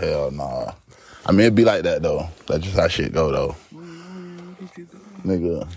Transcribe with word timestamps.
Hell 0.00 0.30
nah. 0.30 0.72
I 1.26 1.32
mean, 1.32 1.40
it'd 1.40 1.54
be 1.54 1.64
like 1.64 1.82
that 1.82 2.02
though. 2.02 2.26
That's 2.46 2.64
just 2.64 2.76
how 2.76 2.88
shit 2.88 3.12
go 3.12 3.30
though. 3.30 3.56
Nigga, 5.22 5.68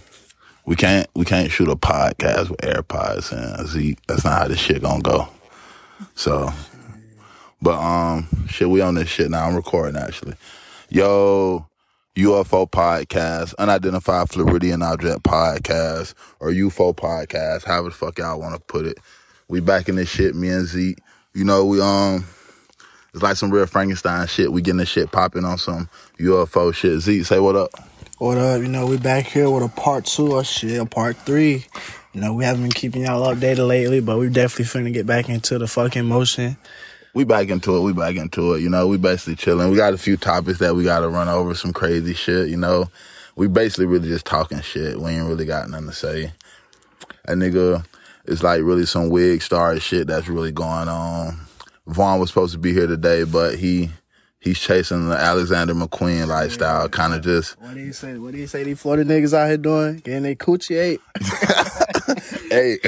we 0.65 0.77
can't 0.77 1.07
we 1.13 1.25
can't 1.25 1.51
shoot 1.51 1.67
a 1.67 1.75
podcast 1.75 2.49
with 2.49 2.61
AirPods 2.61 3.33
and 3.33 3.67
Z. 3.67 3.97
That's 4.07 4.23
not 4.23 4.43
how 4.43 4.47
this 4.47 4.59
shit 4.59 4.81
gonna 4.81 5.01
go. 5.01 5.27
So, 6.15 6.53
but 7.61 7.77
um, 7.77 8.47
shit, 8.47 8.69
we 8.69 8.79
on 8.79 8.95
this 8.95 9.09
shit 9.09 9.29
now. 9.29 9.45
I'm 9.45 9.55
recording 9.55 10.01
actually. 10.01 10.35
Yo, 10.87 11.67
UFO 12.15 12.69
podcast, 12.69 13.53
unidentified 13.59 14.29
Floridian 14.29 14.81
object 14.83 15.23
podcast, 15.23 16.13
or 16.39 16.51
UFO 16.51 16.95
podcast, 16.95 17.65
however 17.65 17.89
the 17.89 17.95
fuck 17.95 18.19
y'all 18.19 18.39
want 18.39 18.55
to 18.55 18.61
put 18.61 18.85
it. 18.85 18.99
We 19.49 19.59
back 19.59 19.89
in 19.89 19.97
this 19.97 20.09
shit, 20.09 20.33
me 20.33 20.47
and 20.47 20.65
Z. 20.65 20.95
You 21.33 21.43
know, 21.43 21.65
we 21.65 21.81
um, 21.81 22.25
it's 23.13 23.21
like 23.21 23.37
some 23.37 23.51
real 23.51 23.67
Frankenstein 23.67 24.27
shit. 24.27 24.51
We 24.51 24.61
getting 24.61 24.79
this 24.79 24.89
shit 24.89 25.11
popping 25.11 25.45
on 25.45 25.57
some 25.57 25.87
UFO 26.19 26.73
shit. 26.73 26.99
Z, 26.99 27.23
say 27.23 27.39
what 27.39 27.55
up. 27.55 27.69
What 28.17 28.37
up? 28.37 28.61
You 28.61 28.67
know, 28.67 28.87
we 28.87 28.97
back 28.97 29.25
here 29.25 29.49
with 29.49 29.63
a 29.63 29.69
part 29.69 30.05
two 30.05 30.33
or 30.33 30.43
shit, 30.43 30.79
a 30.79 30.85
part 30.85 31.17
three. 31.17 31.65
You 32.13 32.21
know, 32.21 32.33
we 32.33 32.43
haven't 32.43 32.63
been 32.63 32.71
keeping 32.71 33.03
y'all 33.03 33.33
updated 33.33 33.67
lately, 33.67 33.99
but 33.99 34.17
we 34.17 34.29
definitely 34.29 34.65
finna 34.65 34.93
get 34.93 35.05
back 35.05 35.29
into 35.29 35.57
the 35.59 35.67
fucking 35.67 36.05
motion. 36.05 36.57
we 37.13 37.23
back 37.23 37.49
into 37.49 37.77
it. 37.77 37.81
We 37.81 37.93
back 37.93 38.15
into 38.15 38.53
it. 38.53 38.61
You 38.61 38.69
know, 38.69 38.87
we 38.87 38.97
basically 38.97 39.35
chilling. 39.35 39.69
We 39.69 39.77
got 39.77 39.93
a 39.93 39.97
few 39.97 40.17
topics 40.17 40.59
that 40.59 40.75
we 40.75 40.83
got 40.83 41.01
to 41.01 41.09
run 41.09 41.29
over, 41.29 41.53
some 41.53 41.73
crazy 41.73 42.13
shit. 42.15 42.49
You 42.49 42.57
know, 42.57 42.89
we 43.35 43.47
basically 43.47 43.85
really 43.85 44.09
just 44.09 44.25
talking 44.25 44.61
shit. 44.61 44.99
We 44.99 45.11
ain't 45.11 45.27
really 45.27 45.45
got 45.45 45.69
nothing 45.69 45.87
to 45.87 45.93
say. 45.93 46.31
That 47.25 47.37
nigga, 47.37 47.85
it's 48.25 48.41
like 48.41 48.61
really 48.61 48.85
some 48.85 49.09
wig 49.09 49.43
star 49.43 49.79
shit 49.79 50.07
that's 50.07 50.27
really 50.27 50.51
going 50.51 50.87
on. 50.87 51.42
Vaughn 51.85 52.19
was 52.19 52.29
supposed 52.29 52.53
to 52.53 52.59
be 52.59 52.73
here 52.73 52.87
today, 52.87 53.23
but 53.23 53.55
he 53.55 53.89
he's 54.39 54.59
chasing 54.59 55.09
the 55.09 55.17
Alexander 55.17 55.73
McQueen 55.73 56.27
lifestyle, 56.27 56.87
kind 56.89 57.13
of 57.13 57.21
just. 57.23 57.59
What 57.59 57.73
do 57.73 57.79
you 57.79 57.93
say? 57.93 58.17
What 58.17 58.31
do 58.31 58.37
you 58.37 58.47
say 58.47 58.63
these 58.63 58.79
Florida 58.79 59.03
niggas 59.03 59.33
out 59.33 59.47
here 59.47 59.57
doing? 59.57 59.97
Getting 59.97 60.23
their 60.23 60.35
coochie 60.35 60.79
ate? 60.79 61.01
Hey, 62.53 62.77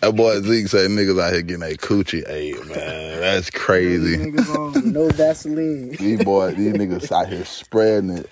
that 0.00 0.12
boy 0.16 0.40
Zeek 0.40 0.66
say 0.66 0.88
niggas 0.88 1.22
out 1.22 1.32
here 1.32 1.42
getting 1.42 1.62
a 1.62 1.76
coochie 1.76 2.28
ate, 2.28 2.58
man. 2.66 3.20
That's 3.20 3.48
crazy. 3.48 4.16
on 4.16 4.92
no 4.92 5.08
Vaseline. 5.10 5.90
These 5.90 6.24
boy, 6.24 6.50
these 6.54 6.72
niggas 6.72 7.12
out 7.12 7.28
here 7.28 7.44
spreading 7.44 8.10
it. 8.10 8.28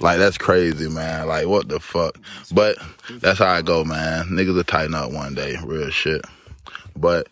Like 0.00 0.16
that's 0.16 0.38
crazy, 0.38 0.88
man. 0.88 1.28
Like 1.28 1.46
what 1.46 1.68
the 1.68 1.78
fuck? 1.78 2.16
But 2.52 2.78
that's 3.20 3.38
how 3.38 3.52
I 3.52 3.60
go, 3.60 3.84
man. 3.84 4.28
Niggas 4.28 4.54
will 4.54 4.64
tighten 4.64 4.94
up 4.94 5.12
one 5.12 5.34
day, 5.34 5.56
real 5.62 5.90
shit. 5.90 6.22
But 6.96 7.26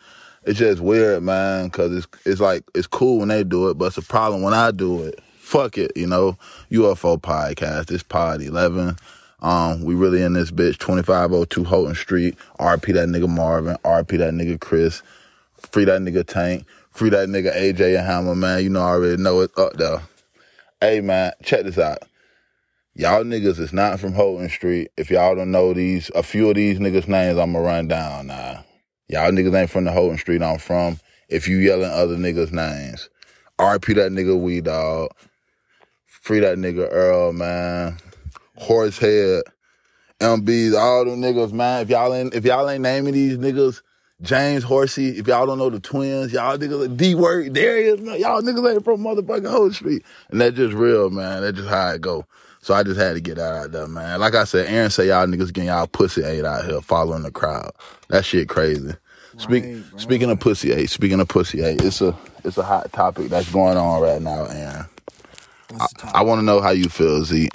it's 0.46 0.60
just 0.60 0.80
weird, 0.80 1.24
man, 1.24 1.66
because 1.66 1.92
it's 1.92 2.06
it's 2.24 2.40
like 2.40 2.62
it's 2.74 2.86
cool 2.86 3.18
when 3.18 3.28
they 3.28 3.42
do 3.42 3.68
it, 3.68 3.76
but 3.76 3.86
it's 3.86 3.98
a 3.98 4.02
problem 4.02 4.42
when 4.42 4.54
I 4.54 4.70
do 4.70 5.02
it. 5.02 5.20
Fuck 5.38 5.76
it, 5.76 5.92
you 5.96 6.06
know. 6.06 6.38
UFO 6.70 7.20
podcast, 7.20 7.86
this 7.86 8.04
pod 8.04 8.40
eleven. 8.40 8.96
Um, 9.40 9.82
we 9.82 9.94
really 9.94 10.22
in 10.22 10.34
this 10.34 10.52
bitch, 10.52 10.78
twenty 10.78 11.02
five 11.02 11.32
oh 11.32 11.44
two 11.44 11.64
Houghton 11.64 11.96
Street. 11.96 12.36
RP 12.60 12.94
that 12.94 13.08
nigga 13.08 13.28
Marvin, 13.28 13.76
RP 13.84 14.18
that 14.18 14.34
nigga 14.34 14.60
Chris, 14.60 15.02
free 15.56 15.84
that 15.84 16.00
nigga 16.00 16.24
Tank, 16.24 16.64
free 16.90 17.10
that 17.10 17.28
nigga 17.28 17.54
AJ 17.54 17.98
and 17.98 18.06
Hammer, 18.06 18.36
man. 18.36 18.62
You 18.62 18.70
know 18.70 18.80
I 18.80 18.90
already 18.90 19.20
know 19.20 19.40
it 19.40 19.50
up 19.58 19.74
there. 19.74 20.00
Hey 20.80 21.00
man, 21.00 21.32
check 21.42 21.64
this 21.64 21.78
out. 21.78 21.98
Y'all 22.94 23.24
niggas 23.24 23.58
is 23.58 23.72
not 23.72 23.98
from 23.98 24.12
Houghton 24.12 24.48
Street. 24.48 24.90
If 24.96 25.10
y'all 25.10 25.34
don't 25.34 25.50
know 25.50 25.74
these, 25.74 26.10
a 26.14 26.22
few 26.22 26.48
of 26.48 26.54
these 26.54 26.78
niggas' 26.78 27.08
names, 27.08 27.36
I'ma 27.36 27.58
run 27.58 27.88
down 27.88 28.28
now. 28.28 28.64
Y'all 29.08 29.30
niggas 29.30 29.58
ain't 29.58 29.70
from 29.70 29.84
the 29.84 29.92
Houghton 29.92 30.18
Street 30.18 30.42
I'm 30.42 30.58
from. 30.58 30.98
If 31.28 31.46
you 31.48 31.58
yelling 31.58 31.90
other 31.90 32.16
niggas' 32.16 32.52
names, 32.52 33.08
RP 33.58 33.94
that 33.94 34.12
nigga 34.12 34.38
Wee 34.38 34.60
Dog, 34.60 35.10
free 36.06 36.40
that 36.40 36.58
nigga 36.58 36.88
Earl, 36.90 37.32
man, 37.32 37.98
Horsehead, 38.56 39.44
MBs, 40.20 40.78
all 40.78 41.04
them 41.04 41.20
niggas, 41.20 41.52
man. 41.52 41.82
If 41.82 41.90
y'all 41.90 42.12
ain't, 42.14 42.34
if 42.34 42.44
y'all 42.44 42.68
ain't 42.68 42.82
naming 42.82 43.14
these 43.14 43.38
niggas, 43.38 43.82
James 44.22 44.64
Horsey, 44.64 45.18
if 45.18 45.26
y'all 45.26 45.46
don't 45.46 45.58
know 45.58 45.70
the 45.70 45.78
twins, 45.78 46.32
y'all 46.32 46.56
niggas, 46.58 46.96
D 46.96 47.14
Word, 47.14 47.52
Darius, 47.52 48.00
man, 48.00 48.18
y'all 48.18 48.42
niggas 48.42 48.74
ain't 48.74 48.84
from 48.84 49.02
motherfucking 49.02 49.50
Houghton 49.50 49.72
Street. 49.72 50.02
And 50.30 50.40
that's 50.40 50.56
just 50.56 50.74
real, 50.74 51.10
man. 51.10 51.42
That's 51.42 51.58
just 51.58 51.68
how 51.68 51.90
it 51.90 52.00
go. 52.00 52.26
So 52.62 52.74
I 52.74 52.82
just 52.82 52.98
had 52.98 53.14
to 53.14 53.20
get 53.20 53.36
that 53.36 53.52
out 53.52 53.72
there, 53.72 53.86
man. 53.86 54.18
Like 54.18 54.34
I 54.34 54.42
said, 54.42 54.66
Aaron 54.66 54.90
say 54.90 55.08
y'all 55.08 55.26
niggas 55.26 55.52
getting 55.52 55.68
y'all 55.68 55.86
pussy 55.86 56.24
ate 56.24 56.44
out 56.44 56.64
here 56.64 56.80
following 56.80 57.22
the 57.22 57.30
crowd. 57.30 57.70
That 58.08 58.24
shit 58.24 58.48
crazy. 58.48 58.92
Speak, 59.38 59.64
Right, 59.64 59.90
bro. 59.90 60.00
speaking 60.00 60.30
of 60.30 60.40
pussy 60.40 60.72
ate, 60.72 60.90
speaking 60.90 61.20
of 61.20 61.28
pussy 61.28 61.62
ate, 61.62 61.82
it's 61.82 62.00
a 62.02 62.16
it's 62.44 62.58
a 62.58 62.62
hot 62.64 62.92
topic 62.92 63.28
that's 63.28 63.50
going 63.50 63.76
on 63.76 64.02
right 64.02 64.22
now, 64.22 64.46
Aaron. 64.46 64.86
What's 65.68 65.92
the 65.94 66.06
I 66.14 66.22
want 66.22 66.40
to 66.40 66.44
know 66.44 66.60
how 66.60 66.70
you 66.70 66.88
feel, 66.88 67.24
Z. 67.24 67.48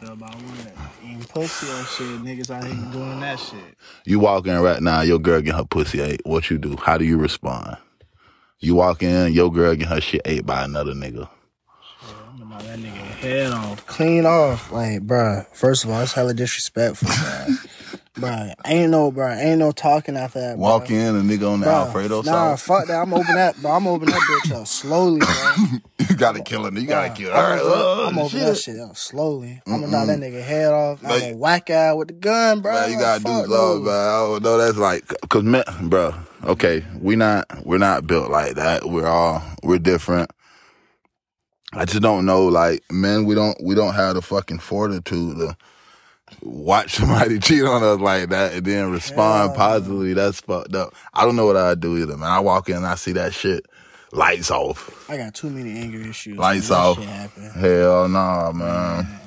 feel 0.00 0.12
about 0.12 0.34
what? 0.36 0.72
Eating 1.04 1.24
pussy 1.24 1.70
or 1.70 1.84
shit? 1.84 2.22
Niggas 2.22 2.50
out 2.50 2.64
here 2.64 2.74
doing 2.92 3.20
that 3.20 3.40
shit. 3.40 3.76
You 4.04 4.20
walk 4.20 4.46
in 4.46 4.58
right 4.60 4.82
now, 4.82 5.02
your 5.02 5.18
girl 5.18 5.40
get 5.40 5.54
her 5.54 5.64
pussy 5.64 6.00
ate. 6.00 6.22
What 6.24 6.50
you 6.50 6.58
do? 6.58 6.76
How 6.76 6.98
do 6.98 7.04
you 7.04 7.18
respond? 7.18 7.76
You 8.60 8.76
walk 8.76 9.02
in, 9.02 9.32
your 9.32 9.52
girl 9.52 9.74
get 9.76 9.88
her 9.88 10.00
shit 10.00 10.22
ate 10.24 10.46
by 10.46 10.64
another 10.64 10.94
nigga. 10.94 11.28
I'm 12.28 12.42
about 12.42 12.62
that 12.64 12.78
nigga 12.78 12.92
head 12.92 13.52
off, 13.52 13.86
clean 13.86 14.26
off. 14.26 14.72
Like, 14.72 15.06
bruh, 15.06 15.46
first 15.54 15.84
of 15.84 15.90
all, 15.90 16.00
it's 16.02 16.14
hella 16.14 16.34
disrespectful, 16.34 17.08
bruh. 17.08 17.52
bruh, 18.14 18.54
ain't 18.66 18.90
no, 18.90 19.10
bruh, 19.12 19.36
ain't 19.42 19.58
no 19.58 19.72
talking 19.72 20.16
after 20.16 20.40
that. 20.40 20.58
Walk 20.58 20.90
in, 20.90 21.16
a 21.16 21.20
nigga 21.20 21.50
on 21.52 21.60
the 21.60 21.66
Bruh, 21.66 21.86
Alfredo 21.86 22.22
Nah, 22.22 22.56
sauce. 22.56 22.62
fuck 22.62 22.86
that. 22.88 23.02
I'm 23.02 23.14
open 23.14 23.34
that, 23.34 23.56
bro. 23.60 23.72
I'm 23.72 23.86
open 23.86 24.08
that 24.08 24.20
bitch 24.20 24.52
up 24.54 24.66
slowly, 24.66 25.20
bro. 25.20 25.54
you 26.10 26.16
gotta 26.16 26.42
kill 26.42 26.64
her. 26.64 26.78
You 26.78 26.86
gotta 26.86 27.10
kill 27.10 27.30
her. 27.30 27.36
I'm, 27.36 27.58
open, 27.58 27.72
Uh, 27.72 28.06
I'm 28.08 28.18
open 28.18 28.40
that 28.40 28.58
shit 28.58 28.78
up 28.80 28.96
slowly. 28.96 29.62
I'm 29.66 29.80
gonna 29.80 29.92
knock 29.92 30.06
that 30.08 30.18
nigga 30.20 30.42
head 30.42 30.72
off. 30.72 31.02
I'm 31.04 31.20
gonna 31.20 31.36
whack 31.36 31.70
out 31.70 31.96
with 31.98 32.08
the 32.08 32.14
gun, 32.14 32.60
bro. 32.60 32.72
Man, 32.72 32.90
you 32.92 32.98
gotta 32.98 33.20
Fuck 33.20 33.46
do 33.46 33.52
love, 33.52 33.82
bro. 33.82 33.92
no. 33.92 33.98
I 33.98 34.18
don't 34.32 34.42
know. 34.42 34.58
That's 34.58 34.78
like, 34.78 35.06
cause 35.28 35.42
men, 35.42 35.64
bro. 35.82 36.14
Okay, 36.44 36.84
we 37.00 37.14
not, 37.16 37.46
we're 37.64 37.78
not 37.78 38.06
built 38.06 38.30
like 38.30 38.56
that. 38.56 38.84
We're 38.84 39.06
all, 39.06 39.42
we're 39.62 39.78
different. 39.78 40.30
I 41.72 41.84
just 41.86 42.02
don't 42.02 42.26
know, 42.26 42.46
like, 42.46 42.82
men, 42.90 43.24
we 43.24 43.34
don't, 43.34 43.56
we 43.64 43.74
don't 43.74 43.94
have 43.94 44.14
the 44.14 44.22
fucking 44.22 44.58
fortitude 44.58 45.38
to 45.38 45.56
watch 46.42 46.92
somebody 46.96 47.38
cheat 47.38 47.64
on 47.64 47.82
us 47.82 48.00
like 48.00 48.28
that 48.30 48.52
and 48.54 48.64
then 48.64 48.90
respond 48.90 49.52
no. 49.52 49.56
positively. 49.56 50.14
That's 50.14 50.40
fucked 50.40 50.74
up. 50.74 50.94
I 51.12 51.24
don't 51.24 51.36
know 51.36 51.46
what 51.46 51.56
I'd 51.56 51.80
do 51.80 51.96
either, 51.98 52.16
man. 52.16 52.30
I 52.30 52.40
walk 52.40 52.68
in 52.68 52.76
and 52.76 52.86
I 52.86 52.96
see 52.96 53.12
that 53.12 53.32
shit, 53.34 53.66
lights 54.12 54.50
off. 54.50 55.08
I 55.10 55.16
got 55.16 55.34
too 55.34 55.50
many 55.50 55.78
anger 55.78 56.00
issues. 56.00 56.38
Lights 56.38 56.70
off. 56.70 56.98
Hell 56.98 58.08
nah, 58.08 58.52
man. 58.52 59.20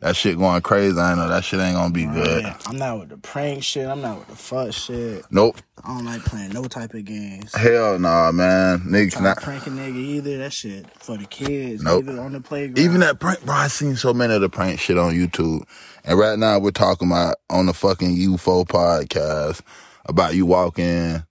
That 0.00 0.14
shit 0.14 0.36
going 0.36 0.60
crazy. 0.60 0.98
I 0.98 1.14
know 1.14 1.28
that 1.28 1.42
shit 1.42 1.58
ain't 1.58 1.74
gonna 1.74 1.92
be 1.92 2.04
good. 2.04 2.44
I'm 2.66 2.76
not 2.76 3.00
with 3.00 3.08
the 3.08 3.16
prank 3.16 3.64
shit. 3.64 3.86
I'm 3.86 4.02
not 4.02 4.18
with 4.18 4.28
the 4.28 4.36
fuck 4.36 4.72
shit. 4.72 5.24
Nope. 5.30 5.56
I 5.82 5.88
don't 5.88 6.04
like 6.04 6.24
playing 6.24 6.52
no 6.52 6.64
type 6.64 6.94
of 6.94 7.04
games. 7.04 7.54
Hell 7.54 7.98
nah, 7.98 8.30
man. 8.30 8.80
Niggas 8.80 9.20
not. 9.20 9.38
to 9.38 9.44
prank 9.44 9.66
a 9.66 9.70
nigga 9.70 9.96
either. 9.96 10.38
That 10.38 10.52
shit 10.52 10.86
for 10.98 11.16
the 11.16 11.24
kids. 11.24 11.82
Nope. 11.82 12.08
It 12.08 12.18
on 12.18 12.32
the 12.32 12.40
playground. 12.40 12.78
Even 12.78 13.00
that 13.00 13.20
prank, 13.20 13.44
bro. 13.44 13.54
I 13.54 13.68
seen 13.68 13.96
so 13.96 14.12
many 14.12 14.34
of 14.34 14.42
the 14.42 14.50
prank 14.50 14.78
shit 14.78 14.98
on 14.98 15.14
YouTube, 15.14 15.64
and 16.06 16.18
right 16.18 16.38
now 16.38 16.58
we're 16.58 16.70
talking 16.70 17.08
about 17.08 17.36
on 17.50 17.66
the 17.66 17.74
fucking 17.74 18.16
UFO 18.16 18.66
podcast 18.66 19.60
about 20.06 20.34
you 20.34 20.46
walk 20.46 20.78
in, 20.78 21.24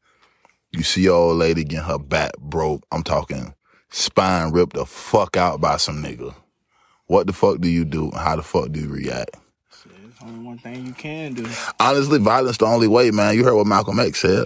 you 0.71 0.83
see 0.83 1.03
your 1.03 1.15
old 1.15 1.37
lady 1.37 1.63
getting 1.63 1.85
her 1.85 1.97
back 1.97 2.37
broke. 2.37 2.83
I'm 2.91 3.03
talking 3.03 3.53
spine 3.89 4.51
ripped 4.51 4.73
the 4.73 4.85
fuck 4.85 5.37
out 5.37 5.61
by 5.61 5.77
some 5.77 6.03
nigga. 6.03 6.35
What 7.07 7.27
the 7.27 7.33
fuck 7.33 7.59
do 7.61 7.69
you 7.69 7.85
do? 7.85 8.11
How 8.13 8.35
the 8.35 8.43
fuck 8.43 8.71
do 8.71 8.79
you 8.79 8.89
react? 8.89 9.37
Only 10.21 10.39
one 10.39 10.57
thing 10.57 10.87
you 10.87 10.93
can 10.93 11.33
do. 11.33 11.47
Honestly, 11.79 12.17
violence 12.17 12.57
the 12.57 12.65
only 12.65 12.87
way, 12.87 13.11
man. 13.11 13.35
You 13.35 13.43
heard 13.43 13.53
what 13.55 13.67
Malcolm 13.67 13.99
X 13.99 14.21
said, 14.21 14.45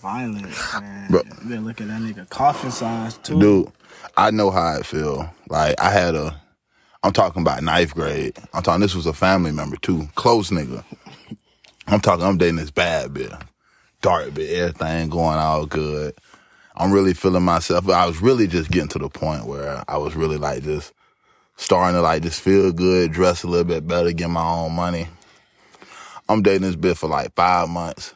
Violence, 0.00 0.72
man. 0.74 1.10
Bro. 1.10 1.22
You 1.24 1.48
better 1.48 1.60
look 1.62 1.80
at 1.80 1.88
that 1.88 2.00
nigga 2.00 2.28
coffin 2.28 2.70
signs 2.70 3.18
too. 3.18 3.40
dude. 3.40 3.72
I 4.16 4.30
know 4.30 4.50
how 4.52 4.78
I 4.78 4.82
feel. 4.82 5.28
Like 5.48 5.80
I 5.80 5.90
had 5.90 6.14
a, 6.14 6.40
I'm 7.02 7.12
talking 7.12 7.42
about 7.42 7.62
ninth 7.62 7.94
grade. 7.94 8.36
I'm 8.52 8.62
talking 8.62 8.80
this 8.80 8.94
was 8.94 9.06
a 9.06 9.12
family 9.12 9.52
member 9.52 9.76
too, 9.76 10.08
close 10.14 10.50
nigga. 10.50 10.84
I'm 11.86 12.00
talking 12.00 12.24
I'm 12.24 12.38
dating 12.38 12.56
this 12.56 12.70
bad 12.70 13.10
bitch, 13.10 13.40
dark 14.02 14.30
bitch, 14.30 14.52
everything 14.52 15.08
going 15.10 15.38
all 15.38 15.66
good. 15.66 16.14
I'm 16.76 16.92
really 16.92 17.14
feeling 17.14 17.44
myself. 17.44 17.88
I 17.88 18.06
was 18.06 18.20
really 18.20 18.46
just 18.46 18.70
getting 18.70 18.88
to 18.90 18.98
the 18.98 19.08
point 19.08 19.46
where 19.46 19.82
I 19.88 19.96
was 19.98 20.14
really 20.16 20.36
like 20.36 20.62
just 20.62 20.92
starting 21.56 21.96
to 21.96 22.02
like 22.02 22.22
just 22.22 22.40
feel 22.40 22.72
good, 22.72 23.12
dress 23.12 23.42
a 23.42 23.48
little 23.48 23.64
bit 23.64 23.86
better, 23.86 24.12
get 24.12 24.28
my 24.28 24.44
own 24.46 24.72
money. 24.72 25.08
I'm 26.28 26.42
dating 26.42 26.62
this 26.62 26.76
bitch 26.76 26.98
for 26.98 27.08
like 27.08 27.34
five 27.34 27.68
months. 27.68 28.14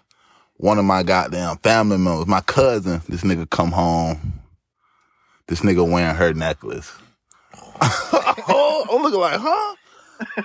One 0.56 0.78
of 0.78 0.84
my 0.84 1.02
goddamn 1.02 1.58
family 1.58 1.96
members, 1.98 2.26
my 2.26 2.40
cousin, 2.42 3.00
this 3.08 3.22
nigga 3.22 3.48
come 3.48 3.72
home. 3.72 4.40
This 5.46 5.60
nigga 5.60 5.88
wearing 5.90 6.16
her 6.16 6.34
necklace. 6.34 6.92
oh, 8.90 8.96
I'm 8.96 9.02
looking 9.02 9.20
like, 9.20 9.40
huh? 9.40 9.76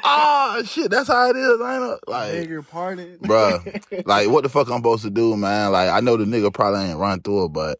Ah, 0.03 0.61
shit, 0.63 0.89
that's 0.89 1.09
how 1.09 1.29
it 1.29 1.35
is, 1.35 1.59
ain't 1.61 1.83
it? 1.83 1.99
Like, 2.07 2.31
Nigga 2.33 2.67
parted. 2.67 3.19
bruh, 3.19 4.05
like 4.05 4.29
what 4.29 4.43
the 4.43 4.49
fuck 4.49 4.69
I'm 4.69 4.77
supposed 4.77 5.03
to 5.03 5.09
do, 5.09 5.35
man? 5.35 5.71
Like 5.73 5.89
I 5.89 5.99
know 5.99 6.15
the 6.15 6.23
nigga 6.25 6.53
probably 6.53 6.81
ain't 6.81 6.97
run 6.99 7.21
through 7.21 7.45
it, 7.45 7.49
but 7.49 7.79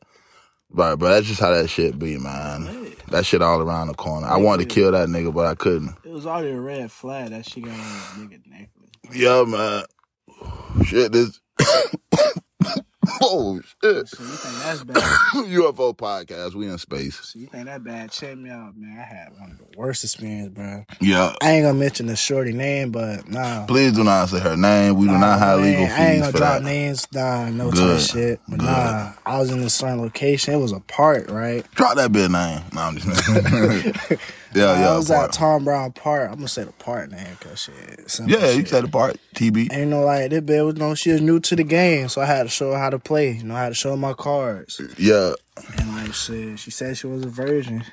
Right, 0.75 0.95
but 0.95 1.07
that's 1.09 1.27
just 1.27 1.39
how 1.39 1.51
that 1.51 1.69
shit 1.69 1.97
be, 1.97 2.17
man. 2.17 2.97
That 3.09 3.25
shit 3.25 3.41
all 3.41 3.61
around 3.61 3.87
the 3.87 3.93
corner. 3.93 4.27
I 4.27 4.35
wanted 4.35 4.67
to 4.67 4.75
kill 4.75 4.91
that 4.91 5.07
nigga, 5.07 5.33
but 5.33 5.45
I 5.45 5.55
couldn't. 5.55 5.95
It 6.03 6.09
was 6.09 6.25
already 6.25 6.49
a 6.49 6.59
red 6.59 6.91
flag 6.91 7.29
that 7.29 7.45
she 7.45 7.61
got 7.61 7.71
on 7.71 7.79
a 7.79 8.19
nigga 8.19 8.41
necklace. 8.45 8.91
Yeah, 9.13 9.45
man. 9.45 9.85
Shit, 10.83 11.13
this. 11.13 11.39
oh 13.21 13.59
shit! 13.83 14.07
So 14.07 14.23
you 14.23 14.29
think 14.29 14.63
that's 14.63 14.83
bad? 14.83 14.95
UFO 15.33 15.95
podcast. 15.95 16.55
We 16.55 16.67
in 16.67 16.77
space. 16.77 17.19
So 17.19 17.39
you 17.39 17.47
think 17.47 17.65
that 17.65 17.83
bad? 17.83 18.11
Check 18.11 18.37
me 18.37 18.49
out, 18.49 18.75
man. 18.77 18.97
I 18.99 19.03
had 19.03 19.39
one 19.39 19.51
of 19.51 19.57
the 19.57 19.77
worst 19.77 20.03
experience, 20.03 20.49
bro. 20.49 20.85
Yeah. 21.01 21.33
I 21.41 21.51
ain't 21.51 21.65
gonna 21.65 21.77
mention 21.77 22.07
the 22.07 22.15
shorty 22.15 22.53
name, 22.53 22.91
but 22.91 23.29
nah. 23.29 23.65
Please 23.65 23.93
do 23.93 24.03
not 24.03 24.29
say 24.29 24.39
her 24.39 24.57
name. 24.57 24.95
We 24.97 25.07
do 25.07 25.13
not 25.17 25.39
have 25.39 25.59
man, 25.59 25.67
legal 25.69 25.85
I 25.85 26.05
ain't 26.05 26.19
gonna 26.21 26.31
for 26.31 26.37
drop 26.37 26.53
that. 26.55 26.63
names, 26.63 27.07
nah, 27.13 27.49
no 27.49 27.71
Good. 27.71 27.99
type 27.99 28.09
shit. 28.09 28.39
But 28.47 28.59
Good. 28.59 28.65
nah, 28.65 29.13
I 29.25 29.39
was 29.39 29.51
in 29.51 29.59
a 29.59 29.69
certain 29.69 30.01
location. 30.01 30.53
It 30.53 30.57
was 30.57 30.71
a 30.71 30.79
park, 30.81 31.29
right? 31.29 31.65
Drop 31.75 31.95
that 31.95 32.11
bitch 32.11 32.31
name. 32.31 32.63
No, 32.73 32.81
I'm 32.81 32.97
just. 32.97 34.21
yeah, 34.55 34.79
yeah. 34.79 34.89
I 34.93 34.95
was 34.97 35.11
at 35.11 35.33
Tom 35.33 35.65
Brown 35.65 35.91
Park. 35.91 36.29
I'm 36.29 36.37
gonna 36.37 36.47
say 36.47 36.63
the 36.63 36.71
park 36.71 37.11
name, 37.11 37.35
cause 37.41 37.63
shit. 37.63 38.09
simple 38.09 38.39
Yeah, 38.39 38.51
you 38.51 38.65
said 38.65 38.85
the 38.85 38.87
part. 38.87 39.17
TB. 39.35 39.71
Ain't 39.71 39.89
no 39.89 40.03
like 40.03 40.29
this 40.29 40.41
bitch 40.41 40.65
was 40.65 40.75
no. 40.75 40.95
She 40.95 41.11
was 41.11 41.21
new 41.21 41.39
to 41.41 41.55
the 41.55 41.63
game, 41.63 42.07
so 42.07 42.21
I 42.21 42.25
had 42.25 42.43
to 42.43 42.49
show 42.49 42.71
her 42.71 42.77
how 42.77 42.89
to 42.89 42.99
play. 42.99 43.31
You 43.31 43.43
know, 43.43 43.55
I 43.55 43.63
had 43.63 43.69
to 43.69 43.75
show 43.75 43.91
her 43.91 43.97
my 43.97 44.13
cards. 44.13 44.81
Yeah. 44.97 45.33
And 45.77 45.95
like 45.95 46.13
shit, 46.13 46.59
she 46.59 46.71
said 46.71 46.97
she 46.97 47.07
was 47.07 47.25
a 47.25 47.29
virgin, 47.29 47.83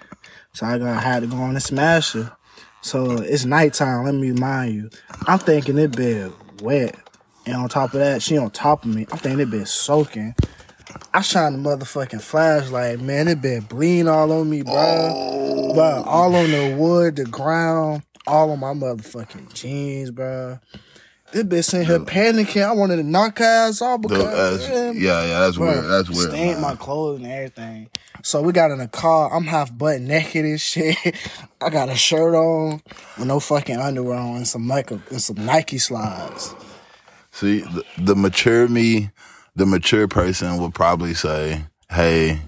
so 0.53 0.67
I 0.67 0.79
got 0.79 1.03
had 1.03 1.20
to 1.20 1.26
go 1.26 1.37
on 1.37 1.50
and 1.50 1.62
smash 1.62 2.12
her. 2.12 2.37
So 2.81 3.12
it's 3.12 3.44
nighttime. 3.44 4.05
Let 4.05 4.14
me 4.14 4.31
remind 4.31 4.75
you. 4.75 4.91
I'm 5.26 5.38
thinking 5.38 5.79
it 5.79 5.97
bed 5.97 6.32
wet, 6.61 6.97
and 7.44 7.56
on 7.56 7.69
top 7.69 7.94
of 7.94 8.00
that, 8.00 8.23
she 8.23 8.38
on 8.38 8.50
top 8.50 8.85
of 8.85 8.94
me. 8.94 9.06
I'm 9.11 9.19
thinking 9.19 9.41
it 9.41 9.50
bed 9.50 9.69
soaking. 9.69 10.35
I 11.14 11.20
shine 11.20 11.52
the 11.62 11.68
motherfucking 11.68 12.22
flashlight, 12.22 13.00
man. 13.00 13.28
It 13.28 13.40
been 13.42 13.62
bleeding 13.62 14.08
all 14.08 14.32
on 14.32 14.48
me, 14.50 14.62
bro. 14.62 14.74
Oh. 14.74 15.74
But 15.74 16.06
all 16.06 16.34
on 16.34 16.50
the 16.50 16.74
wood, 16.78 17.16
the 17.16 17.24
ground, 17.24 18.02
all 18.26 18.50
on 18.50 18.60
my 18.60 18.72
motherfucking 18.74 19.52
jeans, 19.54 20.10
bro. 20.10 20.58
This 21.32 21.44
bitch 21.44 21.64
sitting 21.64 21.86
here 21.86 21.98
panicking. 22.00 22.62
I 22.62 22.72
wanted 22.72 22.96
to 22.96 23.02
knock 23.02 23.38
her 23.38 23.44
ass 23.44 23.80
off 23.80 24.02
because 24.02 24.60
that's- 24.60 24.96
yeah, 24.96 25.24
yeah, 25.24 25.40
that's 25.40 25.56
weird. 25.56 25.84
That's 25.86 26.10
weird. 26.10 26.28
Stained 26.30 26.60
my 26.60 26.74
clothes 26.76 27.20
and 27.22 27.26
everything. 27.26 27.88
So 28.22 28.42
we 28.42 28.52
got 28.52 28.70
in 28.70 28.78
the 28.78 28.86
car. 28.88 29.34
I'm 29.34 29.44
half 29.46 29.76
butt 29.76 30.00
naked 30.02 30.44
and 30.44 30.60
shit. 30.60 30.96
I 31.62 31.70
got 31.70 31.88
a 31.88 31.96
shirt 31.96 32.34
on 32.34 32.82
with 33.18 33.26
no 33.26 33.40
fucking 33.40 33.76
underwear 33.78 34.18
on 34.18 34.36
and 34.36 34.48
some 34.48 34.66
Nike 34.66 35.00
and 35.10 35.22
some 35.22 35.44
Nike 35.44 35.78
slides. 35.78 36.54
See, 37.30 37.60
the, 37.60 37.82
the 37.98 38.14
mature 38.14 38.68
me, 38.68 39.10
the 39.54 39.66
mature 39.66 40.08
person 40.08 40.58
would 40.58 40.75
probably 40.75 41.14
say, 41.14 41.64
"Hey, 41.90 42.40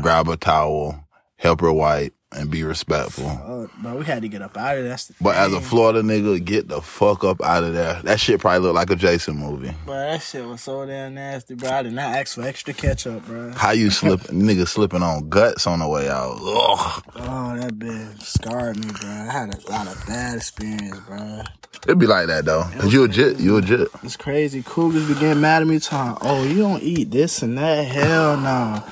grab 0.00 0.28
a 0.28 0.36
towel, 0.36 1.06
help 1.36 1.60
her 1.60 1.72
wipe, 1.72 2.14
and 2.36 2.50
be 2.50 2.62
respectful." 2.62 3.26
Uh, 3.26 3.66
but 3.82 3.98
we 3.98 4.04
had 4.04 4.22
to 4.22 4.28
get 4.28 4.42
up 4.42 4.56
out 4.56 4.78
of 4.78 4.84
there. 4.84 4.96
But 5.20 5.36
as 5.36 5.52
a. 5.52 5.60
Florida 5.60 6.02
nigga, 6.02 6.42
get 6.44 6.68
the 6.68 6.80
fuck 6.80 7.24
up 7.24 7.42
out 7.42 7.64
of 7.64 7.74
there. 7.74 8.00
That 8.02 8.20
shit 8.20 8.40
probably 8.40 8.60
looked 8.60 8.76
like 8.76 8.90
a 8.90 8.96
Jason 8.96 9.36
movie. 9.36 9.74
Bro, 9.84 9.94
that 9.94 10.22
shit 10.22 10.44
was 10.46 10.62
so 10.62 10.86
damn 10.86 11.14
nasty, 11.14 11.54
bro. 11.54 11.70
I 11.70 11.82
did 11.82 11.92
not 11.92 12.14
ask 12.14 12.34
for 12.36 12.42
extra 12.42 12.72
ketchup, 12.72 13.26
bro. 13.26 13.52
How 13.52 13.72
you 13.72 13.90
slip, 13.90 14.20
nigga 14.30 14.66
slipping 14.68 15.02
on 15.02 15.28
guts 15.28 15.66
on 15.66 15.80
the 15.80 15.88
way 15.88 16.08
out? 16.08 16.32
Ugh. 16.34 17.02
Oh, 17.16 17.56
that 17.56 17.78
bitch 17.78 18.22
scarred 18.22 18.76
me, 18.78 18.90
bro. 19.00 19.10
I 19.10 19.32
had 19.32 19.54
a 19.54 19.70
lot 19.70 19.88
of 19.88 20.06
bad 20.06 20.36
experience, 20.36 20.98
bro. 21.00 21.42
It'd 21.84 21.98
be 21.98 22.06
like 22.06 22.26
that 22.28 22.44
though, 22.44 22.64
cause 22.78 22.92
you 22.92 23.04
a 23.04 23.08
jit, 23.08 23.38
you 23.38 23.56
a 23.58 23.62
jit. 23.62 23.88
It's 24.02 24.16
crazy. 24.16 24.62
Cougars 24.64 25.06
be 25.06 25.14
getting 25.14 25.40
mad 25.40 25.62
at 25.62 25.68
me, 25.68 25.78
talking, 25.78 26.26
oh, 26.28 26.42
you 26.44 26.58
don't 26.58 26.82
eat 26.82 27.10
this 27.10 27.42
and 27.42 27.56
that. 27.58 27.84
Hell 27.86 28.36
no. 28.38 28.82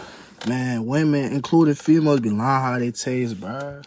Man, 0.46 0.86
women, 0.86 1.32
including 1.32 1.74
females, 1.74 2.20
be 2.20 2.30
lying 2.30 2.62
how 2.62 2.78
they 2.78 2.90
taste, 2.90 3.40
bro. 3.40 3.82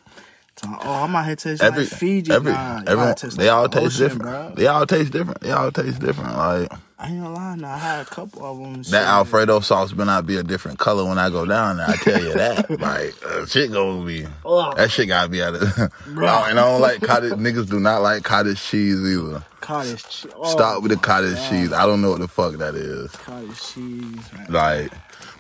Oh, 0.66 1.04
I'm 1.04 1.16
out 1.16 1.26
here 1.26 1.36
tasting 1.36 1.68
Every, 1.68 1.84
like 1.84 1.94
Fiji. 1.94 2.32
every, 2.32 2.52
nah, 2.52 2.82
y'all 2.88 2.90
everyone, 2.90 3.16
taste 3.16 3.38
they 3.38 3.50
all 3.50 3.70
taste 3.70 3.86
ocean, 3.86 4.04
different. 4.04 4.22
Bro. 4.24 4.54
They 4.56 4.68
all 4.68 4.88
taste 4.88 5.12
different. 5.12 5.42
They 5.42 5.52
all 5.52 5.72
taste 5.72 6.00
different. 6.00 6.36
Like 6.36 6.72
I 7.00 7.10
ain't 7.12 7.22
gonna 7.22 7.34
lie, 7.36 7.56
now 7.56 7.74
I 7.74 7.78
had 7.78 8.02
a 8.02 8.06
couple 8.10 8.44
of 8.44 8.58
them. 8.58 8.82
that 8.84 9.04
Alfredo 9.04 9.60
sauce 9.60 9.92
better 9.92 10.06
not 10.06 10.26
be 10.26 10.38
a 10.38 10.44
different 10.44 10.80
color 10.80 11.06
when 11.06 11.20
I 11.20 11.30
go 11.30 11.46
down 11.46 11.78
there. 11.78 11.88
I 11.90 11.96
tell 11.98 12.24
you 12.24 12.34
that. 12.34 12.70
like 12.80 13.14
uh, 13.24 13.46
shit 13.46 13.72
gonna 13.72 14.04
be. 14.04 14.26
Ugh. 14.44 14.76
That 14.76 14.90
shit 14.90 15.08
gotta 15.08 15.30
be 15.30 15.44
out 15.44 15.54
of. 15.54 15.62
Bro. 16.08 16.28
and 16.28 16.60
I 16.60 16.64
don't 16.64 16.82
like 16.82 17.02
cottage. 17.02 17.34
Niggas 17.34 17.70
do 17.70 17.80
not 17.80 18.02
like 18.02 18.24
cottage 18.24 18.60
cheese 18.60 19.00
either. 19.00 19.44
Cottage 19.62 20.04
cheese. 20.10 20.32
Oh, 20.36 20.50
Stop 20.50 20.82
with 20.82 20.92
the 20.92 20.98
cottage 20.98 21.36
God. 21.36 21.50
cheese. 21.52 21.72
I 21.72 21.86
don't 21.86 22.02
know 22.02 22.10
what 22.12 22.20
the 22.20 22.28
fuck 22.28 22.54
that 22.54 22.74
is. 22.74 23.12
Cottage 23.12 23.62
cheese, 23.62 24.34
man. 24.34 24.48
Like, 24.50 24.92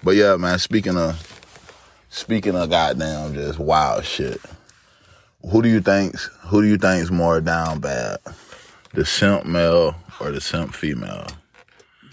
but 0.03 0.12
yeah, 0.15 0.36
man. 0.36 0.60
Speaking 0.60 0.95
of, 0.95 1.42
speaking 2.10 2.56
of 2.56 2.69
goddamn 2.69 3.33
just 3.33 3.57
wild 3.57 4.06
shit. 4.06 4.39
Who 5.50 5.63
do 5.63 5.69
you 5.69 5.81
think's 5.81 6.30
Who 6.50 6.62
do 6.62 6.68
you 6.68 6.77
think's 6.77 7.10
more 7.10 7.42
down 7.42 7.80
bad, 7.80 8.18
the 8.94 9.06
simp 9.06 9.45
male 9.45 9.95
or 10.19 10.30
the 10.31 10.42
simp 10.42 10.75
female? 10.75 11.25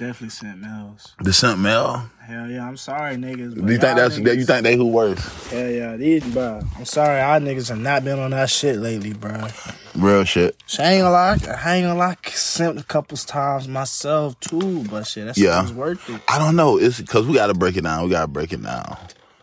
Definitely 0.05 0.29
St. 0.29 0.59
Mills. 0.59 1.15
The 1.21 1.33
simp 1.33 1.59
male. 1.61 2.11
Hell 2.21 2.51
yeah, 2.51 2.69
I'm 2.69 2.77
sorry, 2.77 3.17
niggas. 3.17 3.55
Do 3.55 3.73
you 3.73 3.79
think 3.79 3.97
that's 3.97 4.19
niggas, 4.19 4.37
you 4.37 4.45
think 4.45 4.63
they 4.63 4.77
who 4.77 4.89
worse? 4.89 5.49
Hell 5.51 5.71
yeah, 5.71 5.97
these, 5.97 6.23
bro. 6.27 6.61
I'm 6.77 6.85
sorry, 6.85 7.23
our 7.23 7.41
niggas 7.41 7.71
have 7.71 7.79
not 7.79 8.05
been 8.05 8.19
on 8.19 8.33
that 8.33 8.51
shit 8.51 8.77
lately, 8.77 9.15
bro. 9.15 9.47
Real 9.95 10.25
shit. 10.25 10.57
So 10.67 10.83
I 10.83 10.89
ain't 10.89 11.01
gonna 11.03 11.11
lie, 11.11 11.39
I 11.65 11.77
ain't 11.77 11.87
gonna 11.87 11.99
lie, 11.99 12.17
simped 12.23 12.81
a 12.81 12.83
couple 12.83 13.17
times 13.17 13.67
myself 13.67 14.39
too, 14.41 14.85
but 14.91 15.07
shit, 15.07 15.25
that's 15.25 15.39
Yeah. 15.39 15.71
worth 15.73 16.07
it. 16.11 16.21
I 16.29 16.39
don't 16.39 16.55
know. 16.55 16.77
It's 16.79 17.01
because 17.01 17.27
we 17.27 17.33
got 17.33 17.47
to 17.47 17.55
break 17.55 17.79
it 17.79 17.85
down. 17.85 18.05
We 18.05 18.11
got 18.11 18.23
to 18.23 18.29
break 18.29 18.53
it 18.53 18.63
down. 18.63 18.99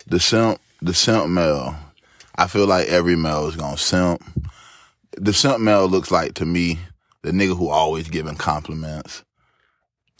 The 0.05 0.19
simp, 0.19 0.59
the 0.79 0.93
simp 0.93 1.27
male. 1.27 1.75
I 2.35 2.45
feel 2.45 2.67
like 2.67 2.87
every 2.87 3.15
male 3.15 3.47
is 3.47 3.55
gonna 3.55 3.77
simp. 3.77 4.21
The 5.17 5.33
simp 5.33 5.59
male 5.59 5.87
looks 5.87 6.11
like 6.11 6.35
to 6.35 6.45
me 6.45 6.77
the 7.23 7.31
nigga 7.31 7.57
who 7.57 7.69
always 7.69 8.09
giving 8.09 8.35
compliments, 8.35 9.23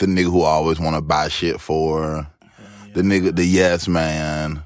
the 0.02 0.08
nigga 0.08 0.32
who 0.32 0.42
always 0.42 0.80
want 0.80 0.96
to 0.96 1.02
buy 1.02 1.28
shit 1.30 1.62
for, 1.62 2.28
the 2.94 3.02
nigga, 3.02 3.36
the 3.36 3.46
yes 3.46 3.88
man. 3.88 4.64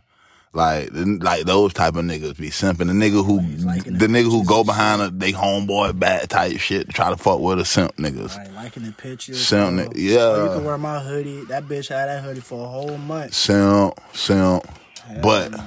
Like, 0.53 0.89
like 0.93 1.43
those 1.43 1.73
type 1.73 1.97
of 1.97 2.05
niggas 2.05 2.37
be 2.37 2.49
simping. 2.49 2.87
The 2.87 2.93
nigga 2.93 3.25
who, 3.25 3.41
the 3.41 3.91
the 3.91 4.07
nigga 4.07 4.31
who 4.31 4.45
go 4.45 4.63
behind 4.63 5.01
a, 5.01 5.09
they 5.09 5.33
homeboy 5.33 5.99
back 5.99 6.29
type 6.29 6.57
shit, 6.59 6.87
try 6.87 7.09
to 7.09 7.17
fuck 7.17 7.41
with 7.41 7.59
a 7.59 7.65
simp 7.65 7.97
niggas. 7.97 8.37
Like 8.37 8.53
liking 8.55 8.83
the 8.83 8.93
pictures. 8.93 9.45
Simp, 9.45 9.91
yeah. 9.95 10.43
You 10.45 10.49
can 10.55 10.63
wear 10.63 10.77
my 10.77 10.99
hoodie. 11.01 11.43
That 11.45 11.65
bitch 11.65 11.89
had 11.89 12.07
that 12.07 12.23
hoodie 12.23 12.39
for 12.39 12.65
a 12.65 12.69
whole 12.69 12.97
month. 12.97 13.33
Simp, 13.33 13.99
simp. 14.13 14.65
Hell 15.03 15.19
But 15.21 15.51
nah. 15.51 15.63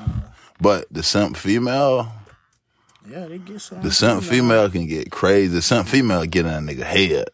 but 0.58 0.86
the 0.90 1.02
simp 1.02 1.36
female, 1.36 2.10
yeah, 3.06 3.26
they 3.26 3.36
get 3.36 3.60
some. 3.60 3.82
the 3.82 3.92
simp 3.92 4.22
female 4.24 4.70
can 4.70 4.86
get 4.86 5.10
crazy. 5.10 5.48
The 5.52 5.60
simp 5.60 5.86
female 5.86 6.24
get 6.24 6.46
in 6.46 6.52
a 6.54 6.60
nigga 6.72 6.82
head. 6.84 7.28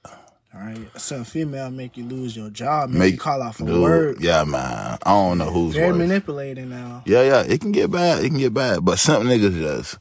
All 0.56 0.60
right, 0.60 0.78
some 1.00 1.24
female 1.24 1.68
make 1.70 1.96
you 1.96 2.04
lose 2.04 2.36
your 2.36 2.48
job, 2.48 2.88
make, 2.90 2.98
Make 2.98 3.12
you 3.14 3.18
call 3.18 3.42
out 3.42 3.56
for 3.56 3.64
dude, 3.64 3.82
work. 3.82 4.16
Yeah, 4.20 4.44
man. 4.44 4.98
I 5.02 5.10
don't 5.10 5.38
know 5.38 5.50
who's 5.50 5.74
Very 5.74 5.88
worse. 5.88 5.98
manipulating 5.98 6.70
now. 6.70 7.02
Yeah, 7.06 7.22
yeah. 7.22 7.40
It 7.42 7.60
can 7.60 7.72
get 7.72 7.90
bad. 7.90 8.24
It 8.24 8.28
can 8.28 8.38
get 8.38 8.54
bad. 8.54 8.84
But 8.84 9.00
some 9.00 9.24
niggas 9.24 9.58
just 9.58 9.98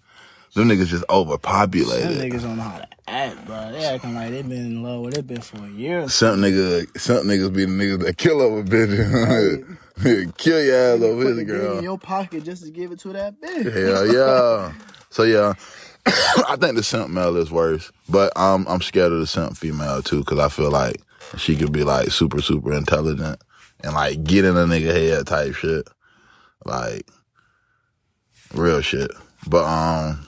them 0.54 0.70
niggas 0.70 0.88
just 0.88 1.06
overpopulated. 1.10 2.04
Some 2.04 2.14
niggas 2.30 2.42
don't 2.44 2.58
know 2.58 2.64
how 2.64 2.78
to 2.78 2.88
act, 3.08 3.46
bro. 3.48 3.72
They 3.72 3.84
acting 3.84 4.14
like 4.14 4.30
they 4.30 4.44
been 4.44 4.52
in 4.52 4.84
love 4.84 5.02
with 5.02 5.18
it 5.18 5.26
been 5.26 5.42
for 5.42 5.58
a 5.58 5.70
year. 5.70 6.02
or 6.04 6.10
Simp 6.10 6.38
nigga, 6.38 6.86
niggas 6.86 7.54
be 7.54 7.66
the 7.66 7.72
niggas 7.72 8.06
that 8.06 8.18
kill 8.18 8.40
over 8.42 8.64
bitches. 8.64 9.78
kill 10.38 10.64
your 10.64 10.76
ass 10.96 11.02
over 11.02 11.30
his 11.34 11.44
girl. 11.44 11.78
in 11.78 11.84
your 11.84 11.98
pocket 11.98 12.44
just 12.44 12.64
to 12.64 12.72
give 12.72 12.92
it 12.92 13.00
to 13.00 13.10
that 13.14 13.40
bitch. 13.42 13.72
Hell 13.74 14.14
yeah. 14.14 14.74
So 15.10 15.22
yeah, 15.22 15.54
I 16.50 16.58
think 16.60 16.76
the 16.76 16.84
simp 16.84 17.10
male 17.10 17.38
is 17.38 17.52
worse, 17.52 17.92
but 18.10 18.36
um, 18.38 18.66
I'm 18.68 18.82
scared 18.82 19.14
of 19.14 19.20
the 19.20 19.28
simp 19.28 19.56
female 19.56 20.02
too 20.02 20.20
because 20.20 20.40
I 20.40 20.50
feel 20.50 20.70
like 20.70 21.02
she 21.38 21.56
could 21.56 21.72
be 21.72 21.84
like 21.84 22.12
super 22.12 22.42
super 22.42 22.74
intelligent 22.74 23.42
and 23.84 23.94
like 23.94 24.24
get 24.24 24.44
in 24.44 24.58
a 24.58 24.66
nigga 24.66 24.94
head 24.94 25.28
type 25.28 25.56
shit, 25.56 25.88
like 26.66 27.08
real 28.54 28.82
shit. 28.82 29.12
But 29.48 29.64
um, 29.66 30.28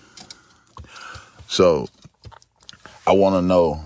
so 1.48 1.88
I 3.06 3.12
want 3.12 3.36
to 3.36 3.42
know 3.42 3.84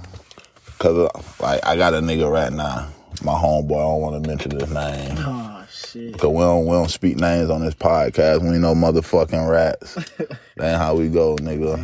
because 0.65 1.09
like 1.39 1.65
I 1.65 1.75
got 1.75 1.95
a 1.95 2.01
nigga 2.01 2.31
right 2.31 2.53
now, 2.53 2.87
my 3.23 3.33
homeboy. 3.33 3.77
I 3.77 3.81
don't 3.81 4.01
want 4.01 4.23
to 4.23 4.29
mention 4.29 4.59
his 4.59 4.71
name. 4.71 5.58
Shit. 5.91 6.17
Cause 6.19 6.29
we 6.29 6.39
don't 6.39 6.65
we 6.65 6.71
don't 6.71 6.91
speak 6.91 7.17
names 7.17 7.49
on 7.49 7.61
this 7.61 7.73
podcast. 7.73 8.41
We 8.41 8.49
ain't 8.49 8.61
no 8.61 8.75
motherfucking 8.75 9.49
rats. 9.49 9.95
that 10.55 10.71
ain't 10.71 10.77
how 10.77 10.95
we 10.95 11.09
go, 11.09 11.35
nigga. 11.37 11.79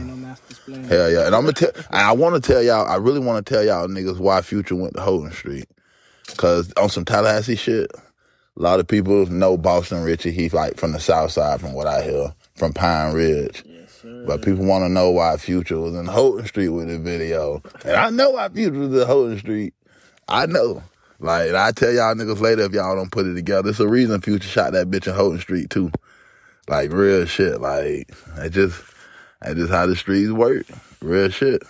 No. 0.68 0.84
Hell 0.88 1.12
yeah. 1.12 1.26
And 1.26 1.36
I'm 1.36 1.42
gonna 1.42 1.54
tell 1.54 1.72
I 1.90 2.12
wanna 2.12 2.40
tell 2.40 2.62
y'all, 2.62 2.86
I 2.88 2.98
really 2.98 3.20
wanna 3.20 3.42
tell 3.42 3.64
y'all 3.64 3.88
niggas 3.88 4.20
why 4.20 4.42
Future 4.42 4.76
went 4.76 4.96
to 4.96 5.02
Holden 5.02 5.32
Street. 5.32 5.66
Cause 6.38 6.72
on 6.78 6.90
some 6.90 7.06
Tallahassee 7.06 7.56
shit, 7.56 7.92
a 7.96 8.62
lot 8.62 8.80
of 8.80 8.88
people 8.88 9.26
know 9.26 9.58
Boston 9.58 10.04
Richey. 10.04 10.32
He's 10.32 10.54
like 10.54 10.78
from 10.78 10.92
the 10.92 11.00
south 11.00 11.32
side 11.32 11.60
from 11.60 11.74
what 11.74 11.88
I 11.88 12.04
hear, 12.04 12.34
from 12.56 12.74
Pine 12.74 13.14
Ridge. 13.14 13.64
Yes. 13.66 14.06
But 14.28 14.44
people 14.44 14.66
wanna 14.66 14.90
know 14.90 15.10
why 15.10 15.38
Future 15.38 15.80
was 15.80 15.96
in 15.96 16.06
Holden 16.06 16.46
Street 16.46 16.70
with 16.70 16.90
the 16.90 17.00
video. 17.00 17.64
And 17.84 17.96
I 17.96 18.12
know 18.12 18.32
why 18.32 18.50
Future 18.50 18.78
was 18.78 19.02
in 19.02 19.08
Holden 19.08 19.40
Street. 19.40 19.74
I 20.28 20.46
know. 20.46 20.84
Like, 21.20 21.54
I 21.54 21.72
tell 21.72 21.92
y'all 21.92 22.14
niggas 22.14 22.42
later 22.42 22.64
if 22.64 22.74
y'all 22.74 22.96
don't 22.96 23.12
put 23.12 23.26
it 23.26 23.36
together. 23.36 23.64
There's 23.64 23.80
a 23.80 23.88
reason 23.88 24.22
Future 24.22 24.48
shot 24.48 24.74
that 24.74 24.90
bitch 24.90 25.08
in 25.08 25.14
Houghton 25.14 25.40
Street 25.40 25.70
too. 25.70 25.92
Like 26.68 26.92
real 26.92 27.26
shit. 27.26 27.62
Like 27.62 28.12
I 28.38 28.50
just 28.50 28.82
I 29.42 29.54
just 29.54 29.72
how 29.72 29.86
the 29.86 29.96
streets 29.96 30.32
work. 30.32 30.66
Real 31.02 31.30
shit. 31.30 31.62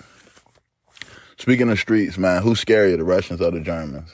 Speaking 1.38 1.70
of 1.70 1.78
streets, 1.78 2.18
man, 2.18 2.42
who's 2.42 2.64
scarier, 2.64 2.98
the 2.98 3.04
Russians 3.04 3.42
or 3.42 3.52
the 3.52 3.60
Germans? 3.60 4.10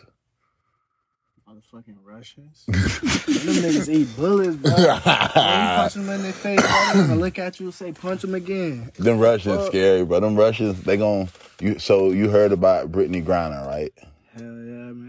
Motherfucking 1.48 1.98
Russians. 2.04 2.66
them 2.66 2.76
niggas 2.76 3.88
eat 3.90 4.08
bullets, 4.18 4.56
bro. 4.56 4.76
You 4.76 4.88
punch 4.88 5.94
them 5.94 6.10
in 6.10 6.24
their 6.24 6.34
face, 6.34 6.60
bro, 6.60 7.04
they 7.04 7.16
look 7.16 7.38
at 7.38 7.60
you 7.60 7.68
and 7.68 7.76
say, 7.76 7.92
punch 7.92 8.22
them 8.22 8.34
again. 8.34 8.92
Them 8.98 9.20
Russians 9.20 9.68
scary, 9.68 10.04
bro. 10.04 10.20
Them 10.20 10.36
Russians, 10.36 10.82
they 10.82 10.98
gon' 10.98 11.30
you. 11.60 11.78
So 11.78 12.12
you 12.12 12.30
heard 12.30 12.52
about 12.52 12.92
Brittney 12.92 13.24
Griner, 13.24 13.66
right? 13.68 13.94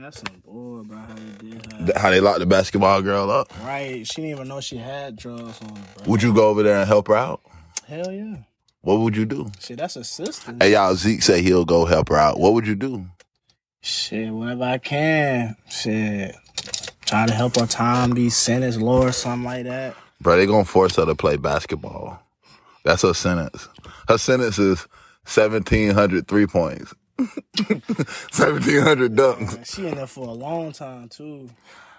Hell 0.02 0.11
yeah, 0.11 0.11
man. 0.11 0.11
That's 0.11 0.18
some 0.18 0.42
bull, 0.44 0.85
bro. 0.85 0.99
How 0.99 1.14
they 1.14 1.50
did 1.50 1.73
her. 1.73 1.78
Th- 1.87 1.97
How 1.99 2.11
they 2.11 2.21
locked 2.21 2.40
the 2.40 2.47
basketball 2.47 3.02
girl 3.02 3.30
up. 3.30 3.52
Right. 3.64 4.06
She 4.06 4.16
didn't 4.23 4.30
even 4.30 4.49
know 4.49 4.61
she 4.61 4.76
had 4.76 5.16
drugs 5.16 5.61
on 5.62 5.68
her, 5.76 5.82
bro. 5.97 6.06
Would 6.06 6.23
you 6.23 6.35
go 6.35 6.49
over 6.49 6.62
there 6.62 6.78
and 6.78 6.87
help 6.88 7.09
her 7.09 7.16
out? 7.16 7.40
Hell 7.87 8.11
yeah. 8.12 8.37
What 8.82 9.00
would 9.00 9.16
you 9.16 9.25
do? 9.25 9.50
Shit, 9.61 9.78
that's 9.78 9.97
a 9.97 10.02
sister. 10.04 10.54
Hey, 10.61 10.73
y'all, 10.73 10.94
Zeek 10.97 11.23
say 11.23 11.40
he'll 11.42 11.64
go 11.64 11.85
help 11.85 12.09
her 12.09 12.16
out. 12.16 12.40
What 12.40 12.52
would 12.54 12.66
you 12.66 12.75
do? 12.75 13.06
Shit, 13.80 14.32
whenever 14.32 14.64
I 14.64 14.78
can. 14.78 15.56
Shit. 15.71 16.35
Try 17.06 17.26
to 17.26 17.32
help 17.35 17.56
her 17.59 17.66
time 17.66 18.11
be 18.11 18.30
sentenced 18.30 18.80
lower, 18.80 19.12
something 19.12 19.44
like 19.44 19.64
that. 19.64 19.94
Bro, 20.21 20.37
they 20.37 20.47
gonna 20.47 20.64
force 20.64 20.97
her 20.97 21.04
to 21.06 21.14
play 21.14 21.37
basketball. 21.37 22.21
That's 22.85 23.02
her 23.02 23.14
sentence. 23.14 23.68
Her 24.09 24.18
sentence 24.18 24.59
is 24.59 24.80
1,700 25.32 26.26
three 26.26 26.47
points. 26.47 26.92
1,700 27.19 29.14
dunks. 29.14 29.54
Man, 29.54 29.64
she 29.64 29.87
in 29.87 29.95
there 29.97 30.07
for 30.07 30.28
a 30.28 30.33
long 30.33 30.73
time 30.73 31.09
too. 31.09 31.50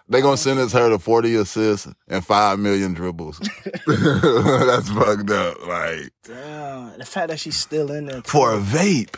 They 0.09 0.21
gonna 0.21 0.35
sentence 0.37 0.73
her 0.73 0.89
to 0.89 0.99
40 0.99 1.35
assists 1.35 1.87
and 2.09 2.25
5 2.25 2.59
million 2.59 2.93
dribbles. 2.93 3.39
That's 3.87 4.89
fucked 4.89 5.29
up. 5.31 5.65
Like, 5.65 6.11
Damn. 6.23 6.97
The 6.97 7.05
fact 7.05 7.29
that 7.29 7.39
she's 7.39 7.55
still 7.57 7.91
in 7.91 8.07
there 8.07 8.21
too, 8.21 8.29
for 8.29 8.53
a 8.53 8.59
vape. 8.59 9.15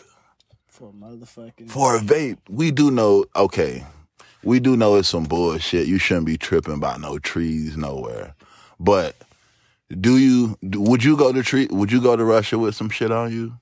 for 0.67 0.89
a 0.89 0.91
motherfucking 0.91 1.69
For 1.71 1.95
a 1.95 1.99
vape, 1.99 2.37
we 2.49 2.69
do 2.71 2.91
know, 2.91 3.25
okay, 3.35 3.85
we 4.43 4.59
do 4.59 4.77
know 4.77 4.95
it's 4.95 5.09
some 5.09 5.23
bullshit. 5.23 5.87
You 5.87 5.97
shouldn't 5.97 6.27
be 6.27 6.37
tripping 6.37 6.75
about 6.75 7.01
no 7.01 7.17
trees 7.17 7.75
nowhere. 7.75 8.35
But 8.79 9.15
do 9.89 10.17
you, 10.17 10.57
would 10.61 11.03
you 11.03 11.17
go 11.17 11.31
to 11.33 11.41
tree, 11.41 11.67
would 11.71 11.91
you 11.91 11.99
go 12.01 12.15
to 12.15 12.23
Russia 12.23 12.59
with 12.59 12.75
some 12.75 12.89
shit 12.91 13.11
on 13.11 13.31
you? 13.31 13.53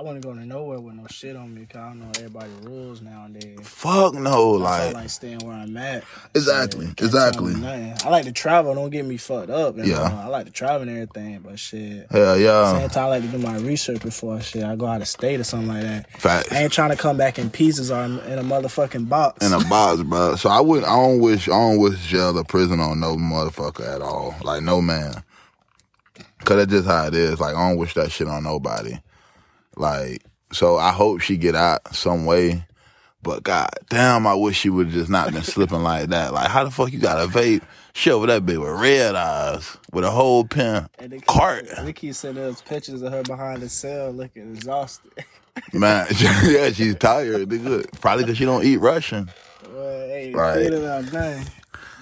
I 0.00 0.02
wouldn't 0.02 0.24
go 0.24 0.32
to 0.32 0.46
nowhere 0.46 0.80
with 0.80 0.94
no 0.94 1.06
shit 1.10 1.36
on 1.36 1.54
me 1.54 1.60
because 1.60 1.76
I 1.82 1.88
don't 1.88 2.00
know 2.00 2.10
everybody 2.16 2.50
rules 2.62 3.02
nowadays. 3.02 3.58
Fuck 3.62 4.14
no, 4.14 4.52
Like, 4.52 4.80
I 4.80 4.84
like, 4.86 4.94
like 4.94 5.10
staying 5.10 5.40
where 5.40 5.54
I'm 5.54 5.76
at. 5.76 6.04
Exactly, 6.34 6.86
Shit, 6.86 7.00
exactly. 7.02 7.52
tell 7.52 7.60
me 7.60 7.66
nothing. 7.66 8.06
I 8.06 8.08
like 8.08 8.24
to 8.24 8.32
travel. 8.32 8.74
Don't 8.74 8.88
get 8.88 9.04
me 9.04 9.18
fucked 9.18 9.50
up. 9.50 9.76
you 9.76 9.84
Yeah. 9.84 10.08
know? 10.08 10.20
I 10.22 10.26
like 10.28 10.46
to 10.46 10.52
travel 10.52 10.88
and 10.88 10.90
everything, 10.90 11.40
but 11.44 11.58
shit. 11.58 12.06
hell 12.10 12.38
yeah. 12.38 12.78
Same 12.78 12.88
time, 12.88 13.04
I 13.04 13.08
like 13.08 13.22
to 13.24 13.28
do 13.28 13.36
my 13.36 13.58
research 13.58 14.00
before 14.00 14.40
shit. 14.40 14.64
I 14.64 14.74
go 14.74 14.86
out 14.86 15.02
of 15.02 15.08
state 15.08 15.38
or 15.38 15.44
something 15.44 15.68
like 15.68 15.82
that. 15.82 16.10
Facts. 16.18 16.50
I 16.50 16.62
ain't 16.62 16.72
trying 16.72 16.90
to 16.92 16.96
come 16.96 17.18
back 17.18 17.38
in 17.38 17.50
pieces 17.50 17.90
or 17.90 18.02
in 18.02 18.18
a 18.20 18.42
motherfucking 18.42 19.06
box. 19.06 19.44
in 19.46 19.52
a 19.52 19.62
box, 19.68 20.02
bro. 20.02 20.34
So 20.36 20.48
I 20.48 20.62
would 20.62 20.82
I 20.82 20.96
don't 20.96 21.20
wish 21.20 21.46
I 21.46 21.52
don't 21.52 21.78
wish 21.78 22.06
jail 22.06 22.38
or 22.38 22.44
prison 22.44 22.80
on 22.80 23.00
no 23.00 23.16
motherfucker 23.16 23.86
at 23.96 24.00
all. 24.00 24.34
Like 24.42 24.62
no 24.62 24.80
man. 24.80 25.22
Cause 26.46 26.56
that's 26.56 26.70
just 26.72 26.88
how 26.88 27.06
it 27.06 27.14
is. 27.14 27.38
Like 27.38 27.54
I 27.54 27.68
don't 27.68 27.76
wish 27.76 27.92
that 27.94 28.10
shit 28.10 28.28
on 28.28 28.44
nobody. 28.44 28.94
Like 29.76 30.22
so 30.52 30.76
I 30.76 30.92
hope 30.92 31.20
she 31.20 31.36
get 31.36 31.54
out 31.54 31.94
some 31.94 32.24
way. 32.26 32.64
But 33.22 33.42
god 33.42 33.68
damn, 33.90 34.26
I 34.26 34.34
wish 34.34 34.58
she 34.58 34.70
would 34.70 34.86
have 34.86 34.94
just 34.94 35.10
not 35.10 35.32
been 35.32 35.42
slipping 35.42 35.82
like 35.82 36.08
that. 36.08 36.32
Like 36.32 36.48
how 36.48 36.64
the 36.64 36.70
fuck 36.70 36.92
you 36.92 36.98
got 36.98 37.22
a 37.22 37.28
vape? 37.28 37.62
She 37.92 38.10
over 38.10 38.26
that 38.28 38.46
bitch 38.46 38.60
with 38.60 38.80
red 38.80 39.14
eyes, 39.16 39.76
with 39.92 40.04
a 40.04 40.10
whole 40.10 40.44
pen 40.44 40.88
And 40.98 41.10
they 41.12 41.16
keep, 41.18 41.26
cart. 41.26 41.66
They 41.82 41.92
keep 41.92 42.14
sending 42.14 42.44
us 42.44 42.62
pictures 42.62 43.02
of 43.02 43.12
her 43.12 43.22
behind 43.24 43.62
the 43.62 43.68
cell 43.68 44.10
looking 44.12 44.54
exhausted. 44.54 45.12
Man, 45.72 46.06
yeah, 46.44 46.70
she's 46.70 46.94
tired. 46.94 47.48
Nigga. 47.48 48.00
Probably 48.00 48.24
because 48.24 48.38
she 48.38 48.44
don't 48.44 48.64
eat 48.64 48.78
Russian. 48.78 49.28
well, 49.68 50.06
hey, 50.08 50.32
Right. 50.32 50.62
feed 50.62 50.72
her 50.72 50.78
that 50.78 51.04
thing. 51.06 51.46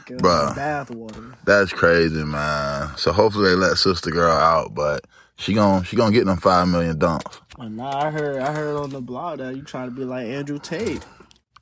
Give 0.06 0.18
Bruh. 0.18 0.50
her 0.50 0.54
bath 0.54 0.90
water. 0.90 1.34
That's 1.44 1.72
crazy, 1.72 2.22
man. 2.22 2.90
So 2.96 3.12
hopefully 3.12 3.50
they 3.50 3.56
let 3.56 3.76
sister 3.78 4.10
girl 4.10 4.30
out, 4.36 4.74
but 4.74 5.04
she 5.36 5.54
gon' 5.54 5.82
she 5.84 5.96
gonna 5.96 6.12
get 6.12 6.26
them 6.26 6.36
five 6.36 6.68
million 6.68 6.98
dunks. 6.98 7.40
Nah, 7.58 8.06
I 8.06 8.10
heard 8.10 8.40
I 8.40 8.52
heard 8.52 8.76
on 8.76 8.90
the 8.90 9.00
blog 9.00 9.38
that 9.38 9.56
you 9.56 9.62
trying 9.62 9.88
to 9.90 9.94
be 9.94 10.04
like 10.04 10.26
Andrew 10.26 10.58
Tate. 10.58 11.04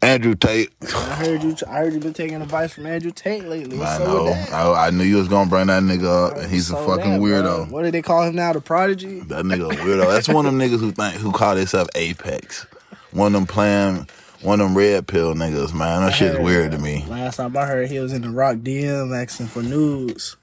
Andrew 0.02 0.34
Tate, 0.34 0.70
I 0.94 1.14
heard 1.14 1.42
you. 1.42 1.56
I 1.66 1.78
heard 1.78 1.94
you 1.94 2.00
been 2.00 2.12
taking 2.12 2.40
advice 2.42 2.74
from 2.74 2.86
Andrew 2.86 3.10
Tate 3.10 3.44
lately. 3.44 3.78
What's 3.78 3.98
I 4.00 4.04
know. 4.04 4.26
I, 4.52 4.88
I 4.88 4.90
knew 4.90 5.04
you 5.04 5.16
was 5.16 5.26
gonna 5.28 5.48
bring 5.48 5.68
that 5.68 5.82
nigga 5.82 6.30
up, 6.32 6.36
and 6.36 6.50
he's 6.50 6.68
a 6.70 6.74
So 6.74 6.86
fucking 6.86 7.12
that, 7.12 7.18
bro. 7.18 7.26
weirdo. 7.28 7.70
What 7.70 7.82
do 7.82 7.90
they 7.90 8.02
call 8.02 8.24
him 8.24 8.34
now? 8.36 8.52
The 8.52 8.60
prodigy. 8.60 9.20
That 9.20 9.44
nigga 9.46 9.70
weirdo. 9.72 10.06
That's 10.08 10.28
one 10.28 10.44
of 10.46 10.52
them 10.52 10.60
niggas 10.60 10.80
who 10.80 10.92
think 10.92 11.14
who 11.16 11.32
call 11.32 11.54
themselves 11.56 11.90
Apex. 11.94 12.66
One 13.12 13.28
of 13.34 13.40
them 13.40 13.46
playing 13.46 14.06
one 14.42 14.60
of 14.60 14.66
them 14.68 14.76
red 14.76 15.08
pill 15.08 15.34
niggas, 15.34 15.72
man. 15.72 16.02
That 16.02 16.12
shit's 16.12 16.36
heard 16.36 16.44
weird 16.44 16.72
to 16.72 16.78
me. 16.78 17.04
Last 17.08 17.36
time 17.36 17.56
I 17.56 17.64
heard, 17.64 17.88
he 17.90 17.98
was 17.98 18.12
in 18.12 18.20
the 18.22 18.30
Rock 18.30 18.56
DM 18.58 19.16
asking 19.16 19.46
for 19.46 19.62
nudes. 19.62 20.36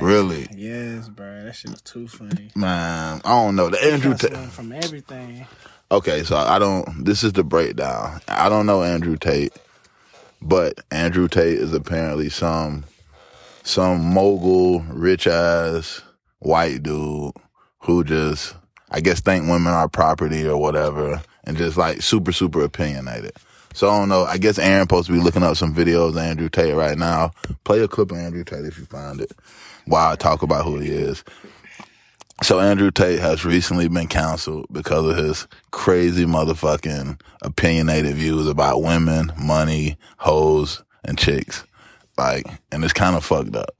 Really, 0.00 0.46
Yes, 0.54 1.08
bro. 1.08 1.44
That 1.44 1.54
shit 1.54 1.70
was 1.70 1.82
too 1.82 2.06
funny. 2.08 2.50
man. 2.54 3.20
I 3.24 3.28
don't 3.30 3.56
know. 3.56 3.68
The 3.70 3.82
Andrew 3.84 4.14
Tate. 4.16 4.36
From 4.50 4.72
everything. 4.72 5.46
Okay, 5.90 6.22
so 6.22 6.36
I 6.36 6.58
don't. 6.58 7.04
This 7.04 7.24
is 7.24 7.32
the 7.32 7.42
breakdown. 7.44 8.20
I 8.28 8.48
don't 8.48 8.66
know 8.66 8.82
Andrew 8.82 9.16
Tate, 9.16 9.52
but 10.42 10.78
Andrew 10.90 11.28
Tate 11.28 11.58
is 11.58 11.72
apparently 11.72 12.28
some 12.28 12.84
some 13.62 14.04
mogul, 14.04 14.80
rich 14.82 15.26
ass 15.26 16.02
white 16.40 16.82
dude 16.82 17.32
who 17.80 18.04
just, 18.04 18.54
I 18.90 19.00
guess, 19.00 19.20
think 19.20 19.48
women 19.48 19.72
are 19.72 19.88
property 19.88 20.46
or 20.46 20.58
whatever, 20.58 21.22
and 21.44 21.56
just 21.56 21.76
like 21.78 22.02
super 22.02 22.32
super 22.32 22.62
opinionated. 22.62 23.32
So 23.78 23.88
I 23.88 23.96
don't 23.96 24.08
know. 24.08 24.24
I 24.24 24.38
guess 24.38 24.58
Aaron 24.58 24.82
supposed 24.82 25.06
to 25.06 25.12
be 25.12 25.20
looking 25.20 25.44
up 25.44 25.56
some 25.56 25.72
videos 25.72 26.08
of 26.08 26.16
Andrew 26.16 26.48
Tate 26.48 26.74
right 26.74 26.98
now. 26.98 27.30
Play 27.62 27.78
a 27.78 27.86
clip 27.86 28.10
of 28.10 28.18
Andrew 28.18 28.42
Tate 28.42 28.64
if 28.64 28.76
you 28.76 28.86
find 28.86 29.20
it. 29.20 29.30
While 29.86 30.10
I 30.10 30.16
talk 30.16 30.42
about 30.42 30.64
who 30.64 30.80
he 30.80 30.90
is. 30.90 31.22
So 32.42 32.58
Andrew 32.58 32.90
Tate 32.90 33.20
has 33.20 33.44
recently 33.44 33.86
been 33.86 34.08
canceled 34.08 34.66
because 34.72 35.06
of 35.06 35.16
his 35.16 35.46
crazy 35.70 36.24
motherfucking 36.24 37.20
opinionated 37.42 38.16
views 38.16 38.48
about 38.48 38.82
women, 38.82 39.30
money, 39.38 39.96
hoes, 40.16 40.82
and 41.04 41.16
chicks. 41.16 41.64
Like, 42.16 42.48
and 42.72 42.82
it's 42.82 42.92
kind 42.92 43.14
of 43.14 43.24
fucked 43.24 43.54
up. 43.54 43.76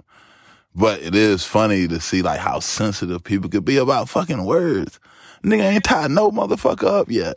But 0.77 1.03
it 1.03 1.17
is 1.17 1.43
funny 1.43 1.89
to 1.89 1.99
see 1.99 2.23
like 2.23 2.39
how 2.39 2.61
sensitive 2.61 3.25
people 3.25 3.51
could 3.51 3.65
be 3.65 3.79
about 3.79 4.09
fucking 4.09 4.45
words. 4.45 5.01
Nigga 5.43 5.73
ain't 5.73 5.83
tied 5.83 6.13
no 6.13 6.31
motherfucker 6.31 6.87
up 6.87 7.11
yet. 7.11 7.37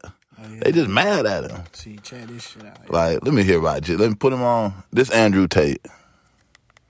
They 0.61 0.71
just 0.71 0.89
mad 0.89 1.25
at 1.25 1.49
him. 1.49 1.63
See, 1.73 1.97
check 2.03 2.27
this 2.27 2.49
shit 2.49 2.65
out. 2.65 2.89
Like, 2.89 3.23
let 3.23 3.33
me 3.33 3.43
hear 3.43 3.59
about 3.59 3.87
you. 3.87 3.97
Let 3.97 4.09
me 4.09 4.15
put 4.15 4.33
him 4.33 4.41
on. 4.41 4.83
This 4.91 5.09
Andrew 5.11 5.47
Tate. 5.47 5.85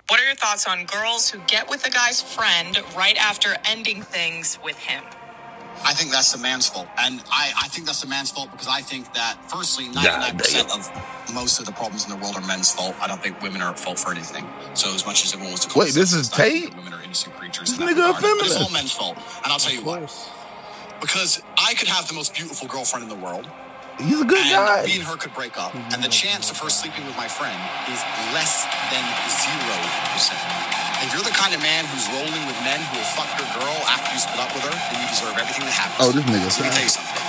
What 0.09 0.19
are 0.19 0.25
your 0.25 0.35
thoughts 0.35 0.67
on 0.67 0.85
girls 0.85 1.29
who 1.29 1.39
get 1.47 1.69
with 1.69 1.85
a 1.85 1.89
guy's 1.89 2.21
friend 2.21 2.77
right 2.97 3.17
after 3.17 3.55
ending 3.65 4.01
things 4.01 4.57
with 4.63 4.77
him? 4.77 5.03
I 5.83 5.93
think 5.93 6.11
that's 6.11 6.31
the 6.31 6.37
man's 6.37 6.67
fault. 6.67 6.87
And 6.99 7.23
I, 7.31 7.53
I 7.63 7.67
think 7.69 7.85
that's 7.87 8.01
the 8.01 8.07
man's 8.07 8.29
fault 8.29 8.51
because 8.51 8.67
I 8.67 8.81
think 8.81 9.13
that, 9.13 9.37
firstly, 9.49 9.85
99% 9.85 10.53
damn. 10.67 10.79
of 10.79 11.33
most 11.33 11.59
of 11.59 11.65
the 11.65 11.71
problems 11.71 12.03
in 12.03 12.09
the 12.11 12.17
world 12.17 12.35
are 12.35 12.45
men's 12.45 12.71
fault. 12.71 12.95
I 13.01 13.07
don't 13.07 13.21
think 13.23 13.41
women 13.41 13.61
are 13.61 13.71
at 13.71 13.79
fault 13.79 13.97
for 13.97 14.11
anything. 14.11 14.45
So, 14.73 14.93
as 14.93 15.05
much 15.05 15.23
as 15.25 15.33
everyone 15.33 15.51
wants 15.53 15.65
to 15.65 15.71
call 15.71 15.83
Wait, 15.83 15.93
this 15.93 16.13
is 16.13 16.29
themselves, 16.29 16.39
I 16.39 16.49
think 16.49 16.65
Tate? 16.65 16.77
Women 16.77 16.93
are 16.93 17.03
innocent 17.03 17.35
creatures. 17.37 17.69
This 17.69 17.79
in 17.79 17.85
that 17.85 17.95
nigga 17.95 18.03
a 18.03 18.13
regard. 18.13 18.21
But 18.39 18.45
It's 18.47 18.61
all 18.61 18.69
men's 18.69 18.91
fault. 18.91 19.17
And 19.17 19.51
I'll 19.51 19.59
tell 19.59 19.73
you 19.73 19.79
Of 19.79 19.85
why. 19.85 19.99
course. 19.99 20.29
Because 21.01 21.41
I 21.57 21.73
could 21.73 21.87
have 21.89 22.07
the 22.07 22.13
most 22.13 22.33
beautiful 22.33 22.67
girlfriend 22.67 23.03
in 23.03 23.09
the 23.09 23.17
world, 23.19 23.49
He's 23.99 24.21
a 24.21 24.25
good 24.25 24.39
and 24.41 24.49
guy. 24.65 24.85
me 24.87 24.95
and 24.97 25.05
her 25.05 25.17
could 25.17 25.33
break 25.33 25.57
up, 25.61 25.75
and 25.75 26.01
the 26.01 26.09
chance 26.09 26.49
of 26.49 26.57
her 26.61 26.69
sleeping 26.69 27.05
with 27.05 27.17
my 27.17 27.27
friend 27.27 27.53
is 27.91 27.99
less 28.33 28.65
than 28.89 29.03
zero 29.29 29.77
percent. 30.15 30.41
If 31.05 31.13
you're 31.13 31.25
the 31.25 31.33
kind 31.37 31.53
of 31.53 31.61
man 31.61 31.85
who's 31.89 32.05
rolling 32.13 32.45
with 32.49 32.57
men 32.65 32.79
who 32.81 32.97
will 32.97 33.09
fuck 33.17 33.29
your 33.37 33.49
girl 33.61 33.77
after 33.89 34.09
you 34.13 34.19
split 34.21 34.39
up 34.41 34.49
with 34.53 34.63
her, 34.65 34.73
then 34.89 35.01
you 35.01 35.07
deserve 35.09 35.33
everything 35.37 35.65
that 35.65 35.73
happens. 35.75 36.01
Oh, 36.07 36.11
this 36.13 36.23
nigga 36.25 36.49
let 36.49 36.61
me 36.65 36.69
tell 36.73 36.85
you 36.85 36.93
something. 36.93 37.25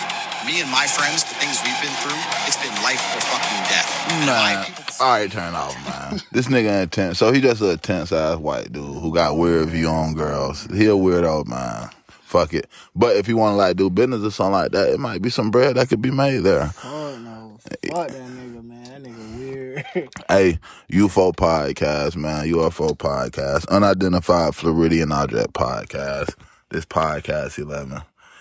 Me 0.49 0.61
and 0.61 0.71
my 0.71 0.87
friends, 0.87 1.25
the 1.25 1.35
things 1.37 1.61
we've 1.65 1.81
been 1.81 1.93
through, 2.05 2.19
it's 2.49 2.57
been 2.61 2.75
life 2.83 3.01
or 3.17 3.21
fucking 3.21 3.63
death. 3.69 3.91
And 4.13 4.25
if 4.25 4.31
I 4.31 4.55
Nah. 4.55 4.65
people- 4.65 4.85
All 5.01 5.11
right, 5.13 5.31
turn 5.31 5.55
off, 5.55 5.75
man. 5.89 6.21
this 6.33 6.47
nigga 6.49 6.83
intense. 6.83 7.19
So 7.19 7.33
he 7.33 7.41
just 7.41 7.61
a 7.61 7.71
intense 7.71 8.13
ass 8.13 8.37
white 8.39 8.73
dude 8.73 8.85
who 9.03 9.13
got 9.13 9.37
weird 9.37 9.69
view 9.69 9.89
on 9.89 10.15
girls. 10.15 10.67
He 10.73 10.87
a 10.87 10.97
weirdo, 10.97 11.47
man. 11.47 11.91
Fuck 12.33 12.55
it. 12.55 12.67
But 12.97 13.17
if 13.17 13.29
you 13.29 13.37
want 13.37 13.53
to 13.53 13.57
like 13.57 13.77
do 13.77 13.91
business 13.91 14.23
or 14.25 14.31
something 14.31 14.53
like 14.55 14.73
that, 14.73 14.89
it 14.89 14.99
might 14.99 15.21
be 15.21 15.29
some 15.29 15.51
bread 15.51 15.77
that 15.77 15.91
could 15.91 16.01
be 16.01 16.11
made 16.11 16.39
there. 16.39 16.69
Fuck 16.69 17.21
no. 17.21 17.59
Fuck 17.61 18.09
that 18.09 18.11
nigga, 18.11 18.65
man. 18.65 18.85
That 18.85 19.03
nigga 19.03 19.37
weird. 19.37 20.09
Hey, 20.29 20.59
UFO 20.91 21.37
podcast, 21.37 22.17
man. 22.17 22.47
UFO 22.47 22.97
podcast. 22.97 23.69
Unidentified 23.69 24.55
Floridian 24.55 25.13
Object 25.13 25.53
podcast. 25.53 26.35
This 26.71 26.87
podcast 26.87 27.59
11. 27.59 28.01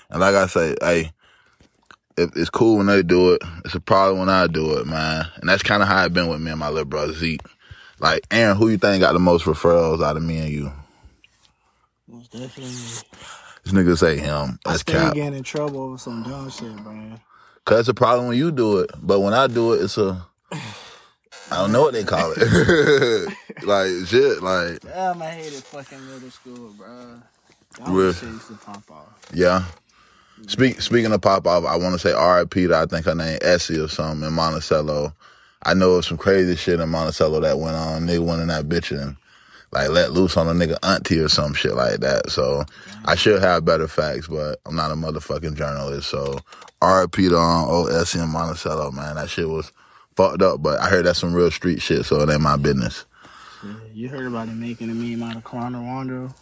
And 0.10 0.19
like 0.21 0.36
I 0.36 0.48
say, 0.48 0.74
hey, 0.79 1.12
it's 2.15 2.50
cool 2.50 2.77
when 2.77 2.88
they 2.88 3.03
do 3.03 3.33
it. 3.33 3.41
It's 3.65 3.75
a 3.75 3.81
problem 3.81 4.19
when 4.19 4.29
I 4.29 4.48
do 4.48 4.77
it, 4.77 4.88
man. 4.88 5.25
And 5.36 5.50
that's 5.50 5.63
kind 5.63 5.81
of 5.81 5.89
how 5.89 6.05
it 6.05 6.13
been 6.13 6.29
with 6.29 6.39
me 6.39 6.51
and 6.51 6.62
my 6.62 6.69
little 6.69 6.86
brother 6.86 7.12
Zeek. 7.12 7.41
Like 8.00 8.25
Aaron, 8.31 8.55
who 8.55 8.69
you 8.69 8.77
think 8.77 9.01
got 9.01 9.12
the 9.12 9.19
most 9.19 9.43
referrals 9.43 10.01
out 10.01 10.15
of 10.15 10.24
me 10.24 10.38
and 10.38 10.50
you? 10.50 10.71
Most 12.07 12.31
definitely. 12.31 12.71
This 13.63 13.74
nigga 13.74 13.98
say 13.98 14.18
him. 14.18 14.60
I 14.65 14.72
That's 14.72 14.82
still 14.82 15.00
cap. 15.01 15.13
getting 15.13 15.36
in 15.36 15.44
trouble 15.44 15.82
over 15.82 15.98
some 15.98 16.24
dumb 16.24 16.50
shit, 16.50 16.75
bro. 16.84 17.20
Cause 17.65 17.82
it's 17.82 17.89
a 17.89 17.94
problem 17.94 18.27
when 18.27 18.38
you 18.38 18.51
do 18.51 18.80
it, 18.80 18.89
but 19.01 19.20
when 19.20 19.34
I 19.34 19.48
do 19.48 19.74
it, 19.74 19.84
it's 19.84 19.98
a. 19.98 20.25
I 20.51 21.58
don't 21.58 21.72
know 21.72 21.82
what 21.82 21.94
they 21.94 22.03
call 22.03 22.34
it. 22.36 22.39
like 23.63 23.89
shit, 24.08 24.41
like 24.41 24.80
Damn, 24.82 25.22
I 25.22 25.30
hated 25.30 25.63
fucking 25.63 26.06
middle 26.08 26.30
school, 26.32 26.74
bro. 26.77 27.22
Real. 27.88 28.13
shit 28.13 28.30
used 28.30 28.48
to 28.48 28.56
pop 28.56 28.89
off. 28.89 29.30
yeah. 29.34 29.65
Speak, 30.48 30.82
speaking 30.82 31.12
of 31.12 31.22
pop 31.22 31.46
off, 31.46 31.65
I 31.65 31.75
want 31.75 31.94
to 31.94 32.00
say 32.00 32.13
R.I.P. 32.13 32.68
to 32.68 32.75
I 32.75 32.86
think 32.88 33.06
her 33.06 33.13
name 33.13 33.38
Essie 33.44 33.80
or 33.80 33.88
something 33.88 34.27
in 34.27 34.34
Monticello. 34.34 35.13
I 35.63 35.75
know 35.75 35.91
of 35.91 36.06
some 36.06 36.18
crazy 36.18 36.56
shit 36.56 36.80
in 36.80 36.89
Monticello 36.89 37.39
that 37.41 37.60
went 37.60 37.75
on. 37.75 38.08
Nigga 38.08 38.25
went 38.25 38.41
in 38.41 38.48
that 38.48 38.68
bitch 38.68 38.91
and 38.91 39.15
like 39.72 39.90
let 39.90 40.12
loose 40.12 40.38
on 40.38 40.48
a 40.48 40.54
nigga 40.54 40.78
auntie 40.84 41.20
or 41.20 41.30
some 41.30 41.54
shit 41.54 41.74
like 41.75 42.00
that. 42.01 42.30
So 42.30 42.63
I 43.06 43.16
should 43.16 43.42
have 43.42 43.66
better 43.66 43.88
facts, 43.88 44.28
but 44.28 44.60
I'm 44.66 44.75
not 44.75 44.92
a 44.92 44.96
motherfucking 44.96 45.56
journalist. 45.56 46.10
So 46.10 46.40
R.I.P. 46.82 47.30
to 47.30 47.38
um, 47.38 47.88
Essie 47.92 48.20
Monticello, 48.20 48.92
man. 48.92 49.16
That 49.16 49.30
shit 49.30 49.48
was 49.48 49.72
fucked 50.16 50.42
up, 50.42 50.62
but 50.62 50.80
I 50.80 50.90
heard 50.90 51.06
that's 51.06 51.20
some 51.20 51.34
real 51.34 51.51
street 51.51 51.82
shit, 51.82 52.06
so 52.06 52.22
it 52.22 52.30
ain't 52.30 52.42
my 52.42 52.58
business. 52.58 53.06
Yeah, 53.63 53.74
you 53.94 54.10
heard 54.10 54.25
about 54.28 54.48
him 54.48 54.60
making 54.60 54.90
a 54.90 54.94
meme 54.94 55.22
out 55.24 55.36
of 55.36 55.44
Quando 55.44 55.80
Rondo? 55.80 56.34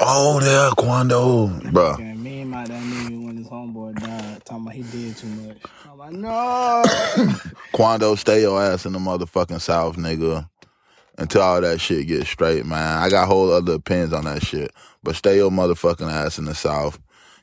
Oh, 0.00 0.40
there, 0.40 0.70
Quando, 0.70 1.48
bro. 1.70 1.92
Making 1.92 2.10
a 2.10 2.14
meme 2.16 2.54
out 2.54 2.62
of 2.62 2.68
that 2.70 2.82
nigga 2.82 3.24
when 3.26 3.36
his 3.36 3.46
homeboy 3.46 4.00
died, 4.00 4.44
talking 4.44 4.62
about 4.62 4.74
he 4.74 4.82
did 4.82 5.16
too 5.16 5.26
much. 5.28 5.58
I'm 5.88 5.98
like, 5.98 6.12
no. 6.12 6.82
Quando, 7.72 8.14
stay 8.16 8.40
your 8.40 8.60
ass 8.60 8.86
in 8.86 8.92
the 8.94 8.98
motherfucking 8.98 9.60
South, 9.60 9.96
nigga. 9.96 10.48
Until 11.18 11.42
all 11.42 11.60
that 11.60 11.80
shit 11.80 12.06
gets 12.06 12.30
straight, 12.30 12.64
man. 12.64 12.98
I 12.98 13.10
got 13.10 13.28
whole 13.28 13.52
other 13.52 13.74
opinions 13.74 14.12
on 14.12 14.24
that 14.24 14.44
shit. 14.44 14.72
But 15.02 15.16
stay 15.16 15.36
your 15.36 15.50
motherfucking 15.50 16.10
ass 16.10 16.38
in 16.38 16.46
the 16.46 16.54
South. 16.54 16.98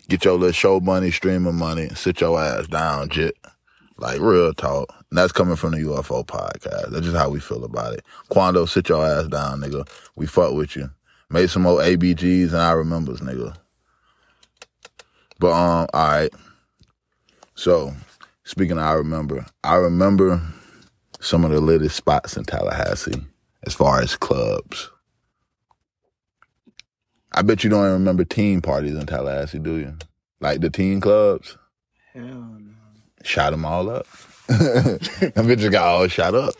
Get 0.07 0.25
your 0.25 0.33
little 0.33 0.51
show 0.51 0.79
money, 0.79 1.11
streaming 1.11 1.55
money, 1.55 1.89
sit 1.89 2.19
your 2.19 2.41
ass 2.41 2.67
down, 2.67 3.09
jit. 3.09 3.37
Like 3.97 4.19
real 4.21 4.53
talk. 4.53 4.93
And 5.09 5.17
that's 5.17 5.31
coming 5.31 5.55
from 5.55 5.71
the 5.71 5.79
UFO 5.79 6.25
podcast. 6.25 6.91
That's 6.91 7.05
just 7.05 7.17
how 7.17 7.29
we 7.29 7.39
feel 7.39 7.63
about 7.63 7.93
it. 7.93 8.03
Quando, 8.29 8.65
sit 8.67 8.89
your 8.89 9.05
ass 9.05 9.27
down, 9.27 9.61
nigga. 9.61 9.87
We 10.15 10.25
fuck 10.25 10.53
with 10.53 10.75
you. 10.75 10.89
Made 11.29 11.49
some 11.49 11.61
more 11.61 11.79
ABGs 11.79 12.47
and 12.47 12.57
I 12.57 12.71
remembers, 12.71 13.19
nigga. 13.19 13.55
But 15.37 15.51
um, 15.51 15.87
alright. 15.93 16.33
So, 17.53 17.93
speaking 18.43 18.77
of 18.77 18.83
I 18.83 18.93
remember, 18.93 19.45
I 19.63 19.75
remember 19.75 20.41
some 21.19 21.45
of 21.45 21.51
the 21.51 21.61
latest 21.61 21.97
spots 21.97 22.35
in 22.35 22.45
Tallahassee 22.45 23.21
as 23.65 23.73
far 23.73 24.01
as 24.01 24.15
clubs. 24.15 24.89
I 27.33 27.41
bet 27.41 27.63
you 27.63 27.69
don't 27.69 27.81
even 27.85 27.93
remember 27.93 28.25
teen 28.25 28.61
parties 28.61 28.95
in 28.95 29.05
Tallahassee, 29.05 29.59
do 29.59 29.77
you? 29.77 29.95
Like 30.39 30.61
the 30.61 30.69
teen 30.69 30.99
clubs? 30.99 31.57
Hell 32.13 32.23
no. 32.23 32.71
Shot 33.23 33.51
them 33.51 33.65
all 33.65 33.89
up. 33.89 34.07
them 34.47 34.97
bitches 35.47 35.71
got 35.71 35.85
all 35.87 36.07
shot 36.07 36.33
up. 36.33 36.55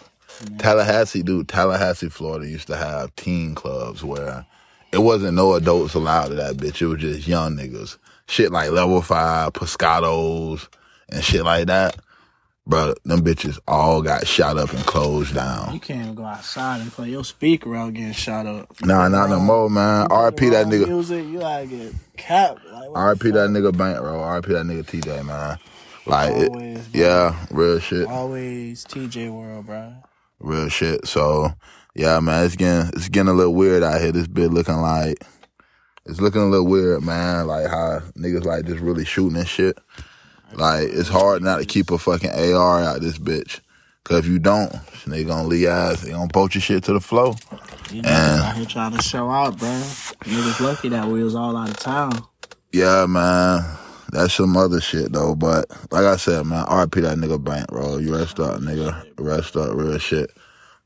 Tallahassee, 0.58 1.24
dude, 1.24 1.48
Tallahassee, 1.50 2.10
Florida 2.10 2.48
used 2.48 2.68
to 2.68 2.77
have 2.77 3.15
teen 3.15 3.56
clubs 3.56 4.03
where 4.03 4.46
it 4.91 5.00
wasn't 5.00 5.36
no 5.36 5.53
adults 5.53 5.96
allowed 5.96 6.27
to 6.27 6.36
that 6.36 6.58
bitch. 6.58 6.82
It 6.82 6.88
was 6.88 7.01
just 7.01 7.27
young 7.27 7.56
niggas. 7.56 7.98
Shit 8.27 8.51
like 8.51 8.72
level 8.72 9.01
five, 9.01 9.53
Pescados, 9.53 10.68
and 11.10 11.24
shit 11.24 11.44
like 11.44 11.68
that. 11.68 11.98
Bro, 12.69 12.93
them 13.03 13.21
bitches 13.21 13.57
all 13.67 14.03
got 14.03 14.27
shot 14.27 14.55
up 14.59 14.71
and 14.71 14.85
closed 14.85 15.33
down. 15.33 15.73
You 15.73 15.79
can't 15.79 16.01
even 16.03 16.13
go 16.13 16.23
outside 16.23 16.81
and 16.81 16.91
play 16.91 17.09
your 17.09 17.23
speaker 17.25 17.75
out 17.75 17.95
getting 17.95 18.11
shot 18.13 18.45
up. 18.45 18.71
Nah, 18.81 19.07
not 19.07 19.31
no 19.31 19.39
more, 19.39 19.71
man. 19.71 20.07
RP 20.09 20.51
that 20.51 20.67
nigga. 20.67 20.88
Music, 20.88 21.25
you 21.25 21.39
gotta 21.39 21.65
get 21.65 21.93
capped. 22.15 22.63
Like, 22.67 22.89
RP 22.89 23.33
that 23.33 23.49
nigga 23.49 23.75
bankroll. 23.75 24.21
RP 24.21 24.46
that 24.50 24.65
nigga 24.67 24.83
TJ, 24.85 25.25
man. 25.25 25.57
Like, 26.05 26.31
it, 26.35 26.50
Always, 26.50 26.87
bro. 26.89 27.01
yeah, 27.01 27.46
real 27.50 27.79
shit. 27.79 28.07
Always 28.07 28.85
TJ 28.85 29.31
World, 29.33 29.65
bro. 29.65 29.94
real 30.39 30.70
shit. 30.70 31.07
So 31.07 31.51
yeah, 31.96 32.20
man, 32.20 32.46
it's 32.46 32.55
getting 32.55 32.89
it's 32.94 33.09
getting 33.09 33.29
a 33.29 33.33
little 33.33 33.55
weird 33.55 33.81
out 33.81 34.00
here. 34.00 34.11
This 34.11 34.27
bit 34.27 34.51
looking 34.51 34.77
like 34.77 35.17
it's 36.05 36.22
looking 36.22 36.41
a 36.41 36.48
little 36.48 36.67
weird, 36.67 37.01
man. 37.03 37.48
Like 37.48 37.65
how 37.67 38.01
niggas 38.15 38.46
like 38.46 38.65
just 38.65 38.79
really 38.79 39.05
shooting 39.05 39.37
and 39.39 39.48
shit. 39.48 39.75
Like 40.53 40.90
it's 40.90 41.09
hard 41.09 41.42
not 41.44 41.57
to 41.59 41.66
keep 41.66 41.92
a 41.92 41.98
fucking 41.98 42.31
AR 42.31 42.81
out 42.83 43.01
this 43.01 43.18
bitch. 43.18 43.59
Cause 44.03 44.20
if 44.20 44.25
you 44.27 44.40
don't, 44.40 44.74
they 45.05 45.24
gonna 45.24 45.48
leave 45.48 45.68
ass. 45.68 46.01
They 46.01 46.12
gonna 46.12 46.29
poach 46.31 46.55
your 46.55 46.62
shit 46.62 46.83
to 46.85 46.94
the 46.94 47.00
floor. 47.00 47.35
You 47.92 48.01
know, 48.01 48.09
And- 48.09 48.42
out 48.42 48.55
here 48.55 48.66
trying 48.66 48.96
to 48.96 49.01
show 49.03 49.29
out, 49.29 49.57
bro. 49.59 49.70
Niggas 49.70 50.59
lucky 50.59 50.90
that 50.90 51.07
we 51.07 51.24
was 51.24 51.35
all 51.35 51.55
out 51.55 51.70
of 51.70 51.77
town. 51.77 52.24
Yeah, 52.72 53.05
man. 53.07 53.64
That's 54.12 54.33
some 54.33 54.57
other 54.57 54.81
shit 54.81 55.12
though. 55.12 55.35
But 55.35 55.70
like 55.92 56.05
I 56.05 56.16
said, 56.16 56.46
man, 56.46 56.66
RP 56.66 57.01
that 57.03 57.18
nigga 57.18 57.44
bankroll. 57.44 58.01
You 58.01 58.16
rest 58.16 58.40
up, 58.40 58.59
nigga. 58.62 59.03
Rest 59.20 59.55
up, 59.55 59.75
real 59.75 59.98
shit. 60.00 60.31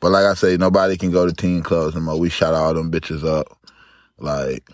But 0.01 0.11
like 0.11 0.25
I 0.25 0.33
say, 0.33 0.57
nobody 0.57 0.97
can 0.97 1.11
go 1.11 1.25
to 1.25 1.33
teen 1.33 1.63
clubs 1.63 1.95
no 1.95 2.01
more. 2.01 2.19
We 2.19 2.29
shot 2.29 2.53
all 2.53 2.73
them 2.73 2.91
bitches 2.91 3.23
up. 3.23 3.47
Like, 4.17 4.67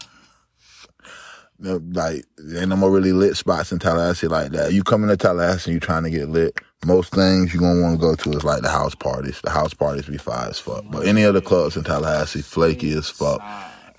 like 1.59 2.25
ain't 2.55 2.69
no 2.69 2.75
more 2.75 2.91
really 2.91 3.13
lit 3.13 3.35
spots 3.35 3.71
in 3.71 3.79
Tallahassee 3.79 4.27
like 4.27 4.51
that. 4.51 4.73
You 4.73 4.83
come 4.83 5.03
into 5.03 5.17
Tallahassee 5.17 5.71
and 5.71 5.75
you 5.75 5.79
trying 5.79 6.03
to 6.03 6.09
get 6.09 6.29
lit. 6.29 6.57
Most 6.85 7.13
things 7.13 7.53
you 7.53 7.59
gonna 7.59 7.81
want 7.81 7.99
to 7.99 8.01
go 8.01 8.15
to 8.15 8.31
is 8.31 8.43
like 8.43 8.61
the 8.61 8.69
house 8.69 8.95
parties. 8.95 9.41
The 9.43 9.49
house 9.49 9.73
parties 9.73 10.05
be 10.05 10.17
fire 10.17 10.49
as 10.49 10.59
fuck. 10.59 10.85
But 10.89 11.05
any 11.05 11.25
other 11.25 11.41
clubs 11.41 11.75
in 11.75 11.83
Tallahassee, 11.83 12.41
flaky 12.41 12.93
as 12.93 13.09
fuck. 13.09 13.41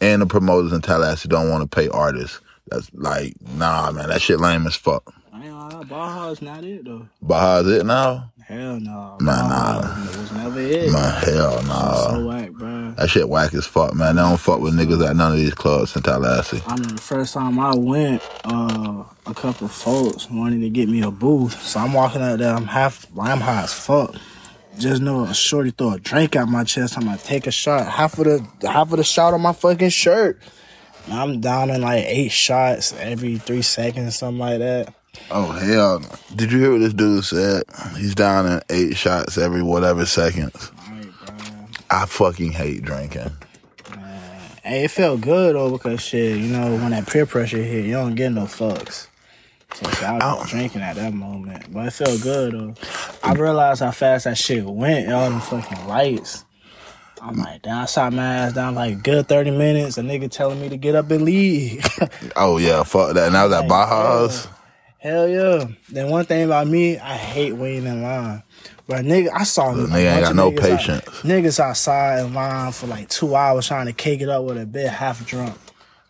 And 0.01 0.23
the 0.23 0.27
promoters 0.27 0.73
in 0.73 0.81
Tallahassee 0.81 1.29
don't 1.29 1.51
want 1.51 1.71
to 1.71 1.75
pay 1.75 1.89
artists. 1.89 2.41
That's 2.69 2.91
like, 2.95 3.35
nah, 3.43 3.91
man, 3.91 4.09
that 4.09 4.23
shit 4.23 4.41
lame 4.41 4.67
as 4.67 4.77
fuck. 4.77 5.13
I 5.33 5.45
ain't 5.47 5.89
Baja's 5.89 6.41
not 6.41 6.65
it 6.65 6.85
though. 6.85 7.09
How's 7.29 7.69
it 7.69 7.85
now? 7.85 8.30
Hell 8.51 8.81
no. 8.81 9.17
Man, 9.21 9.49
Baja 9.49 10.19
was 10.19 10.33
never 10.33 10.61
it. 10.61 10.91
Man, 10.91 11.23
hell 11.23 11.63
nah. 11.63 12.09
So 12.09 12.27
whack, 12.27 12.51
bro. 12.51 12.91
That 12.97 13.09
shit 13.09 13.29
whack 13.29 13.55
as 13.55 13.65
fuck, 13.65 13.95
man. 13.95 14.17
They 14.17 14.23
don't 14.23 14.41
fuck 14.41 14.59
with 14.59 14.75
niggas 14.75 15.09
at 15.09 15.15
none 15.15 15.31
of 15.31 15.39
these 15.39 15.55
clubs 15.55 15.95
in 15.95 16.03
Tallahassee. 16.03 16.61
I 16.67 16.75
mean, 16.75 16.97
the 16.97 17.01
first 17.01 17.35
time 17.35 17.61
I 17.61 17.77
went, 17.77 18.21
uh, 18.45 19.05
a 19.27 19.35
couple 19.35 19.69
folks 19.69 20.29
wanted 20.29 20.63
to 20.63 20.69
get 20.69 20.89
me 20.89 21.01
a 21.03 21.13
booth. 21.13 21.63
So 21.63 21.79
I'm 21.79 21.93
walking 21.93 22.23
out 22.23 22.41
there, 22.41 22.53
I'm 22.53 22.67
half, 22.67 23.07
I'm 23.17 23.39
high 23.39 23.63
as 23.63 23.73
fuck. 23.73 24.17
Just 24.81 25.01
know 25.01 25.23
a 25.23 25.33
shorty 25.33 25.71
throw 25.71 25.93
a 25.93 26.01
drink 26.01 26.35
out 26.35 26.49
my 26.49 26.65
chest. 26.65 26.99
I'm 26.99 27.05
gonna 27.05 27.19
take 27.19 27.47
a 27.47 27.53
shot. 27.53 27.87
Half 27.87 28.19
of 28.19 28.25
the 28.25 28.69
half 28.69 28.91
of 28.91 28.97
the 28.97 29.05
shot 29.05 29.33
on 29.33 29.43
my 29.43 29.53
fucking 29.53 29.91
shirt. 29.91 30.43
I'm 31.09 31.41
down 31.41 31.71
in 31.71 31.83
like 31.83 32.05
eight 32.05 32.33
shots 32.33 32.93
every 32.95 33.39
three 33.39 33.63
seconds, 33.63 34.17
something 34.17 34.41
like 34.41 34.59
that. 34.59 34.95
Oh 35.31 35.53
hell! 35.53 36.01
no. 36.01 36.09
Did 36.35 36.53
you 36.53 36.59
hear 36.61 36.73
what 36.73 36.79
this 36.81 36.93
dude 36.95 37.25
said? 37.25 37.63
He's 37.97 38.15
down 38.15 38.47
in 38.47 38.61
eight 38.71 38.97
shots 38.97 39.39
every 39.39 39.63
whatever 39.63 40.07
seconds. 40.07 40.71
I 41.91 42.07
fucking 42.07 42.53
hate 42.53 42.83
drinking. 42.83 43.31
Hey, 44.63 44.85
it 44.85 44.91
felt 44.91 45.21
good 45.23 45.57
though 45.57 45.71
because 45.71 46.01
shit, 46.01 46.39
you 46.39 46.49
know, 46.49 46.73
when 46.77 46.91
that 46.91 47.07
peer 47.09 47.27
pressure 47.27 47.63
hit, 47.63 47.87
you 47.87 47.93
don't 47.93 48.15
get 48.15 48.31
no 48.33 48.43
fucks. 48.43 49.09
So 49.75 49.89
shit, 49.91 50.03
I 50.05 50.13
was 50.15 50.23
Oh. 50.25 50.39
just 50.41 50.51
drinking 50.51 50.83
at 50.83 50.97
that 50.97 51.13
moment, 51.15 51.73
but 51.73 51.87
it 51.87 51.93
felt 51.93 52.21
good 52.23 52.53
though. 52.55 52.75
I 53.23 53.33
realized 53.35 53.81
how 53.83 53.91
fast 53.91 54.25
that 54.25 54.37
shit 54.39 54.65
went, 54.65 55.07
and 55.07 55.15
all 55.15 55.31
them 55.31 55.41
fucking 55.41 55.87
lights. 55.89 56.45
I'm 57.23 57.37
like, 57.37 57.63
damn, 57.63 57.83
I 57.83 57.85
sat 57.87 58.13
my 58.13 58.23
ass 58.25 58.53
down 58.55 58.75
like 58.75 58.93
a 58.95 58.97
good 58.97 59.29
30 59.29 59.51
minutes. 59.51 59.99
A 59.99 60.01
nigga 60.03 60.31
telling 60.31 60.59
me 60.61 60.69
to 60.71 60.77
get 60.79 60.95
up 60.95 61.11
and 61.11 61.23
leave. 61.25 61.85
Oh 62.37 62.57
yeah, 62.59 62.83
fuck 62.85 63.15
that. 63.15 63.27
And 63.29 63.37
I 63.37 63.45
was 63.45 63.53
at 63.53 63.69
Baja's. 63.69 64.49
Hell 65.01 65.29
yeah. 65.29 65.65
Then 65.89 66.11
one 66.11 66.25
thing 66.27 66.45
about 66.45 66.67
me, 66.67 66.99
I 66.99 67.17
hate 67.17 67.53
waiting 67.53 67.87
in 67.87 68.03
line. 68.03 68.43
But 68.87 69.05
nigga, 69.05 69.29
I 69.33 69.45
saw 69.45 69.73
nigga 69.73 69.95
ain't 70.17 70.25
got 70.25 70.35
no 70.37 70.51
niggas 70.51 70.57
out- 70.59 70.79
patience. 70.79 71.05
niggas 71.23 71.61
outside 71.61 72.21
in 72.27 72.35
line 72.35 72.73
for 72.73 72.87
like 72.87 73.09
two 73.09 73.35
hours 73.35 73.67
trying 73.69 73.87
to 73.87 73.93
cake 73.93 74.21
it 74.21 74.29
up 74.29 74.45
with 74.45 74.59
a 74.61 74.67
bit 74.67 74.89
half 74.91 75.25
drunk. 75.27 75.57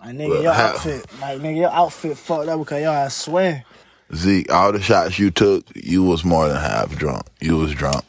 Like 0.01 0.17
nigga, 0.17 0.29
Well, 0.31 0.43
your 0.43 0.53
how- 0.53 0.67
outfit, 0.69 1.07
like 1.21 1.39
nigga, 1.41 1.57
your 1.59 1.71
outfit 1.71 2.17
fucked 2.17 2.49
up 2.49 2.59
because 2.59 2.83
y'all 2.83 2.95
I 3.05 3.09
swear. 3.09 3.65
Zeek, 4.13 4.51
all 4.53 4.73
the 4.73 4.81
shots 4.81 5.19
you 5.21 5.31
took, 5.31 5.65
you 5.77 6.03
was 6.03 6.25
more 6.25 6.49
than 6.49 6.57
half 6.57 6.97
drunk. 6.97 7.23
You 7.41 7.59
was 7.59 7.73
drunk. 7.75 8.03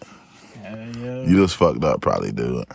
Hell 0.63 0.77
yeah. 0.97 1.21
You 1.27 1.41
was 1.41 1.53
fucked 1.53 1.83
up, 1.83 2.01
probably, 2.01 2.31
dude. 2.31 2.65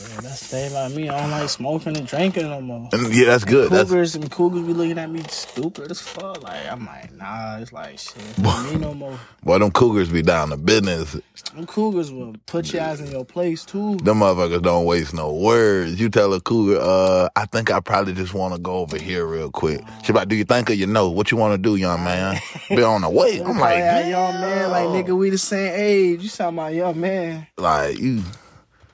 Yeah, 0.00 0.20
that's 0.22 0.40
the 0.40 0.46
thing 0.46 0.70
about 0.70 0.92
me. 0.92 1.08
I 1.08 1.20
don't 1.20 1.30
like 1.30 1.48
smoking 1.48 1.96
and 1.96 2.06
drinking 2.06 2.48
no 2.48 2.60
more. 2.60 2.88
And 2.92 3.14
yeah, 3.14 3.26
that's 3.26 3.44
good. 3.44 3.70
That's 3.70 3.90
Cougars 3.90 4.14
and 4.14 4.30
cougars 4.30 4.62
be 4.62 4.72
looking 4.72 4.98
at 4.98 5.10
me 5.10 5.22
stupid 5.28 5.90
as 5.90 6.00
fuck. 6.00 6.42
Like 6.42 6.70
I'm 6.70 6.86
like, 6.86 7.12
nah, 7.14 7.58
it's 7.58 7.72
like 7.72 7.98
shit. 7.98 8.38
Me 8.38 8.76
no 8.76 8.94
more. 8.94 9.18
boy. 9.42 9.58
Them 9.58 9.70
cougars 9.70 10.08
be 10.10 10.22
down 10.22 10.48
to 10.50 10.56
business. 10.56 11.16
Them 11.54 11.66
cougars 11.66 12.10
will 12.10 12.34
put 12.46 12.72
your 12.72 12.82
ass 12.82 13.00
in 13.00 13.10
your 13.10 13.24
place 13.24 13.64
too. 13.64 13.96
Them 13.96 14.20
motherfuckers 14.20 14.62
don't 14.62 14.86
waste 14.86 15.12
no 15.12 15.32
words. 15.32 16.00
You 16.00 16.08
tell 16.08 16.32
a 16.32 16.40
cougar, 16.40 16.78
uh, 16.80 17.28
I 17.36 17.44
think 17.46 17.70
I 17.70 17.80
probably 17.80 18.14
just 18.14 18.32
want 18.34 18.54
to 18.54 18.60
go 18.60 18.76
over 18.76 18.96
here 18.98 19.26
real 19.26 19.50
quick. 19.50 19.82
She 20.04 20.12
like, 20.12 20.28
do 20.28 20.36
you 20.36 20.44
think 20.44 20.70
or 20.70 20.74
you 20.74 20.86
know 20.86 21.10
what 21.10 21.30
you 21.30 21.36
want 21.36 21.52
to 21.54 21.58
do, 21.58 21.76
young 21.76 22.02
man? 22.02 22.40
Be 22.70 22.82
on 22.82 23.02
the 23.02 23.10
way. 23.10 23.40
I'm 23.44 23.58
like, 23.58 23.76
yeah, 23.78 24.08
young 24.08 24.40
man, 24.40 24.70
like 24.70 24.86
nigga, 24.86 25.16
we 25.16 25.30
the 25.30 25.38
same 25.38 25.72
age. 25.74 26.22
You 26.22 26.28
talking 26.30 26.58
about 26.58 26.74
young 26.74 26.98
man? 27.00 27.46
like 27.58 27.98
you, 27.98 28.22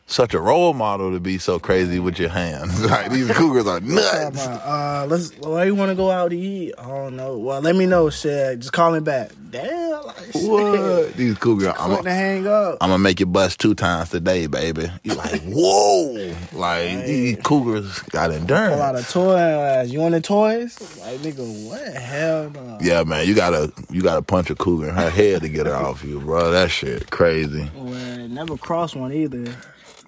such 0.08 0.32
a 0.34 0.40
role 0.40 0.72
model 0.72 1.12
to 1.12 1.20
be 1.20 1.38
so 1.38 1.58
crazy 1.58 2.00
with 2.00 2.18
your 2.18 2.30
hands. 2.30 2.84
like 2.90 3.12
these 3.12 3.30
cougars 3.30 3.66
are 3.66 3.80
nuts. 3.80 4.46
uh, 4.46 5.06
let's. 5.08 5.30
Why 5.38 5.64
you 5.64 5.74
want 5.74 5.90
to 5.90 5.94
go 5.94 6.10
out 6.10 6.30
to 6.30 6.36
eat? 6.36 6.74
I 6.78 6.86
don't 6.86 7.14
know. 7.16 7.36
Well, 7.38 7.60
let 7.60 7.76
me 7.76 7.86
know, 7.86 8.10
shit. 8.10 8.58
Just 8.58 8.72
call 8.72 8.90
me 8.92 9.00
back. 9.00 9.30
Damn, 9.50 10.02
like. 10.04 10.16
What? 10.34 11.14
These 11.14 11.36
cougars, 11.38 11.74
I'm 11.78 12.02
to 12.02 12.10
hang 12.10 12.46
up. 12.46 12.78
I'm 12.80 12.90
gonna 12.90 13.02
make 13.02 13.20
you 13.20 13.26
bust 13.26 13.60
two 13.60 13.74
times 13.74 14.10
today, 14.10 14.46
baby. 14.46 14.90
You 15.04 15.14
like, 15.14 15.42
whoa! 15.44 16.34
Like 16.52 17.04
these 17.04 17.36
cougars 17.42 17.98
got 18.10 18.30
endurance. 18.30 18.74
A 18.74 18.78
lot 18.78 18.96
endurance. 18.96 19.08
of 19.08 19.12
toys. 19.12 19.92
You 19.92 20.00
want 20.00 20.14
the 20.14 20.20
toys? 20.20 20.98
Like 21.00 21.18
nigga, 21.18 21.68
what? 21.68 21.94
Hell 21.94 22.50
no. 22.50 22.78
Yeah, 22.80 23.04
man, 23.04 23.26
you 23.26 23.34
gotta 23.34 23.72
you 23.90 24.00
gotta 24.02 24.22
punch 24.22 24.48
a 24.48 24.54
cougar 24.54 24.88
in 24.88 24.94
her 24.94 25.10
head 25.10 25.42
to 25.42 25.48
get 25.48 25.66
her 25.66 25.74
off 25.74 26.02
you, 26.02 26.20
bro. 26.20 26.50
That 26.50 26.70
shit 26.70 27.10
crazy. 27.10 27.70
Well, 27.74 28.28
never 28.28 28.56
cross 28.56 28.94
one 28.94 29.12
either. 29.12 29.54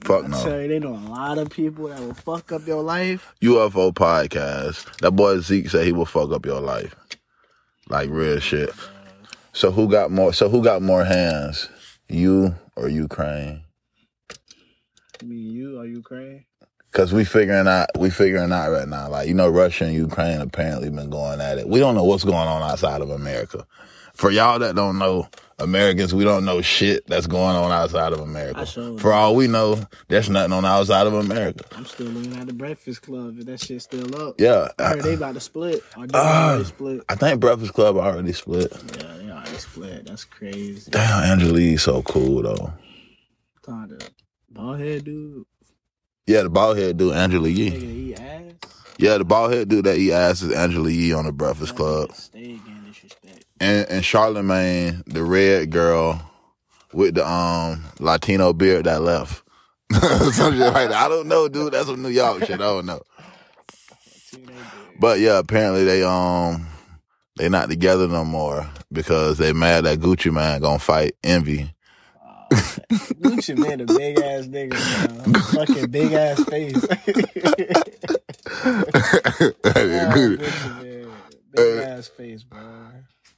Fuck 0.05 0.29
no. 0.29 0.59
you, 0.59 0.69
they 0.69 0.79
know 0.79 0.95
a 0.95 1.09
lot 1.11 1.39
of 1.39 1.51
people 1.51 1.89
that 1.89 2.01
will 2.01 2.15
fuck 2.15 2.53
up 2.53 2.67
your 2.67 2.83
life. 2.83 3.35
UFO 3.43 3.93
podcast. 3.93 4.99
That 4.99 5.13
boy 5.13 5.41
Zeek 5.41 5.69
said 5.69 5.87
he 5.87 5.93
will 5.93 6.07
fuck 6.07 6.33
up 6.33 6.47
your 6.47 6.61
life. 6.61 6.95
Like 7.89 8.09
real 8.11 8.39
shit. 8.41 8.71
So 9.53 9.71
who 9.71 9.89
got 9.89 10.11
more 10.11 10.33
so 10.33 10.49
who 10.49 10.63
got 10.63 10.83
more 10.83 11.05
hands? 11.05 11.69
You 12.09 12.55
or 12.77 12.89
Ukraine? 12.89 13.63
Me, 15.23 15.37
you, 15.37 15.79
are 15.79 15.87
Ukraine? 15.87 16.47
Cause 16.93 17.13
we 17.13 17.25
figuring 17.25 17.69
out 17.69 17.89
we 17.99 18.11
figuring 18.11 18.53
out 18.53 18.71
right 18.71 18.89
now. 18.89 19.09
Like, 19.09 19.29
you 19.29 19.35
know, 19.35 19.49
Russia 19.49 19.85
and 19.85 19.95
Ukraine 19.95 20.41
apparently 20.41 20.91
been 20.91 21.11
going 21.11 21.41
at 21.41 21.59
it. 21.59 21.69
We 21.69 21.79
don't 21.79 21.95
know 21.95 22.05
what's 22.05 22.25
going 22.25 22.49
on 22.49 22.63
outside 22.63 23.01
of 23.01 23.11
America. 23.11 23.67
For 24.21 24.31
y'all 24.31 24.59
that 24.59 24.77
don't 24.77 24.99
know, 24.99 25.27
Americans, 25.59 26.13
we 26.13 26.25
don't 26.25 26.45
know 26.45 26.61
shit 26.61 27.07
that's 27.07 27.27
going 27.27 27.57
on 27.57 27.73
outside 27.73 28.13
of 28.13 28.21
America. 28.21 28.67
Sure 28.67 28.99
For 28.99 29.15
all 29.15 29.35
we 29.35 29.47
know, 29.47 29.83
there's 30.09 30.29
nothing 30.29 30.53
on 30.53 30.67
outside 30.67 31.07
of 31.07 31.15
America. 31.15 31.65
I'm 31.75 31.87
still 31.87 32.09
looking 32.09 32.37
at 32.37 32.47
the 32.47 32.53
Breakfast 32.53 33.01
Club. 33.01 33.39
If 33.39 33.47
that 33.47 33.61
shit's 33.61 33.85
still 33.85 34.15
up. 34.21 34.39
Yeah. 34.39 34.69
I 34.79 34.89
heard 34.89 35.05
they 35.05 35.15
about 35.15 35.33
to 35.37 35.41
split. 35.41 35.83
Or 35.97 36.07
they 36.07 36.19
already 36.19 36.63
ah, 36.63 36.67
split. 36.67 37.03
I 37.09 37.15
think 37.15 37.41
Breakfast 37.41 37.73
Club 37.73 37.97
already 37.97 38.35
split. 38.35 38.71
Yeah, 38.71 39.15
they 39.17 39.31
already 39.31 39.57
split. 39.57 40.05
That's 40.05 40.25
crazy. 40.25 40.91
Damn, 40.91 41.25
Angela 41.25 41.59
Yee's 41.59 41.83
so 41.83 42.03
cool 42.03 42.43
though. 42.43 42.75
Kind 43.63 43.93
of 43.93 44.11
bald 44.51 44.81
head 44.81 45.05
dude. 45.05 45.47
Yeah, 46.27 46.43
the 46.43 46.51
bald 46.51 46.77
head 46.77 46.99
dude, 46.99 47.15
Angela 47.15 47.49
Yee. 47.49 47.71
Nigga, 47.71 47.81
he 47.81 48.15
ass. 48.17 48.53
Yeah, 48.99 49.17
the 49.17 49.25
bald 49.25 49.55
head 49.55 49.71
dude 49.71 49.87
that 49.87 49.97
he 49.97 50.13
asked 50.13 50.43
is 50.43 50.53
Angela 50.53 50.91
Yee 50.91 51.15
on 51.15 51.25
the 51.25 51.33
Breakfast 51.33 51.75
Club. 51.75 52.11
Disrespect. 52.11 52.70
And 53.61 53.87
and 53.91 54.05
Charlemagne, 54.05 55.03
the 55.07 55.23
red 55.23 55.71
girl 55.71 56.21
with 56.93 57.15
the 57.15 57.29
um 57.29 57.85
Latino 57.99 58.53
beard 58.53 58.87
that 58.87 59.03
left. 59.03 59.43
some 59.93 60.53
shit 60.55 60.61
like 60.73 60.89
that. 60.89 60.93
I 60.95 61.09
don't 61.09 61.27
know, 61.29 61.49
dude. 61.49 61.73
That's 61.75 61.87
some 61.87 62.03
New 62.03 62.09
York 62.09 62.41
shit. 62.45 62.53
I 62.53 62.57
don't 62.59 62.87
know. 62.87 63.03
See, 64.03 64.39
they 64.39 64.47
did. 64.47 65.01
But 65.01 65.19
yeah, 65.21 65.39
apparently 65.39 65.85
they 65.85 66.03
um 66.03 66.67
they 67.37 67.49
not 67.49 67.69
together 67.69 68.09
no 68.09 68.25
more 68.25 68.69
because 68.93 69.39
they 69.39 69.53
mad 69.53 69.85
that 69.85 69.99
Gucci 70.01 70.33
Mane 70.33 70.61
gonna 70.61 70.79
fight 70.79 71.13
Envy. 71.23 71.73
Gucci 72.53 73.57
Mane, 73.59 73.83
a 73.83 73.87
big 73.87 74.19
ass 74.19 74.47
nigga, 74.47 74.71
man. 74.73 75.35
fucking 75.35 75.91
big 75.91 76.13
ass 76.13 76.43
face. 76.45 76.73
Gucci- 79.63 80.39
Gucci 80.39 80.83
Mane, 80.83 81.09
big 81.55 81.79
ass 81.85 82.09
face, 82.09 82.43
bro. 82.43 82.61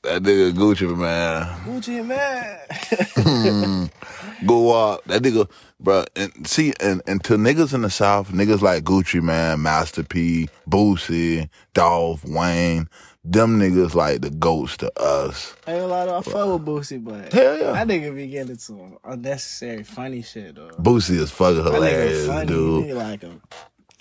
That 0.02 0.22
nigga 0.24 0.52
Gucci 0.52 0.88
Mane. 0.96 1.46
Gucci 1.64 2.04
Mane. 2.04 3.90
Go 4.46 4.72
up. 4.72 5.04
That 5.04 5.22
nigga, 5.22 5.48
bro. 5.78 6.04
And 6.16 6.44
see, 6.46 6.72
and, 6.80 7.00
and 7.06 7.22
to 7.24 7.34
niggas 7.34 7.72
in 7.72 7.82
the 7.82 7.90
South, 7.90 8.32
niggas 8.32 8.62
like 8.62 8.82
Gucci 8.82 9.22
Mane, 9.22 9.62
Master 9.62 10.02
P, 10.02 10.48
Boosie, 10.68 11.48
Dolph, 11.72 12.24
Wayne, 12.24 12.88
them 13.24 13.60
niggas 13.60 13.94
like 13.94 14.22
the 14.22 14.30
goats 14.30 14.76
to 14.78 14.92
us. 15.00 15.54
I 15.68 15.74
ain't 15.74 15.82
a 15.82 15.86
lot 15.86 16.08
of 16.08 16.26
I 16.26 16.30
fuck 16.32 16.52
with 16.52 16.66
Boosie, 16.66 17.02
but 17.02 17.32
Hell 17.32 17.56
yeah. 17.56 17.72
that 17.72 17.86
nigga 17.86 18.12
be 18.14 18.26
getting 18.26 18.58
some 18.58 18.98
unnecessary 19.04 19.84
funny 19.84 20.22
shit 20.22 20.56
though. 20.56 20.70
Boosie 20.80 21.20
is 21.20 21.30
fucking 21.30 21.62
hilarious, 21.62 22.26
funny, 22.26 22.46
dude. 22.46 22.86
He 22.86 22.92
like 22.92 23.22
a 23.22 23.38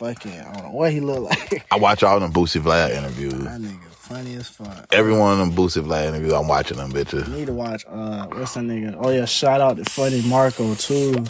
fucking 0.02 0.40
I 0.40 0.54
don't 0.54 0.64
know 0.64 0.72
what 0.72 0.92
he 0.92 1.00
look 1.00 1.30
like. 1.30 1.66
I 1.72 1.78
watch 1.78 2.02
all 2.04 2.20
them 2.20 2.34
Boosie 2.34 2.62
Vlad 2.62 2.90
interviews. 2.98 3.34
that 3.34 3.62
nigga 3.62 3.86
funny 3.92 4.34
as 4.36 4.48
fuck. 4.50 4.88
Every 4.92 5.14
one 5.16 5.32
of 5.34 5.38
them 5.38 5.52
Boosie 5.54 5.84
Vlad 5.84 6.08
interviews, 6.08 6.34
I'm 6.34 6.48
watching 6.48 6.78
them 6.78 6.92
bitches. 6.92 7.28
Need 7.28 7.46
to 7.48 7.54
watch 7.54 7.86
uh 7.88 8.26
what's 8.28 8.56
that 8.56 8.64
nigga? 8.64 8.98
Oh 9.00 9.10
yeah, 9.10 9.26
shout 9.26 9.62
out 9.62 9.78
to 9.78 9.86
Funny 9.86 10.22
Marco 10.24 10.74
too. 10.76 11.24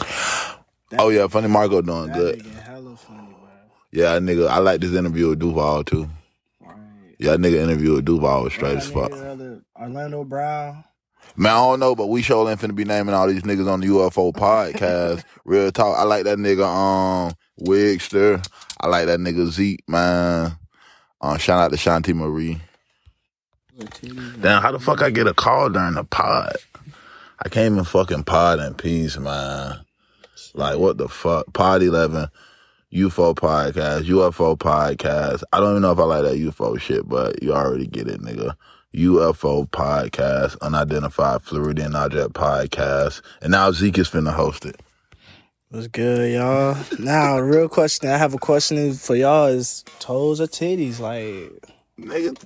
Oh 0.98 1.10
yeah, 1.10 1.26
Funny 1.28 1.48
Marco 1.48 1.82
doing 1.82 2.08
That 2.08 2.16
good. 2.16 2.38
nigga 2.40 2.62
hella 2.62 2.96
funny, 2.96 3.28
bro. 3.28 3.48
Yeah, 3.92 4.18
nigga. 4.18 4.48
I 4.48 4.58
like 4.58 4.80
this 4.80 4.94
interview 4.94 5.28
with 5.30 5.38
Duval 5.38 5.84
too. 5.84 6.08
Right. 6.60 6.76
Yeah, 7.18 7.36
nigga 7.36 7.62
interview 7.62 7.94
with 7.96 8.04
Duval 8.06 8.44
was 8.44 8.52
straight 8.54 8.74
That 8.74 8.84
as 8.84 8.90
fuck. 8.90 9.12
Orlando 9.80 10.24
Brown. 10.24 10.84
Man, 11.34 11.52
I 11.52 11.56
don't 11.56 11.80
know, 11.80 11.94
but 11.94 12.08
we 12.08 12.20
sure 12.20 12.48
ain't 12.50 12.60
finna 12.60 12.74
be 12.74 12.84
naming 12.84 13.14
all 13.14 13.26
these 13.26 13.42
niggas 13.42 13.66
on 13.70 13.80
the 13.80 13.86
UFO 13.86 14.32
podcast. 14.34 15.24
Real 15.44 15.72
talk. 15.72 15.96
I 15.96 16.02
like 16.02 16.24
that 16.24 16.36
nigga 16.38 16.66
um 16.66 17.32
Wigster. 17.60 18.44
I 18.80 18.86
like 18.88 19.06
that 19.06 19.20
nigga 19.20 19.48
Zeek, 19.48 19.88
man. 19.88 20.56
Um, 21.20 21.38
shout 21.38 21.60
out 21.60 21.70
to 21.70 21.76
Shanti 21.76 22.14
Marie. 22.14 22.60
Damn, 24.40 24.62
how 24.62 24.72
the 24.72 24.78
fuck 24.78 25.02
I 25.02 25.10
get 25.10 25.26
a 25.26 25.34
call 25.34 25.70
during 25.70 25.94
the 25.94 26.04
pod? 26.04 26.56
I 27.44 27.48
can't 27.48 27.72
even 27.72 27.84
fucking 27.84 28.24
pod 28.24 28.60
in 28.60 28.74
peace, 28.74 29.16
man. 29.18 29.80
Like 30.54 30.78
what 30.78 30.98
the 30.98 31.08
fuck? 31.08 31.52
Pod 31.52 31.82
eleven, 31.82 32.28
UFO 32.92 33.34
podcast, 33.34 34.02
UFO 34.02 34.56
podcast. 34.56 35.42
I 35.52 35.58
don't 35.60 35.70
even 35.70 35.82
know 35.82 35.92
if 35.92 35.98
I 35.98 36.04
like 36.04 36.24
that 36.24 36.36
UFO 36.36 36.78
shit, 36.78 37.08
but 37.08 37.42
you 37.42 37.52
already 37.52 37.86
get 37.86 38.08
it, 38.08 38.20
nigga. 38.20 38.54
UFO 38.94 39.68
podcast, 39.70 40.56
unidentified 40.60 41.42
Floridian 41.42 41.96
object 41.96 42.34
podcast, 42.34 43.22
and 43.40 43.52
now 43.52 43.70
Zeek 43.72 43.96
is 43.96 44.08
finna 44.08 44.34
host 44.34 44.66
it. 44.66 44.80
What's 45.72 45.86
good, 45.88 46.32
y'all? 46.34 46.76
Now, 46.98 47.38
real 47.38 47.66
question. 47.66 48.10
I 48.10 48.18
have 48.18 48.34
a 48.34 48.38
question 48.38 48.92
for 48.92 49.16
y'all: 49.16 49.46
Is 49.46 49.84
toes 50.00 50.38
or 50.38 50.46
titties? 50.46 51.00
Like, 51.00 51.50
Nigga. 51.98 52.36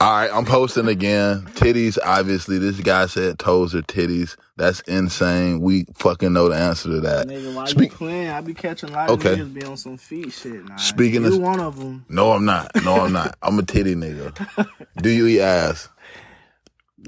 All 0.00 0.10
right, 0.10 0.30
I'm 0.32 0.46
posting 0.46 0.88
again. 0.88 1.42
Titties, 1.54 1.98
obviously. 2.02 2.56
This 2.58 2.80
guy 2.80 3.04
said 3.04 3.38
toes 3.38 3.74
or 3.74 3.82
titties. 3.82 4.36
That's 4.56 4.80
insane. 4.82 5.60
We 5.60 5.84
fucking 5.94 6.32
know 6.32 6.48
the 6.48 6.56
answer 6.56 6.88
to 6.88 7.00
that. 7.02 7.28
nigga, 7.28 7.54
why 7.54 7.66
Speak- 7.66 7.90
you 7.92 7.96
playing? 7.98 8.28
I 8.30 8.40
be 8.40 8.54
catching 8.54 8.88
a 8.88 8.92
lot 8.92 9.10
Okay. 9.10 9.34
of 9.34 9.48
niggas 9.48 9.54
be 9.54 9.64
on 9.64 9.76
some 9.76 9.98
feet 9.98 10.32
shit. 10.32 10.64
Nah. 10.66 10.76
Speaking 10.76 11.22
you 11.24 11.34
of- 11.34 11.38
one 11.38 11.60
of 11.60 11.78
them. 11.78 12.06
No, 12.08 12.32
I'm 12.32 12.46
not. 12.46 12.70
No, 12.82 13.02
I'm 13.02 13.12
not. 13.12 13.36
I'm 13.42 13.58
a 13.58 13.62
titty 13.62 13.94
nigga. 13.94 14.66
Do 15.02 15.10
you 15.10 15.26
eat 15.26 15.40
ass? 15.42 15.88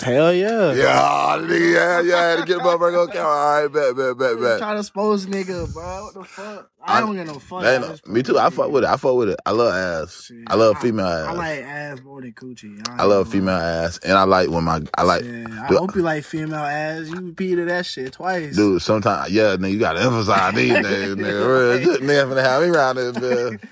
Hell 0.03 0.33
yeah. 0.35 0.73
Yeah, 0.73 1.39
nigga, 1.41 1.73
yeah, 1.75 2.01
yeah. 2.01 2.17
I 2.17 2.23
had 2.31 2.39
to 2.41 2.45
get 2.47 2.59
my 2.59 2.77
Virgo 2.77 3.07
count. 3.07 3.19
All 3.19 3.63
right, 3.63 3.73
bet, 3.73 3.95
bet, 3.97 4.19
bet, 4.19 4.41
bet. 4.41 4.59
Try 4.59 4.73
to 4.75 4.81
expose 4.81 5.27
nigga, 5.27 5.73
bro. 5.73 6.05
What 6.05 6.15
the 6.15 6.25
fuck? 6.25 6.71
I, 6.83 6.99
I- 6.99 7.01
don't 7.01 7.15
get 7.15 7.27
no 7.29 7.39
fuck. 7.39 7.63
That 7.63 7.73
I 7.73 7.77
ain't- 7.77 7.91
just- 7.93 8.09
me 8.09 8.23
too. 8.25 8.37
I 8.39 8.51
fuck 8.51 8.71
with 8.71 8.83
it. 8.85 8.89
I 8.91 8.97
fuck 8.97 9.15
with 9.15 9.29
it. 9.31 9.39
I 9.47 9.53
love 9.53 9.73
ass. 9.73 10.25
Shit. 10.25 10.39
I 10.49 10.57
love 10.57 10.79
female 10.79 11.07
ass. 11.07 11.27
I 11.29 11.33
like 11.33 11.63
ass 11.63 12.01
more 12.03 12.21
than 12.21 12.33
coochie. 12.33 12.85
I 12.99 13.05
love 13.05 13.29
female 13.29 13.55
ass, 13.55 13.99
and 13.99 14.15
I 14.19 14.25
like 14.25 14.51
when 14.51 14.65
my 14.65 14.81
I 14.99 15.03
like. 15.05 15.23
Yeah, 15.25 15.45
I 15.63 15.69
Dude, 15.69 15.79
hope 15.79 15.95
you 15.95 16.03
like 16.03 16.25
female 16.25 16.57
ass. 16.57 17.09
You 17.09 17.21
repeated 17.21 17.69
that 17.69 17.87
shit 17.87 18.15
twice. 18.15 18.57
Dude, 18.57 18.83
sometimes, 18.83 19.31
yeah, 19.31 19.55
nigga, 19.57 19.71
you 19.73 19.79
gotta 19.79 20.01
emphasize 20.01 20.55
these 20.55 20.73
days, 20.83 21.15
nigga. 21.15 21.79
Real 21.79 21.95
shit, 21.95 22.03
nigga, 22.03 22.27
finna 22.33 22.43
have 22.43 22.63
me 22.63 22.69
around 22.69 22.97
this 22.97 23.17
bitch. 23.17 23.65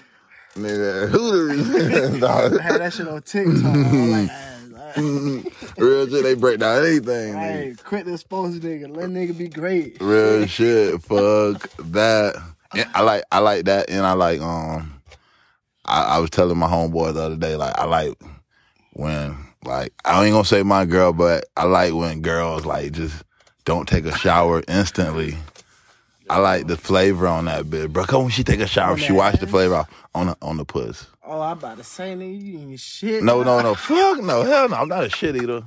Nigga, 0.55 1.09
hooters. 1.11 2.23
I 2.23 2.63
had 2.63 2.81
that 2.81 2.93
shit 2.93 3.09
on 3.09 3.23
TikTok. 3.23 3.65
I 3.65 4.07
like 4.07 4.31
ass. 4.31 4.52
Real 5.77 6.09
shit, 6.09 6.23
they 6.23 6.35
break 6.35 6.61
down 6.61 6.85
anything. 6.85 7.35
Hey, 7.35 7.75
quit 7.85 8.07
the 8.07 8.15
expose 8.15 8.59
nigga. 8.59 8.95
Let 8.95 9.11
nigga 9.11 9.37
be 9.37 9.49
great. 9.49 9.97
Real 10.01 10.47
shit, 10.47 11.01
fuck 11.03 11.69
that. 11.79 12.37
And 12.75 12.89
I 12.95 13.03
like, 13.03 13.25
I 13.31 13.39
like 13.39 13.65
that, 13.67 13.91
and 13.91 14.05
I 14.07 14.13
like, 14.13 14.41
um, 14.41 15.01
I, 15.85 16.03
I 16.03 16.19
was 16.19 16.31
telling 16.31 16.57
my 16.59 16.69
homeboy 16.69 17.15
the 17.15 17.23
other 17.23 17.37
day, 17.37 17.57
like, 17.57 17.79
I 17.79 17.85
like 17.85 18.15
when, 18.95 19.37
like, 19.65 19.93
I 20.05 20.25
ain't 20.25 20.33
gonna 20.33 20.45
say 20.45 20.63
my 20.63 20.85
girl, 20.85 21.13
but 21.13 21.45
I 21.57 21.65
like 21.65 21.95
when 21.95 22.21
girls 22.23 22.65
like 22.65 22.93
just 22.93 23.23
don't 23.65 23.89
take 23.89 24.05
a 24.07 24.17
shower 24.17 24.63
instantly. 24.69 25.37
I 26.31 26.39
like 26.39 26.67
the 26.67 26.77
flavor 26.77 27.27
on 27.27 27.45
that 27.45 27.67
bitch, 27.67 27.91
bro. 27.93 28.05
Cause 28.05 28.23
when 28.23 28.31
she 28.31 28.43
take 28.45 28.61
a 28.61 28.67
shower, 28.67 28.97
she 28.97 29.13
wash 29.13 29.39
the 29.39 29.47
flavor 29.47 29.75
off 29.75 29.91
on 30.15 30.29
the 30.29 30.37
on 30.41 30.57
the 30.57 30.65
puss. 30.65 31.07
Oh, 31.25 31.41
I'm 31.41 31.59
about 31.59 31.79
to 31.79 31.85
say 31.85 32.15
nigga, 32.15 32.43
you 32.43 32.59
ain't 32.59 32.81
shit. 32.81 33.23
No, 33.23 33.43
no, 33.43 33.61
no, 33.61 33.75
fuck 33.75 34.21
no, 34.21 34.43
hell 34.43 34.69
no, 34.69 34.77
I'm 34.77 34.89
not 34.89 35.05
a 35.05 35.09
shit 35.09 35.37
eater. 35.37 35.63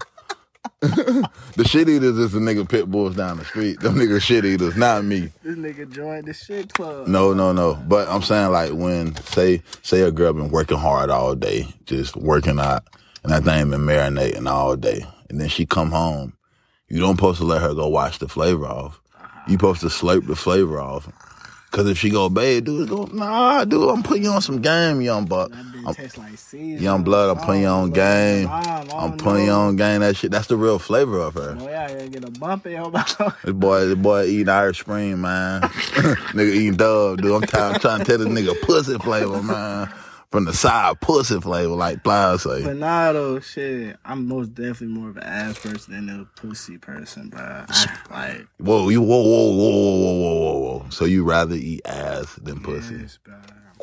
the 0.81 1.63
shit 1.65 1.87
eaters 1.87 2.17
is 2.17 2.33
the 2.33 2.39
nigga 2.39 2.67
pit 2.67 2.91
bulls 2.91 3.15
down 3.15 3.37
the 3.37 3.45
street. 3.45 3.79
Them 3.79 3.95
nigga 3.95 4.21
shit 4.21 4.43
eaters, 4.43 4.75
not 4.75 5.05
me. 5.05 5.31
This 5.43 5.57
nigga 5.57 5.89
joined 5.89 6.25
the 6.25 6.33
shit 6.33 6.73
club. 6.73 7.07
No, 7.07 7.33
no, 7.33 7.53
no. 7.53 7.75
But 7.87 8.09
I'm 8.09 8.21
saying 8.21 8.51
like 8.51 8.71
when 8.73 9.15
say 9.15 9.61
say 9.81 10.01
a 10.01 10.11
girl 10.11 10.33
been 10.33 10.49
working 10.49 10.77
hard 10.77 11.09
all 11.09 11.35
day, 11.35 11.67
just 11.85 12.17
working 12.17 12.59
out, 12.59 12.83
and 13.23 13.31
that 13.31 13.43
thing 13.43 13.69
been 13.69 13.81
marinating 13.81 14.49
all 14.49 14.75
day, 14.75 15.05
and 15.29 15.39
then 15.39 15.47
she 15.47 15.65
come 15.65 15.91
home, 15.91 16.33
you 16.89 16.99
don't 16.99 17.15
supposed 17.15 17.39
to 17.39 17.45
let 17.45 17.61
her 17.61 17.73
go 17.73 17.87
wash 17.87 18.17
the 18.17 18.27
flavor 18.27 18.65
off. 18.65 18.99
You 19.13 19.19
uh-huh. 19.23 19.51
supposed 19.51 19.81
to 19.81 19.87
slurp 19.87 20.27
the 20.27 20.35
flavor 20.35 20.81
off, 20.81 21.07
Cause 21.75 21.87
if 21.89 21.97
she 21.97 22.09
go, 22.09 22.29
babe, 22.29 22.63
dude, 22.63 22.87
go, 22.87 23.03
nah, 23.11 23.65
dude, 23.65 23.89
I'm 23.89 24.01
putting 24.01 24.23
you 24.23 24.29
on 24.29 24.41
some 24.41 24.61
game, 24.61 25.01
young 25.01 25.25
buck. 25.25 25.51
I'm- 25.53 25.73
bitch 25.75 25.95
tastes 25.97 26.17
like. 26.17 26.31
Young 26.81 27.03
blood, 27.03 27.37
I'm 27.37 27.45
putting 27.45 27.63
you 27.63 27.67
on 27.67 27.89
game. 27.91 28.47
I'm 28.49 29.17
putting 29.17 29.45
you 29.47 29.51
on 29.51 29.75
game. 29.75 29.99
That 29.99 30.15
shit, 30.15 30.31
that's 30.31 30.47
the 30.47 30.55
real 30.55 30.79
flavor 30.79 31.19
of 31.19 31.33
her. 31.33 31.55
Boy, 31.55 31.75
out 31.75 31.89
here 31.89 32.07
get 32.07 32.23
a 32.23 32.31
bump 32.31 32.65
in 32.65 32.71
your 32.73 32.89
mouth. 32.89 33.35
This 33.43 33.53
boy, 33.53 33.85
this 33.87 33.95
boy 33.97 34.23
eating 34.25 34.47
Irish 34.47 34.79
Spring, 34.79 35.19
man. 35.19 35.61
nigga 36.31 36.53
eating 36.55 36.75
dub, 36.77 37.21
dude. 37.21 37.33
I'm, 37.33 37.41
trying- 37.41 37.73
I'm 37.73 37.79
trying 37.81 37.99
to 37.99 38.05
tell 38.05 38.17
this 38.19 38.27
nigga 38.29 38.59
pussy 38.61 38.97
flavor, 38.97 39.43
man. 39.43 39.89
From 40.35 40.43
the 40.43 40.53
side, 40.53 40.99
pussy 40.99 41.39
flavor, 41.39 41.75
like 41.75 42.03
Plies 42.03 42.41
say. 42.41 42.61
But 42.61 42.75
nah, 42.75 43.13
though, 43.13 43.39
shit, 43.39 43.95
I'm 44.03 44.27
most 44.27 44.53
definitely 44.53 44.87
more 44.87 45.11
of 45.11 45.15
an 45.15 45.23
ass 45.23 45.57
person 45.59 45.93
than 45.93 46.09
a 46.09 46.25
pussy 46.37 46.77
person, 46.77 47.29
bro. 47.29 47.63
Like, 48.11 48.45
Whoa, 48.57 48.89
you 48.89 49.01
whoa, 49.01 49.21
whoa, 49.23 49.51
whoa, 49.53 49.69
whoa, 49.69 50.13
whoa, 50.17 50.35
whoa, 50.35 50.59
whoa. 50.59 50.89
So 50.89 51.05
you 51.05 51.23
rather 51.23 51.55
eat 51.55 51.83
ass 51.85 52.35
than 52.35 52.59
pussy? 52.59 52.95
yes, 52.95 53.17
bro. 53.23 53.35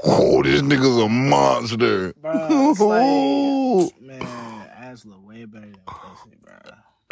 Oh, 0.04 0.42
this 0.42 0.60
nigga's 0.60 1.02
a 1.02 1.08
monster. 1.08 2.12
Bro, 2.20 2.32
like, 2.80 4.02
man, 4.02 4.20
ass 4.76 5.06
look 5.06 5.26
way 5.26 5.46
better 5.46 5.64
than 5.64 5.80
pussy, 5.86 6.36
bro. 6.42 6.52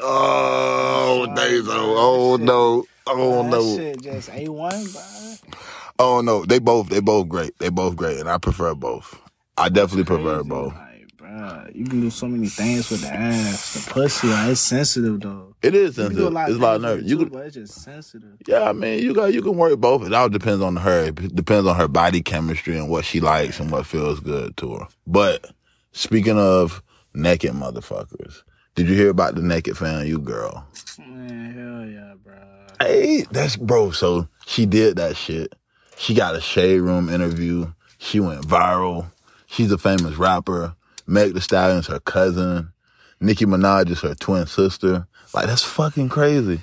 oh, 0.01 1.33
days. 1.35 1.65
Oh, 1.67 2.37
oh 2.37 2.37
no. 2.37 2.85
Oh 3.07 3.43
That 3.45 3.49
no. 3.49 3.77
shit 3.77 4.03
just 4.03 4.29
A1, 4.29 4.93
bro. 4.93 5.51
Oh 5.99 6.21
no. 6.21 6.45
They 6.45 6.59
both. 6.59 6.91
They 6.91 7.01
both 7.01 7.27
great. 7.31 7.59
They 7.59 7.71
both 7.71 7.97
great, 7.97 8.19
and 8.21 8.29
I 8.29 8.37
prefer 8.37 8.75
both. 8.75 9.19
I 9.61 9.69
definitely 9.69 10.05
prefer 10.05 10.43
both. 10.43 10.75
Like, 10.75 11.17
bro, 11.17 11.67
you 11.75 11.85
can 11.87 12.01
do 12.01 12.11
so 12.11 12.27
many 12.27 12.49
things 12.49 12.91
with 12.91 13.03
the 13.03 13.13
ass. 13.13 13.85
The 13.85 13.91
pussy, 13.93 14.29
like, 14.29 14.51
it's 14.51 14.61
sensitive, 14.61 15.21
though. 15.21 15.55
It 15.63 15.75
is 15.75 15.99
You 15.99 16.05
can 16.05 16.13
do 16.17 16.23
sensitive. 16.23 16.27
a 16.27 16.31
lot 16.31 16.49
It's 16.49 16.59
a 16.59 16.63
lot 16.63 16.77
of 16.77 16.83
nerve. 16.83 17.03
You 17.03 17.19
too, 17.19 17.27
but 17.31 17.47
it's 17.47 17.55
just 17.55 17.75
sensitive. 17.83 18.31
Yeah, 18.47 18.63
I 18.69 18.73
mean, 18.73 19.03
you 19.03 19.13
got 19.15 19.33
you 19.35 19.43
can 19.43 19.57
work 19.57 19.79
both. 19.79 20.07
It 20.07 20.15
all 20.15 20.29
depends 20.31 20.63
on 20.63 20.77
her. 20.77 21.05
It 21.09 21.35
depends 21.37 21.67
on 21.67 21.77
her 21.77 21.89
body 21.89 22.23
chemistry 22.23 22.79
and 22.79 22.89
what 22.89 23.05
she 23.05 23.21
likes 23.21 23.61
and 23.61 23.71
what 23.71 23.85
feels 23.87 24.21
good 24.21 24.57
to 24.59 24.77
her. 24.77 24.87
But 25.07 25.51
speaking 25.93 26.39
of 26.39 26.83
naked 27.13 27.53
motherfuckers, 27.53 28.43
did 28.75 28.89
you 28.89 28.95
hear 28.95 29.11
about 29.11 29.35
the 29.35 29.43
naked 29.43 29.75
FAMU 29.75 30.25
girl? 30.25 30.67
Man, 30.99 31.53
hell 31.53 31.87
yeah, 31.87 32.15
bro. 32.25 32.39
Hey, 32.81 33.27
that's 33.31 33.57
bro. 33.57 33.91
So 33.91 34.27
she 34.47 34.65
did 34.65 34.97
that 34.97 35.17
shit. 35.19 35.55
She 35.99 36.15
got 36.15 36.35
a 36.35 36.41
shade 36.41 36.81
room 36.81 37.11
interview. 37.11 37.71
She 37.99 38.19
went 38.21 38.47
viral. 38.47 39.13
She's 39.51 39.73
a 39.73 39.79
famous 39.79 40.17
rapper. 40.17 40.75
Meg 41.07 41.35
The 41.35 41.41
Stallion's 41.41 41.89
her 41.89 42.01
cousin. 42.01 42.73
Nicki 43.21 43.45
Minaj 43.47 43.91
is 43.91 44.01
her 44.01 44.15
twin 44.15 44.47
sister. 44.47 45.07
Like 45.35 45.47
that's 45.47 45.65
fucking 45.65 46.09
crazy. 46.09 46.61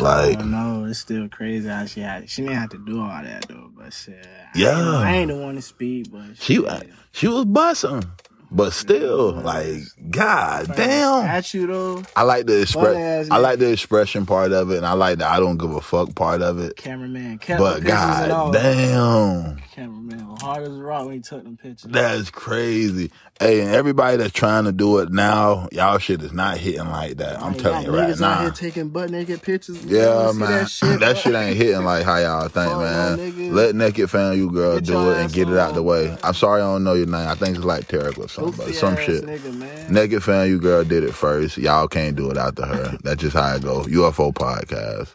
Like 0.00 0.44
no, 0.44 0.84
it's 0.84 1.00
still 1.00 1.28
crazy 1.28 1.68
how 1.68 1.84
she 1.86 2.00
had. 2.00 2.30
She 2.30 2.42
didn't 2.42 2.56
have 2.56 2.70
to 2.70 2.78
do 2.78 3.00
all 3.00 3.08
that 3.08 3.46
though, 3.48 3.70
but 3.76 3.92
shit. 3.92 4.24
I 4.54 4.58
Yeah. 4.58 4.78
ain't, 4.78 5.04
I 5.04 5.14
ain't 5.16 5.28
the 5.30 5.36
one 5.36 5.56
to 5.56 5.62
speak, 5.62 6.12
but 6.12 6.36
she 6.36 6.54
shit. 6.56 6.90
she 7.12 7.26
was 7.26 7.44
busting, 7.46 8.04
but 8.50 8.72
still, 8.72 9.32
like, 9.32 9.80
god 10.10 10.70
damn. 10.76 11.24
At 11.26 11.52
you 11.52 11.66
though, 11.66 12.02
I 12.14 12.22
like 12.22 12.46
the 12.46 12.60
express. 12.62 13.28
I 13.30 13.38
like 13.38 13.58
the 13.58 13.72
expression 13.72 14.24
part 14.24 14.52
of 14.52 14.70
it, 14.70 14.76
and 14.76 14.86
I 14.86 14.92
like 14.92 15.18
the 15.18 15.26
I 15.28 15.40
don't 15.40 15.58
give 15.58 15.72
a 15.74 15.80
fuck 15.80 16.14
part 16.14 16.42
of 16.42 16.60
it. 16.60 16.76
cameraman 16.76 17.38
kept 17.38 17.58
But 17.58 17.80
the 17.82 17.86
pictures 17.90 18.00
and 18.20 18.32
all. 18.32 18.52
god 18.52 18.62
damn. 18.62 19.56
Cameraman 19.78 20.36
hard 20.40 20.62
as 20.64 20.68
a 20.76 20.82
rock 20.82 21.06
when 21.06 21.14
he 21.14 21.20
took 21.20 21.44
them 21.44 21.56
pictures. 21.56 21.90
That's 21.92 22.30
crazy. 22.30 23.12
Hey, 23.38 23.60
and 23.60 23.70
everybody 23.70 24.16
that's 24.16 24.32
trying 24.32 24.64
to 24.64 24.72
do 24.72 24.98
it 24.98 25.10
now, 25.12 25.68
y'all 25.70 25.98
shit 25.98 26.20
is 26.22 26.32
not 26.32 26.58
hitting 26.58 26.88
like 26.90 27.18
that. 27.18 27.40
I'm 27.40 27.52
Like, 27.52 27.62
telling 27.62 27.84
you 27.86 27.92
right 27.96 28.08
niggas 28.08 28.20
out 28.22 28.40
here 28.40 28.48
now. 28.48 28.54
taking 28.54 28.88
butt 28.88 29.10
naked 29.10 29.40
pictures. 29.42 29.84
Yeah, 29.84 30.32
man. 30.34 30.50
That 30.50 30.68
shit, 30.70 30.98
That 31.00 31.16
shit 31.18 31.34
ain't 31.34 31.56
hitting 31.56 31.84
like 31.84 32.04
how 32.04 32.16
y'all 32.18 32.48
think, 32.48 32.70
Fuck 32.72 32.80
man. 32.80 33.54
Let 33.54 33.74
Naked 33.76 34.08
FAMU 34.08 34.52
Girl 34.52 34.74
Get 34.80 34.86
do 34.86 35.10
it 35.12 35.18
and 35.18 35.32
get 35.32 35.48
it 35.48 35.56
out 35.56 35.74
the 35.74 35.82
way. 35.84 36.08
man. 36.08 36.18
I'm 36.24 36.34
sorry 36.34 36.60
I 36.60 36.64
don't 36.64 36.82
know 36.82 36.94
your 36.94 37.06
name. 37.06 37.28
I 37.28 37.36
think 37.36 37.54
it's 37.56 37.64
like 37.64 37.86
Tarek 37.86 38.18
or 38.18 38.28
something, 38.28 38.56
but 38.66 38.74
some 38.74 38.96
shit. 38.96 39.24
Nigga, 39.24 39.54
man. 39.54 39.92
Naked 39.92 40.22
FAMU 40.22 40.60
Girl 40.60 40.82
did 40.82 41.04
it 41.04 41.14
first. 41.14 41.56
Y'all 41.56 41.86
can't 41.86 42.16
do 42.16 42.30
it 42.30 42.36
after 42.36 42.66
her. 42.66 42.98
That's 43.04 43.20
just 43.22 43.36
how 43.36 43.54
it 43.54 43.62
go. 43.62 43.82
UFO 43.84 44.32
podcast. 44.34 45.14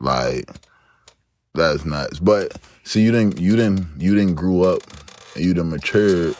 Like, 0.00 0.50
that's 1.54 1.86
nuts. 1.86 2.18
But 2.18 2.58
see, 2.86 3.02
you 3.02 3.12
didn't, 3.12 3.38
you 3.38 3.56
didn't, 3.56 3.86
you 4.00 4.14
didn't 4.14 4.34
grew 4.34 4.62
up 4.64 4.80
and 5.34 5.44
you 5.44 5.54
done 5.54 5.70
matured. 5.70 6.34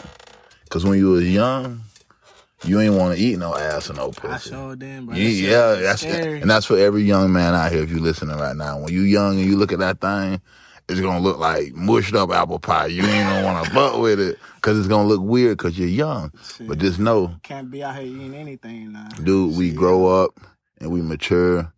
Cause 0.70 0.84
when 0.84 0.98
you 0.98 1.10
was 1.10 1.28
young, 1.30 1.82
you 2.64 2.80
ain't 2.80 2.94
want 2.94 3.16
to 3.16 3.22
eat 3.22 3.38
no 3.38 3.54
ass 3.54 3.88
and 3.88 3.98
no 3.98 4.10
pussy. 4.10 4.50
I 4.52 4.56
sure 4.56 4.76
did, 4.76 5.06
bro. 5.06 5.14
You- 5.14 5.28
yeah, 5.28 5.74
that's 5.74 6.00
scary. 6.02 6.40
and 6.40 6.50
that's 6.50 6.66
for 6.66 6.76
every 6.78 7.02
young 7.02 7.32
man 7.32 7.54
out 7.54 7.70
here. 7.70 7.82
If 7.82 7.90
you 7.90 8.00
listening 8.00 8.36
right 8.36 8.56
now, 8.56 8.78
when 8.80 8.92
you 8.92 9.02
young 9.02 9.38
and 9.38 9.48
you 9.48 9.56
look 9.56 9.72
at 9.72 9.78
that 9.80 10.00
thing, 10.00 10.40
it's 10.88 11.00
gonna 11.00 11.20
look 11.20 11.38
like 11.38 11.72
mushed 11.74 12.14
up 12.14 12.30
apple 12.30 12.58
pie. 12.58 12.86
You 12.86 13.02
ain't 13.02 13.28
gonna 13.28 13.44
want 13.44 13.66
to 13.66 13.74
butt 13.74 14.00
with 14.00 14.18
it 14.20 14.38
because 14.56 14.78
it's 14.78 14.88
gonna 14.88 15.06
look 15.08 15.20
weird 15.20 15.58
because 15.58 15.78
you're 15.78 15.88
young. 15.88 16.32
But 16.60 16.78
just 16.78 16.98
know, 16.98 17.34
Can't 17.42 17.70
be 17.70 17.82
out 17.84 17.96
here 17.96 18.04
eating 18.06 18.34
anything 18.34 18.92
now. 18.92 19.08
dude, 19.22 19.56
we 19.56 19.72
grow 19.72 20.06
up 20.24 20.38
and 20.80 20.90
we 20.90 21.02
mature 21.02 21.72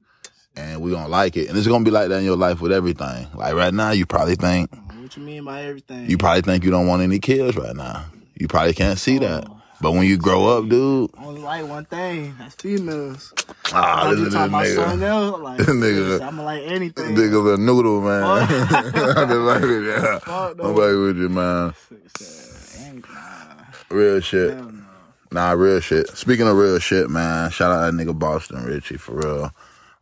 and 0.59 0.81
we 0.83 0.91
gonna 0.91 1.09
like 1.09 1.37
it. 1.37 1.49
And 1.49 1.57
it's 1.57 1.67
gonna 1.67 1.85
be 1.85 1.91
like 1.91 2.09
that 2.09 2.19
in 2.19 2.25
your 2.25 2.37
life 2.37 2.61
with 2.61 2.73
everything. 2.73 3.27
Like 3.35 3.55
right 3.55 3.73
now, 3.73 3.91
you 3.93 4.05
probably 4.07 4.35
think 4.35 4.71
What 5.01 5.17
you 5.17 5.23
mean 5.23 5.45
by 5.45 5.63
everything? 5.63 6.11
you 6.11 6.19
probably 6.19 6.43
think 6.43 6.65
you 6.65 6.71
don't 6.71 6.87
want 6.87 7.03
any 7.03 7.19
kids 7.19 7.57
right 7.57 7.75
now. 7.77 8.05
You 8.39 8.49
probably 8.49 8.75
can't 8.75 8.99
see 8.99 9.19
that. 9.19 9.47
But 9.81 9.93
when 9.93 10.07
you 10.07 10.17
grow 10.19 10.47
up, 10.59 10.69
dude, 10.69 11.11
only 11.19 11.41
like 11.41 11.65
one 11.69 11.85
thing. 11.85 12.35
That's 12.39 12.57
females. 12.57 13.33
ah, 13.73 14.07
I'm 14.09 14.11
this 14.11 14.19
just 14.19 14.29
is 14.29 14.35
talking 14.35 14.49
about 14.55 14.65
this 14.65 14.75
something 14.75 14.99
nigga. 14.99 15.03
else. 15.09 15.41
Like, 15.41 15.59
This 15.59 15.69
nigga- 15.69 16.27
I'm 16.27 16.43
like 16.43 16.63
anything. 16.65 17.15
Niggas 17.15 17.55
a 17.55 17.57
noodle, 17.59 18.01
man. 18.01 18.23
I'm 19.17 19.47
like, 19.47 19.63
yeah. 19.63 20.19
Fuck 20.19 20.57
I'm 20.61 20.75
like 20.75 20.77
with 20.77 21.19
you, 21.19 21.29
man. 21.29 21.75
Real 23.91 24.21
shit. 24.21 24.59
Nah, 25.31 25.53
real 25.53 25.81
shit. 25.81 26.09
Speaking 26.09 26.47
of 26.49 26.57
real 26.57 26.79
shit, 26.79 27.09
man, 27.11 27.51
shout 27.51 27.71
out 27.71 27.87
that 27.87 27.95
nigga 27.95 28.19
Boston 28.19 28.65
Richey 28.65 28.97
for 28.97 29.13
real. 29.17 29.53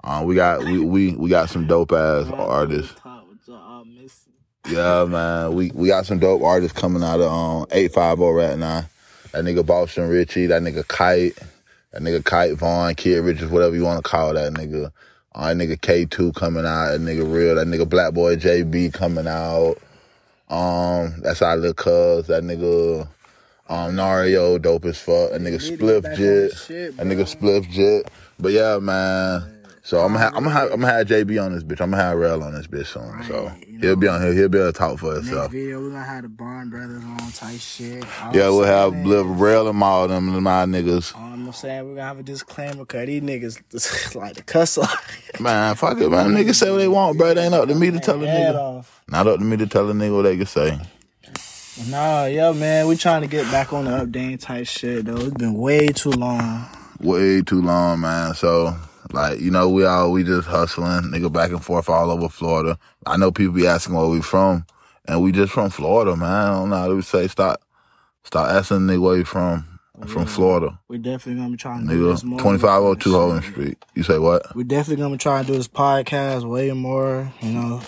Um, 0.06 0.24
we 0.24 0.36
got 0.36 0.64
we 0.64 0.78
we 0.78 1.16
we 1.16 1.28
got 1.28 1.50
some 1.50 1.66
dope 1.66 1.90
ass 1.90 2.28
artists. 2.32 2.94
Top 3.02 3.28
with 3.28 3.38
y'all 3.48 3.84
missing. 3.84 4.32
Yeah, 4.70 5.04
man. 5.04 5.52
We 5.52 5.72
we 5.74 5.88
got 5.88 6.06
some 6.06 6.20
dope 6.20 6.42
artists 6.42 6.78
coming 6.78 7.02
out 7.02 7.20
of 7.20 7.30
um 7.30 7.66
eight 7.72 7.92
five 7.92 8.18
zero 8.18 8.30
right 8.30 8.56
now. 8.56 8.84
That 9.32 9.44
nigga 9.44 9.66
Boston 9.66 10.08
Richey, 10.08 10.46
that 10.46 10.62
nigga 10.62 10.86
Kite, 10.86 11.36
that 11.90 12.02
nigga 12.02 12.24
Kite 12.24 12.56
Vaughn, 12.56 12.94
Kid 12.94 13.18
Richards, 13.24 13.50
whatever 13.50 13.74
you 13.74 13.82
want 13.82 14.02
to 14.02 14.08
call 14.08 14.32
that 14.34 14.52
nigga. 14.52 14.92
Uh, 15.34 15.52
that 15.52 15.56
nigga 15.56 15.80
K 15.80 16.04
two 16.04 16.32
coming 16.34 16.64
out, 16.64 16.92
that 16.92 17.00
nigga 17.00 17.30
real, 17.30 17.56
that 17.56 17.66
nigga 17.66 17.88
Black 17.88 18.14
Boy 18.14 18.36
JB 18.36 18.94
coming 18.94 19.26
out. 19.26 19.74
Um, 20.48 21.20
that's 21.20 21.42
our 21.42 21.56
little 21.56 21.74
cuz, 21.74 22.28
that 22.28 22.44
nigga 22.44 23.08
um 23.68 23.96
Nario, 23.96 24.62
dope 24.62 24.84
as 24.84 25.00
fuck. 25.00 25.32
That 25.32 25.40
nigga 25.40 25.56
Spliff 25.56 26.16
Jit. 26.16 26.52
shit, 26.56 26.96
That 26.96 27.06
nigga 27.06 27.24
Spliff 27.24 27.68
Jit. 27.68 28.08
But 28.38 28.52
yeah, 28.52 28.78
man. 28.78 29.55
So 29.86 30.00
I'm 30.00 30.14
gonna 30.14 30.18
have, 30.18 30.34
I'm 30.34 30.44
have, 30.46 30.72
I'm 30.72 30.80
gonna 30.80 30.92
have 30.92 31.06
JB 31.06 31.40
on 31.44 31.54
this 31.54 31.62
bitch. 31.62 31.80
I'm 31.80 31.92
gonna 31.92 32.02
have 32.02 32.18
Rel 32.18 32.42
on 32.42 32.54
this 32.54 32.66
bitch 32.66 32.86
soon. 32.86 33.22
so 33.22 33.44
Right, 33.44 33.68
you 33.68 33.78
he'll 33.78 33.94
be 33.94 34.08
on 34.08 34.20
here. 34.20 34.32
He'll 34.34 34.48
be 34.48 34.58
able 34.58 34.72
to 34.72 34.76
talk 34.76 34.98
for 34.98 35.14
Next 35.14 35.28
himself. 35.28 35.52
video, 35.52 35.80
we're 35.80 35.90
gonna 35.90 36.02
have 36.02 36.22
the 36.24 36.28
Barn 36.28 36.70
Brothers 36.70 37.04
on 37.04 37.30
type 37.30 37.60
shit. 37.60 38.04
All 38.20 38.34
Yeah, 38.36 38.48
we'll 38.48 38.64
have 38.64 38.92
Rel 39.40 39.68
and 39.68 39.80
all 39.80 40.08
them 40.08 40.42
my 40.42 40.64
niggas. 40.64 41.14
All 41.14 41.22
I'm 41.32 41.52
saying, 41.52 41.84
we're 41.84 41.94
gonna 41.94 42.08
have 42.08 42.18
a 42.18 42.24
disclaimer 42.24 42.78
because 42.78 43.06
these 43.06 43.22
niggas 43.22 44.14
like 44.16 44.34
to 44.34 44.42
cuss 44.42 44.76
a 44.76 44.80
lot. 44.80 44.98
Man, 45.38 45.76
fuck 45.76 46.00
it, 46.00 46.10
man. 46.10 46.32
Niggas 46.32 46.56
say 46.56 46.68
what 46.72 46.78
they 46.78 46.88
want, 46.88 47.16
bro. 47.16 47.28
It 47.28 47.38
ain't 47.38 47.54
up 47.54 47.68
to 47.68 47.74
me 47.76 47.92
to 47.92 48.00
tell 48.00 48.20
a 48.20 48.26
nigga. 48.26 48.56
off. 48.56 49.04
Not 49.06 49.28
up 49.28 49.38
to 49.38 49.44
me 49.44 49.56
to 49.56 49.68
tell 49.68 49.88
a 49.88 49.92
nigga 49.92 50.16
what 50.16 50.22
they 50.22 50.36
can 50.36 50.46
say. 50.46 50.80
Nah, 51.88 52.24
yeah, 52.24 52.50
man, 52.50 52.88
we 52.88 52.96
trying 52.96 53.22
to 53.22 53.28
get 53.28 53.48
back 53.52 53.72
on 53.72 53.84
the 53.84 53.92
update 53.92 54.40
type 54.40 54.66
shit 54.66 55.04
though. 55.04 55.14
It's 55.14 55.34
been 55.34 55.54
way 55.54 55.86
too 55.90 56.10
long. 56.10 56.66
Way 56.98 57.42
too 57.42 57.62
long, 57.62 58.00
man. 58.00 58.34
So, 58.34 58.74
like, 59.12 59.40
you 59.40 59.50
know, 59.50 59.68
we 59.68 59.84
all 59.84 60.12
we 60.12 60.24
just 60.24 60.48
hustling, 60.48 61.10
nigga, 61.12 61.32
back 61.32 61.50
and 61.50 61.64
forth 61.64 61.88
all 61.88 62.10
over 62.10 62.28
Florida. 62.28 62.78
I 63.06 63.16
know 63.16 63.30
people 63.30 63.54
be 63.54 63.66
asking 63.66 63.94
where 63.94 64.06
we 64.06 64.20
from, 64.22 64.66
and 65.06 65.22
we 65.22 65.32
just 65.32 65.52
from 65.52 65.70
Florida, 65.70 66.16
man. 66.16 66.28
I 66.30 66.50
don't 66.54 66.70
know 66.70 66.76
how 66.76 66.88
to 66.88 67.02
say. 67.02 67.28
Stop, 67.28 67.60
stop 68.24 68.48
asking 68.50 68.80
nigga 68.80 69.00
where 69.00 69.16
you 69.16 69.24
from. 69.24 69.66
From 70.08 70.26
Florida, 70.26 70.78
We're 70.88 70.98
definitely 70.98 71.36
gonna 71.40 71.52
be 71.52 71.56
trying 71.56 71.88
to 71.88 71.94
do 71.94 72.08
this 72.08 72.20
nigga. 72.20 72.24
more. 72.26 72.38
Twenty 72.38 72.58
five 72.58 72.82
oh 72.82 72.94
two 72.94 73.12
Holden 73.12 73.40
Street. 73.40 73.78
You 73.94 74.02
say 74.02 74.18
what? 74.18 74.54
We're 74.54 74.64
definitely 74.64 75.02
gonna 75.02 75.16
try 75.16 75.40
to 75.40 75.46
do 75.46 75.54
this 75.54 75.68
podcast 75.68 76.46
way 76.46 76.70
more. 76.72 77.32
You 77.40 77.52
know, 77.52 77.80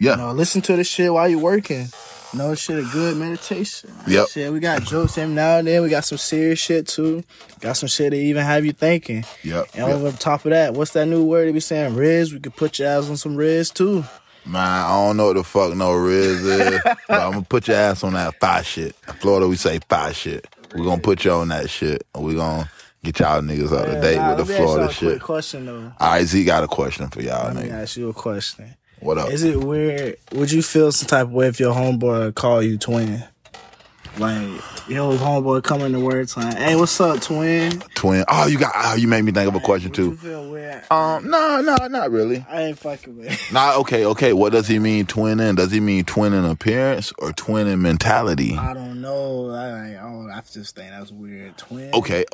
Yeah. 0.00 0.10
you 0.12 0.16
know, 0.16 0.32
listen 0.32 0.60
to 0.62 0.74
this 0.74 0.88
shit 0.88 1.12
while 1.12 1.28
you're 1.28 1.38
working. 1.38 1.86
Know, 2.34 2.54
shit 2.54 2.78
a 2.78 2.88
good 2.92 3.18
meditation. 3.18 3.90
Yep. 4.06 4.28
Shit, 4.28 4.52
we 4.52 4.58
got 4.60 4.82
jokes 4.84 5.18
every 5.18 5.34
now 5.34 5.58
and 5.58 5.68
then. 5.68 5.82
We 5.82 5.90
got 5.90 6.04
some 6.04 6.16
serious 6.16 6.58
shit 6.58 6.86
too. 6.88 7.22
Got 7.60 7.74
some 7.76 7.88
shit 7.90 8.12
to 8.12 8.18
even 8.18 8.42
have 8.42 8.64
you 8.64 8.72
thinking. 8.72 9.24
Yep. 9.44 9.66
And 9.74 9.86
yep. 9.86 9.96
over 9.96 10.12
top 10.12 10.46
of 10.46 10.50
that, 10.50 10.72
what's 10.72 10.92
that 10.92 11.06
new 11.06 11.24
word 11.24 11.48
they 11.48 11.52
be 11.52 11.60
saying? 11.60 11.94
Riz. 11.94 12.32
We 12.32 12.40
could 12.40 12.56
put 12.56 12.78
your 12.78 12.88
ass 12.88 13.10
on 13.10 13.18
some 13.18 13.36
Riz 13.36 13.70
too. 13.70 14.04
Man, 14.46 14.56
I 14.56 14.88
don't 14.88 15.18
know 15.18 15.26
what 15.26 15.36
the 15.36 15.44
fuck 15.44 15.74
no 15.76 15.92
Riz 15.92 16.42
is, 16.42 16.80
but 16.84 16.96
I'm 17.08 17.32
gonna 17.32 17.42
put 17.42 17.68
your 17.68 17.76
ass 17.76 18.02
on 18.02 18.14
that 18.14 18.40
fire 18.40 18.64
shit. 18.64 18.96
In 19.06 19.14
Florida, 19.14 19.46
we 19.46 19.56
say 19.56 19.78
fire 19.88 20.14
shit. 20.14 20.46
we 20.74 20.82
gonna 20.84 21.02
put 21.02 21.24
you 21.24 21.32
on 21.32 21.48
that 21.48 21.68
shit, 21.68 22.04
and 22.14 22.24
we 22.24 22.34
gonna 22.34 22.68
get 23.04 23.20
y'all 23.20 23.40
niggas 23.42 23.76
out 23.78 23.88
of 23.88 24.02
date 24.02 24.16
Nah, 24.16 24.34
with 24.34 24.46
the 24.46 24.52
let 24.52 24.52
ask 24.52 24.58
y'all 24.58 24.66
Florida 24.66 24.92
shit. 24.92 25.20
question 25.20 25.66
though. 25.66 25.92
All 26.00 26.10
right, 26.10 26.24
Z 26.24 26.44
got 26.44 26.64
a 26.64 26.68
question 26.68 27.08
for 27.08 27.20
y'all, 27.20 27.52
Let 27.54 27.64
me 27.64 27.70
ask 27.70 27.96
you 27.96 28.08
a 28.08 28.14
question. 28.14 28.74
What 29.02 29.18
up? 29.18 29.30
Is 29.30 29.42
it 29.42 29.58
weird? 29.58 30.16
Would 30.32 30.52
you 30.52 30.62
feel 30.62 30.92
some 30.92 31.08
type 31.08 31.26
of 31.26 31.32
way 31.32 31.48
if 31.48 31.58
your 31.58 31.74
homeboy 31.74 32.34
call 32.36 32.62
you 32.62 32.78
twin? 32.78 33.24
Like 34.16 34.42
your 34.88 35.14
homeboy 35.16 35.64
coming 35.64 35.92
to 35.92 35.98
work 36.00 36.28
saying, 36.28 36.54
"Hey, 36.54 36.76
what's 36.76 37.00
up, 37.00 37.20
twin?" 37.20 37.80
Twin. 37.94 38.24
Oh, 38.28 38.46
you 38.46 38.58
got. 38.58 38.72
Oh, 38.76 38.94
you 38.94 39.08
made 39.08 39.22
me 39.22 39.32
think 39.32 39.48
of 39.48 39.54
a 39.54 39.60
question 39.60 39.90
Would 39.90 39.98
you 39.98 40.10
too. 40.10 40.16
feel 40.18 40.50
weird? 40.50 40.84
Um, 40.90 41.28
no, 41.30 41.62
no, 41.62 41.74
not 41.88 42.10
really. 42.10 42.44
I 42.48 42.64
ain't 42.64 42.78
fucking 42.78 43.16
with. 43.16 43.32
it. 43.32 43.52
Nah, 43.52 43.76
okay, 43.78 44.04
okay. 44.04 44.34
What 44.34 44.52
does 44.52 44.68
he 44.68 44.78
mean 44.78 45.06
twinning? 45.06 45.56
Does 45.56 45.72
he 45.72 45.80
mean 45.80 46.04
twin 46.04 46.32
in 46.34 46.44
appearance 46.44 47.12
or 47.18 47.32
twin 47.32 47.66
in 47.66 47.80
mentality? 47.82 48.54
I 48.56 48.74
don't 48.74 49.00
know. 49.00 49.50
I, 49.50 49.98
I, 49.98 50.02
don't, 50.02 50.30
I 50.30 50.42
just 50.42 50.76
think 50.76 50.90
that's 50.90 51.10
weird. 51.10 51.56
Twin. 51.56 51.90
Okay, 51.94 52.24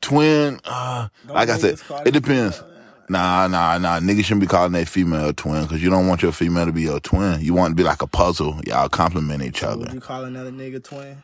twin. 0.00 0.58
Uh, 0.64 1.08
Don't 1.26 1.34
like 1.36 1.50
I 1.50 1.58
said, 1.58 1.74
niggas 1.76 1.86
call 1.86 2.02
it 2.02 2.10
depends. 2.12 2.62
Nah, 3.08 3.46
nah, 3.46 3.78
nah. 3.78 4.00
Niggas 4.00 4.24
shouldn't 4.24 4.40
be 4.40 4.46
calling 4.46 4.72
their 4.72 4.86
female 4.86 5.28
a 5.28 5.32
twin 5.32 5.62
because 5.62 5.82
you 5.82 5.90
don't 5.90 6.06
want 6.08 6.22
your 6.22 6.32
female 6.32 6.66
to 6.66 6.72
be 6.72 6.82
your 6.82 7.00
twin. 7.00 7.40
You 7.40 7.54
want 7.54 7.72
to 7.72 7.74
be 7.76 7.82
like 7.84 8.02
a 8.02 8.06
puzzle. 8.06 8.60
Y'all 8.66 8.88
complement 8.88 9.42
each 9.42 9.62
Would 9.62 9.70
other. 9.70 9.94
you 9.94 10.00
call 10.00 10.24
another 10.24 10.50
nigga 10.50 10.82
twin? 10.82 11.22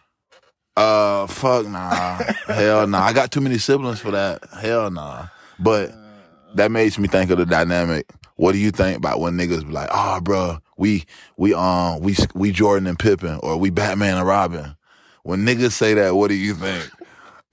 Uh, 0.76 1.26
fuck 1.26 1.66
nah. 1.66 2.16
Hell 2.46 2.86
nah. 2.86 3.02
I 3.02 3.12
got 3.12 3.30
too 3.30 3.40
many 3.40 3.58
siblings 3.58 4.00
for 4.00 4.10
that. 4.12 4.42
Hell 4.60 4.90
nah. 4.90 5.26
But 5.58 5.92
that 6.54 6.70
makes 6.70 6.98
me 6.98 7.08
think 7.08 7.30
of 7.30 7.38
the 7.38 7.46
dynamic. 7.46 8.06
What 8.36 8.52
do 8.52 8.58
you 8.58 8.70
think 8.70 8.96
about 8.96 9.20
when 9.20 9.34
niggas 9.34 9.66
be 9.66 9.72
like, 9.72 9.90
oh, 9.92 10.20
bro, 10.20 10.58
we, 10.76 11.04
we, 11.36 11.52
um, 11.54 12.00
we, 12.00 12.16
we 12.34 12.50
Jordan 12.50 12.86
and 12.86 12.98
Pippen 12.98 13.38
or 13.42 13.56
we 13.56 13.70
Batman 13.70 14.18
and 14.18 14.26
Robin? 14.26 14.76
When 15.24 15.44
niggas 15.46 15.72
say 15.72 15.94
that, 15.94 16.14
what 16.16 16.28
do 16.28 16.34
you 16.34 16.54
think? 16.54 16.90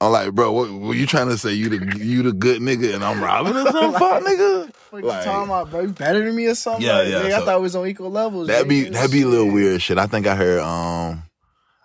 I'm 0.01 0.11
like, 0.13 0.31
bro, 0.33 0.51
what, 0.53 0.71
were 0.71 0.93
you 0.93 1.05
trying 1.05 1.27
to 1.27 1.37
say 1.37 1.51
you 1.51 1.67
the, 1.69 1.97
you 1.97 2.23
the 2.23 2.31
good 2.31 2.61
nigga 2.61 2.95
and 2.95 3.03
I'm 3.03 3.21
Robin 3.21 3.55
or 3.55 3.65
something? 3.69 3.91
Fuck, 3.99 4.23
nigga. 4.23 4.71
What 4.91 5.03
Like- 5.03 5.19
you 5.19 5.31
talking 5.31 5.49
about, 5.49 5.69
bro? 5.69 5.81
You 5.81 5.87
better 5.89 6.23
than 6.23 6.35
me 6.35 6.45
or 6.45 6.55
something? 6.55 6.85
Yeah, 6.85 6.99
Like, 6.99 7.07
yeah, 7.09 7.21
nigga, 7.23 7.33
I 7.41 7.45
thought 7.45 7.57
it 7.57 7.61
was 7.61 7.75
on 7.75 7.85
equal 7.87 8.09
levels. 8.09 8.47
That'd 8.47 8.69
be 8.69 8.83
that'd 8.85 9.11
be 9.11 9.23
a 9.23 9.27
little 9.27 9.51
weird 9.51 9.81
shit. 9.81 9.97
I 9.97 10.07
think 10.07 10.25
I 10.25 10.35
heard 10.35 10.61
um 10.61 11.23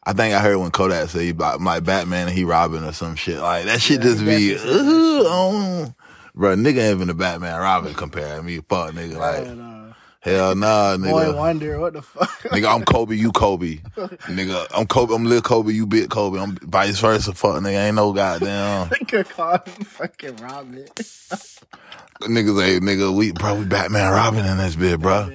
I 0.07 0.13
think 0.13 0.33
I 0.35 0.39
heard 0.41 0.59
when 0.59 0.71
Kodak 0.71 1.09
said 1.09 1.23
he 1.23 1.33
like 1.33 1.59
like 1.61 1.83
Batman 1.85 2.29
and 2.29 2.37
he 2.37 2.45
robbing 2.45 2.85
or 2.85 2.93
some 2.93 3.17
shit. 3.17 3.39
Like 3.41 3.65
that 3.65 3.81
shit 3.81 3.99
Yeah, 3.99 4.05
just 4.05 4.25
be 4.25 4.55
definitely 4.55 4.59
said 4.59 4.85
that 4.87 5.27
uh, 5.27 5.49
um, 5.87 5.95
bro, 6.37 6.55
nigga 6.55 6.67
ain't 6.79 6.95
even 6.97 7.09
the 7.09 7.15
Batman 7.15 7.59
Robin 7.61 7.95
comparing 7.95 8.45
me. 8.47 8.61
Fuck 8.69 8.93
nigga. 8.93 9.17
Like 9.17 9.47
And, 9.47 9.61
uh, 9.61 9.74
hell 10.25 10.55
nah, 10.55 10.97
Boy. 10.97 11.33
Wonder, 11.35 11.79
what 11.79 11.93
the 11.93 12.03
fuck? 12.03 12.31
Nigga, 12.45 12.75
I'm 12.75 12.85
Kobe, 12.85 13.15
you 13.15 13.31
Kobe. 13.31 13.77
nigga, 13.97 14.67
I'm 14.75 14.87
Kobe, 14.87 15.15
I'm 15.15 15.25
little 15.25 15.43
Kobe, 15.43 15.73
you 15.73 15.87
big 15.87 16.09
Kobe. 16.11 16.41
I'm 16.41 16.57
vice 16.57 16.99
versa. 16.99 17.35
Fuck 17.35 17.57
nigga, 17.63 17.87
ain't 17.87 17.97
no 17.97 18.13
goddamn. 18.13 18.89
Nigga 18.91 19.29
call 19.29 19.59
him 19.59 19.85
fucking 19.85 20.37
Robin. 20.37 20.89
Niggas 22.23 22.59
say, 22.59 22.81
nigga, 22.81 23.15
we 23.15 23.33
bro, 23.33 23.57
we 23.57 23.65
Batman 23.65 24.13
Robin 24.13 24.45
in 24.47 24.57
this 24.57 24.77
bit, 24.77 25.01
bro. 25.01 25.29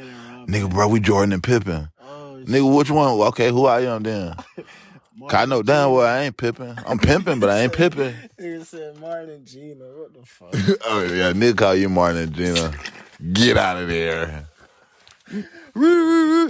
Nigga, 0.47 0.69
bro, 0.71 0.87
we 0.87 0.99
Jordan 0.99 1.33
and 1.33 1.43
Pippen. 1.43 1.89
Oh, 2.01 2.41
Nigga, 2.45 2.75
which 2.75 2.89
one? 2.89 3.09
Okay, 3.27 3.49
who 3.49 3.65
I 3.65 3.81
am 3.81 4.03
then? 4.03 4.35
'Cause 5.27 5.41
I 5.41 5.45
know 5.45 5.61
damn 5.61 5.91
well 5.91 6.07
I 6.07 6.21
ain't 6.21 6.37
pipping. 6.37 6.75
I'm 6.87 6.97
pimping, 6.97 7.39
but 7.39 7.49
I 7.51 7.59
ain't 7.59 7.73
pipping. 7.73 8.15
Nigga 8.39 8.65
said 8.65 8.99
Martin 8.99 9.29
and 9.29 9.45
Gina. 9.45 9.83
What 9.85 10.13
the 10.13 10.19
oh, 10.21 10.23
fuck? 10.25 10.79
oh 10.85 11.03
yeah, 11.03 11.33
nigga 11.33 11.57
call 11.57 11.75
you 11.75 11.89
Martin 11.89 12.23
and 12.23 12.33
Gina. 12.33 12.71
Get 13.33 13.57
out 13.57 13.77
of 13.77 13.89
there. 13.89 14.48
Nigga 15.29 16.49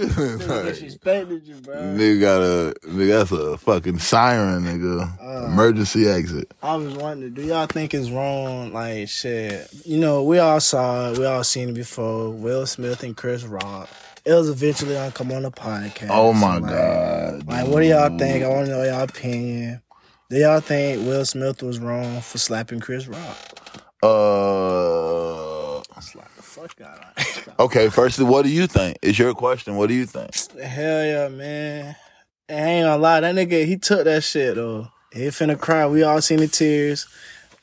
disrespected 0.70 1.46
you, 1.46 1.56
bro. 1.56 1.74
nigga 1.76 2.20
got 2.20 2.40
a 2.40 2.74
nigga 2.88 3.18
that's 3.18 3.32
a 3.32 3.56
fucking 3.58 3.98
siren, 3.98 4.64
nigga. 4.64 5.46
Emergency 5.46 6.08
exit. 6.08 6.52
I 6.62 6.76
was 6.76 6.94
wondering, 6.94 7.34
do 7.34 7.42
y'all 7.42 7.66
think 7.66 7.92
it's 7.94 8.10
wrong? 8.10 8.72
Like, 8.72 9.08
shit, 9.08 9.68
you 9.84 9.98
know, 9.98 10.22
we 10.24 10.38
all 10.38 10.60
saw 10.60 11.10
it, 11.10 11.18
we 11.18 11.26
all 11.26 11.44
seen 11.44 11.70
it 11.70 11.74
before. 11.74 12.30
Will 12.30 12.66
Smith 12.66 13.02
and 13.02 13.16
Chris 13.16 13.44
Rock. 13.44 13.88
It 14.24 14.32
was 14.34 14.48
eventually 14.50 14.94
gonna 14.94 15.12
come 15.12 15.32
on 15.32 15.42
the 15.42 15.50
podcast. 15.50 16.08
Oh 16.10 16.32
my 16.32 16.58
Like, 16.58 16.70
god. 16.70 17.46
Like, 17.46 17.66
what 17.66 17.80
do 17.80 17.86
y'all 17.86 18.16
think? 18.18 18.44
I 18.44 18.48
want 18.48 18.66
to 18.66 18.72
know 18.72 18.82
y'all 18.82 19.02
opinion. 19.04 19.80
Do 20.28 20.36
y'all 20.36 20.60
think 20.60 21.06
Will 21.06 21.24
Smith 21.24 21.62
was 21.62 21.78
wrong 21.78 22.20
for 22.20 22.38
slapping 22.38 22.80
Chris 22.80 23.06
Rock? 23.08 23.36
Uh 24.02 25.82
Slap 26.00 26.29
fuck 26.68 26.80
out 26.86 27.04
of 27.16 27.26
him. 27.44 27.54
okay, 27.58 27.88
firstly, 27.88 28.24
what 28.24 28.42
do 28.44 28.50
you 28.50 28.66
think? 28.66 28.98
It's 29.02 29.18
your 29.18 29.34
question. 29.34 29.76
What 29.76 29.88
do 29.88 29.94
you 29.94 30.06
think? 30.06 30.34
Hell 30.60 31.04
yeah, 31.04 31.28
man. 31.28 31.96
I 32.48 32.52
ain't 32.52 32.84
gonna 32.86 32.98
lie, 33.00 33.20
that 33.20 33.34
nigga, 33.34 33.64
he 33.66 33.76
took 33.76 34.04
that 34.04 34.22
shit 34.24 34.56
though. 34.56 34.88
He 35.12 35.20
finna 35.28 35.58
cry. 35.58 35.86
We 35.86 36.02
all 36.02 36.20
seen 36.20 36.38
the 36.38 36.48
tears. 36.48 37.06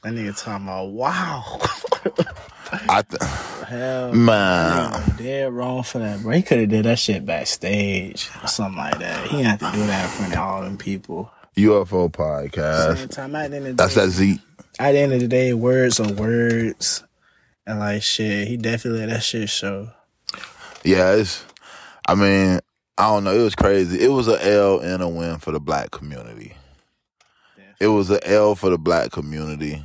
That 0.03 0.13
nigga 0.13 0.38
talking 0.41 0.65
about, 0.67 0.89
wow. 0.89 1.60
I 2.89 3.01
th- 3.10 3.21
Hell, 3.67 4.13
man. 4.13 5.03
dead 5.17 5.51
wrong 5.53 5.83
for 5.83 5.99
that, 5.99 6.21
bro. 6.21 6.31
He 6.36 6.41
could 6.41 6.60
have 6.60 6.69
did 6.69 6.86
that 6.86 6.99
shit 6.99 7.25
backstage 7.25 8.29
or 8.43 8.47
something 8.47 8.77
like 8.77 8.99
that. 8.99 9.27
He 9.27 9.41
had 9.43 9.60
to 9.60 9.71
do 9.71 9.86
that 9.88 10.03
in 10.05 10.10
front 10.12 10.33
of 10.33 10.39
all 10.39 10.62
them 10.62 10.77
people. 10.77 11.31
UFO 11.55 11.89
Same 11.89 12.10
podcast. 12.12 13.10
time, 13.10 13.36
at 13.36 13.49
the 13.51 13.57
end 13.57 13.67
of 13.67 13.77
the 13.77 13.83
That's 13.83 13.95
day, 13.95 14.01
that 14.05 14.12
Z. 14.12 14.39
at 14.79 14.91
the 14.91 14.97
end 14.99 15.13
of 15.13 15.19
the 15.21 15.27
day, 15.27 15.53
words 15.53 15.99
are 15.99 16.12
words. 16.13 17.03
And 17.67 17.80
like 17.80 18.01
shit, 18.01 18.47
he 18.47 18.56
definitely 18.56 19.01
let 19.01 19.10
that 19.10 19.23
shit 19.23 19.49
show. 19.49 19.89
Yeah, 20.86 21.15
it's. 21.15 21.43
I 22.08 22.15
mean, 22.15 22.62
I 22.97 23.10
don't 23.10 23.25
know. 23.25 23.38
It 23.38 23.43
was 23.43 23.56
crazy. 23.56 23.99
It 23.99 24.08
was 24.08 24.30
a 24.30 24.41
L 24.41 24.80
and 24.80 25.03
a 25.03 25.10
win 25.10 25.39
for 25.39 25.51
the 25.51 25.60
black 25.60 25.91
community. 25.91 26.56
It 27.82 27.88
was 27.88 28.10
a 28.10 28.25
L 28.25 28.56
for 28.56 28.69
the 28.69 28.77
black 28.77 29.12
community. 29.12 29.84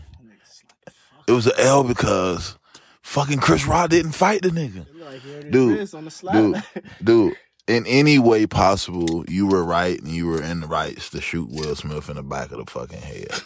It 1.27 1.33
was 1.33 1.49
a 1.49 1.61
L 1.61 1.83
because 1.83 2.57
fucking 3.03 3.41
Chris 3.41 3.67
Rock 3.67 3.91
didn't 3.91 4.13
fight 4.13 4.43
the 4.43 4.51
nigga. 4.51 4.87
Like, 4.95 5.21
he 5.21 5.33
hurt 5.33 5.45
his 5.45 5.91
Dude, 5.91 5.95
on 5.95 6.05
the. 6.05 6.63
Dude, 6.73 6.85
dude, 7.05 7.37
in 7.67 7.85
any 7.87 8.21
way 8.21 8.47
possible, 8.47 9.25
you 9.29 9.49
were 9.49 9.65
right 9.65 10.01
and 10.01 10.09
you 10.09 10.29
were 10.29 10.41
in 10.41 10.61
the 10.61 10.69
rights 10.69 11.11
to 11.11 11.21
shoot 11.21 11.51
Will 11.51 11.75
Smith 11.75 12.09
in 12.09 12.15
the 12.15 12.23
back 12.23 12.53
of 12.53 12.65
the 12.65 12.71
fucking 12.71 13.01
head 13.01 13.41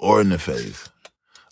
or 0.00 0.22
in 0.22 0.30
the 0.30 0.38
face. 0.38 0.88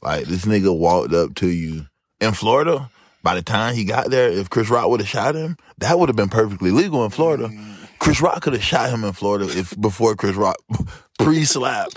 Like 0.02 0.24
this 0.24 0.46
nigga 0.46 0.76
walked 0.76 1.12
up 1.12 1.34
to 1.36 1.48
you 1.48 1.86
in 2.20 2.32
Florida. 2.32 2.90
By 3.22 3.34
the 3.34 3.42
time 3.42 3.74
he 3.74 3.84
got 3.84 4.10
there, 4.10 4.30
if 4.30 4.50
Chris 4.50 4.70
Rock 4.70 4.88
would 4.88 5.00
have 5.00 5.08
shot 5.08 5.34
him, 5.34 5.56
that 5.78 5.98
would 5.98 6.08
have 6.08 6.16
been 6.16 6.28
perfectly 6.28 6.70
legal 6.70 7.04
in 7.04 7.10
Florida. 7.10 7.48
Mm-hmm. 7.48 7.84
Chris 7.98 8.20
Rock 8.20 8.42
could 8.42 8.52
have 8.52 8.62
shot 8.62 8.90
him 8.90 9.02
in 9.04 9.12
Florida 9.12 9.46
if 9.48 9.78
before 9.80 10.14
Chris 10.14 10.36
Rock 10.36 10.56
pre 11.18 11.44
slap, 11.44 11.88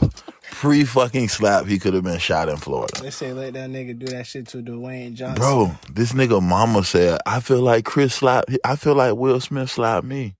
pre 0.42 0.84
fucking 0.84 1.30
slap, 1.30 1.68
he 1.68 1.78
could 1.78 1.94
have 1.94 2.04
been 2.04 2.18
shot 2.18 2.50
in 2.50 2.58
Florida. 2.58 3.02
They 3.02 3.12
say 3.12 3.32
let 3.34 3.54
that 3.54 3.70
nigga 3.70 4.00
do 4.00 4.08
that 4.08 4.26
shit 4.26 4.48
to 4.48 4.58
Dwayne 4.58 5.14
Johnson. 5.14 5.36
Bro, 5.36 5.72
this 5.94 6.14
nigga 6.14 6.42
mama 6.42 6.84
said, 6.84 7.20
I 7.26 7.42
feel 7.42 7.62
like 7.62 7.86
Chris 7.86 8.16
slapped, 8.16 8.50
I 8.64 8.76
feel 8.76 8.96
like 8.96 9.16
Will 9.16 9.40
Smith 9.40 9.70
slapped 9.70 10.06
me. 10.06 10.36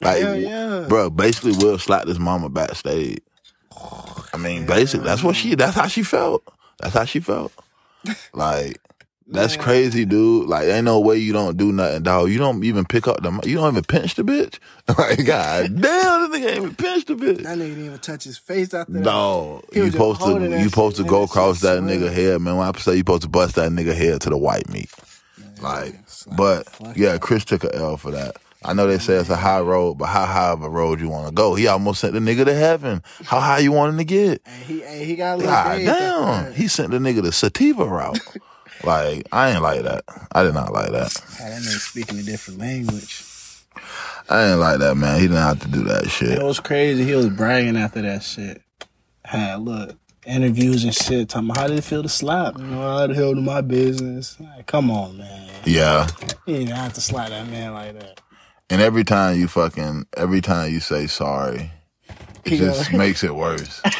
Like, 0.00 0.22
Hell 0.22 0.36
yeah. 0.36 0.86
bro, 0.88 1.10
basically 1.10 1.52
Will 1.52 1.78
slapped 1.78 2.08
his 2.08 2.18
mama 2.18 2.48
backstage. 2.48 3.20
I 4.32 4.36
mean, 4.38 4.66
basically, 4.66 5.06
that's 5.06 5.22
what 5.22 5.36
she, 5.36 5.54
that's 5.54 5.74
how 5.74 5.86
she 5.86 6.02
felt. 6.02 6.42
That's 6.78 6.94
how 6.94 7.04
she 7.04 7.20
felt. 7.20 7.52
Like, 8.32 8.80
that's 9.30 9.56
Man. 9.56 9.64
crazy, 9.64 10.04
dude. 10.04 10.48
Like, 10.48 10.68
ain't 10.68 10.86
no 10.86 11.00
way 11.00 11.16
you 11.16 11.32
don't 11.32 11.56
do 11.56 11.70
nothing, 11.70 12.02
dog. 12.02 12.30
You 12.30 12.38
don't 12.38 12.64
even 12.64 12.86
pick 12.86 13.06
up 13.06 13.22
the, 13.22 13.30
you 13.44 13.56
don't 13.56 13.72
even 13.72 13.84
pinch 13.84 14.14
the 14.14 14.22
bitch. 14.22 14.58
Like, 14.98 15.26
god 15.26 15.80
damn, 15.82 16.30
this 16.30 16.40
nigga 16.40 16.48
ain't 16.48 16.56
even 16.56 16.74
pinch 16.74 17.04
the 17.04 17.14
bitch. 17.14 17.42
That 17.42 17.58
nigga 17.58 17.68
didn't 17.68 17.84
even 17.84 17.98
touch 17.98 18.24
his 18.24 18.38
face 18.38 18.68
that. 18.68 18.88
No, 18.88 19.60
He 19.70 19.80
you 19.80 19.90
supposed 19.90 20.22
to 20.22 20.58
you 20.58 20.68
supposed 20.70 20.96
to 20.96 21.04
go 21.04 21.10
man. 21.10 21.20
That 21.20 21.30
across 21.30 21.60
that 21.60 21.82
nigga 21.82 22.10
head, 22.10 22.40
man. 22.40 22.56
When 22.56 22.66
I 22.66 22.78
say 22.78 22.92
you 22.92 22.98
supposed 23.00 23.22
to 23.22 23.28
bust 23.28 23.56
that 23.56 23.70
nigga 23.70 23.94
head 23.94 24.22
to 24.22 24.30
the 24.30 24.38
white 24.38 24.66
meat, 24.70 24.90
like, 25.60 26.00
but 26.34 26.66
yeah, 26.96 27.18
Chris 27.18 27.44
took 27.44 27.64
a 27.64 27.74
L 27.74 27.98
for 27.98 28.12
that. 28.12 28.36
I 28.64 28.72
know 28.72 28.86
they 28.86 28.98
say 28.98 29.14
it's 29.14 29.28
a 29.28 29.36
high 29.36 29.60
road, 29.60 29.98
but 29.98 30.06
how 30.06 30.24
high 30.24 30.50
of 30.50 30.62
a 30.62 30.70
road 30.70 31.00
you 31.00 31.08
want 31.08 31.28
to 31.28 31.32
go? 31.32 31.54
He 31.54 31.66
almost 31.66 32.00
sent 32.00 32.14
the 32.14 32.20
nigga 32.20 32.44
to 32.46 32.54
heaven. 32.54 33.02
How 33.24 33.40
high 33.40 33.58
you 33.58 33.72
want 33.72 33.90
him 33.90 33.98
to 33.98 34.04
get? 34.04 34.42
And 34.46 34.62
he, 34.64 34.82
and 34.82 35.02
he 35.02 35.16
got 35.16 35.34
a 35.34 35.36
little 35.36 35.52
God 35.52 35.78
damn, 35.84 36.54
he 36.54 36.66
sent 36.66 36.90
the 36.90 36.98
nigga 36.98 37.22
the 37.22 37.32
sativa 37.32 37.84
route. 37.84 38.18
like, 38.84 39.26
I 39.32 39.50
ain't 39.50 39.62
like 39.62 39.82
that. 39.82 40.04
I 40.32 40.42
did 40.42 40.54
not 40.54 40.72
like 40.72 40.90
that. 40.90 41.12
Had 41.38 41.52
that 41.52 41.62
nigga 41.62 41.78
speaking 41.78 42.18
a 42.18 42.22
different 42.22 42.60
language. 42.60 43.24
I 44.28 44.50
ain't 44.50 44.60
like 44.60 44.78
that, 44.80 44.96
man. 44.96 45.20
He 45.20 45.26
didn't 45.26 45.42
have 45.42 45.60
to 45.60 45.68
do 45.68 45.84
that 45.84 46.08
shit. 46.08 46.38
It 46.38 46.42
was 46.42 46.60
crazy. 46.60 47.04
He 47.04 47.14
was 47.14 47.28
bragging 47.28 47.76
after 47.76 48.02
that 48.02 48.22
shit. 48.22 48.62
Had 49.24 49.60
look 49.60 49.96
interviews 50.26 50.84
and 50.84 50.94
shit. 50.94 51.28
Talking 51.28 51.50
about 51.50 51.60
how 51.60 51.68
did 51.68 51.78
it 51.78 51.84
feel 51.84 52.02
to 52.02 52.08
slap? 52.08 52.58
You 52.58 52.64
know, 52.64 52.80
how 52.80 53.06
the 53.06 53.14
hell 53.14 53.34
to 53.34 53.40
my 53.40 53.62
business? 53.62 54.38
Like, 54.38 54.66
come 54.66 54.90
on, 54.90 55.18
man. 55.18 55.50
Yeah. 55.64 56.06
You 56.46 56.58
didn't 56.58 56.76
have 56.76 56.92
to 56.94 57.00
slap 57.00 57.30
that 57.30 57.48
man 57.48 57.72
like 57.72 57.98
that. 57.98 58.20
And 58.70 58.82
every 58.82 59.04
time 59.04 59.38
you 59.38 59.48
fucking, 59.48 60.06
every 60.16 60.42
time 60.42 60.70
you 60.70 60.80
say 60.80 61.06
sorry, 61.06 61.72
it 62.52 62.58
just 62.58 62.92
makes 62.92 63.22
it 63.24 63.34
worse. 63.34 63.80
I 63.84 63.90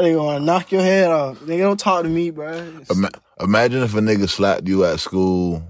think 0.00 0.18
want 0.18 0.40
to 0.40 0.44
knock 0.44 0.72
your 0.72 0.82
head 0.82 1.10
off. 1.10 1.38
Nigga, 1.40 1.58
don't 1.60 1.80
talk 1.80 2.02
to 2.04 2.08
me, 2.08 2.30
bro. 2.30 2.56
Ima- 2.90 3.10
imagine 3.40 3.82
if 3.82 3.94
a 3.94 4.00
nigga 4.00 4.28
slapped 4.28 4.66
you 4.68 4.84
at 4.84 5.00
school 5.00 5.62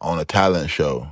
on 0.00 0.18
a 0.18 0.24
talent 0.24 0.70
show, 0.70 1.08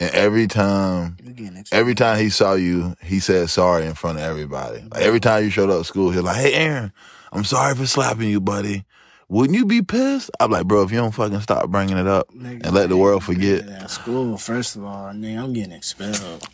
and 0.00 0.10
every 0.14 0.46
time, 0.46 1.16
You 1.22 1.32
getting 1.32 1.56
it. 1.58 1.68
every 1.72 1.94
time 1.94 2.18
he 2.18 2.30
saw 2.30 2.54
you, 2.54 2.94
he 3.02 3.20
said 3.20 3.50
sorry 3.50 3.86
in 3.86 3.94
front 3.94 4.18
of 4.18 4.24
everybody. 4.24 4.82
Like 4.90 5.02
every 5.02 5.20
time 5.20 5.44
you 5.44 5.50
showed 5.50 5.70
up 5.70 5.80
at 5.80 5.86
school, 5.86 6.10
he 6.10 6.16
was 6.16 6.24
like, 6.24 6.36
"Hey, 6.40 6.54
Aaron, 6.54 6.92
I'm 7.32 7.44
sorry 7.44 7.74
for 7.74 7.86
slapping 7.86 8.28
you, 8.30 8.40
buddy, 8.40 8.84
wouldn't 9.28 9.56
you 9.58 9.64
be 9.66 9.82
pissed? 9.82 10.30
I'm 10.40 10.50
like, 10.50 10.66
bro, 10.66 10.82
if 10.82 10.90
you 10.90 10.98
don't 10.98 11.12
fucking 11.14 11.40
stop 11.42 11.68
bringing 11.68 11.98
it 11.98 12.06
up 12.08 12.28
Nigga, 12.34 12.64
and 12.66 12.74
let 12.74 12.88
the 12.88 12.96
world 12.96 13.22
forget. 13.22 13.68
At 13.68 13.90
school, 13.90 14.36
first 14.38 14.74
of 14.74 14.84
all, 14.84 15.12
nigga, 15.12 15.42
I'm 15.42 15.52
getting 15.52 15.72
expelled. 15.72 16.48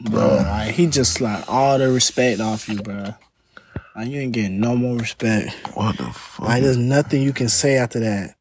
Bro, 0.00 0.36
like, 0.36 0.74
he 0.74 0.86
just 0.86 1.20
like 1.20 1.44
all 1.48 1.78
the 1.78 1.90
respect 1.90 2.40
off 2.40 2.68
you, 2.68 2.80
bro. 2.82 3.14
Like, 3.94 4.08
you 4.08 4.20
ain't 4.20 4.32
getting 4.32 4.58
no 4.58 4.74
more 4.74 4.96
respect. 4.96 5.52
What 5.74 5.98
the 5.98 6.04
fuck? 6.04 6.48
Like, 6.48 6.62
there's 6.62 6.78
nothing 6.78 7.22
you 7.22 7.32
can 7.32 7.48
say 7.48 7.76
after 7.76 8.00
that. 8.00 8.36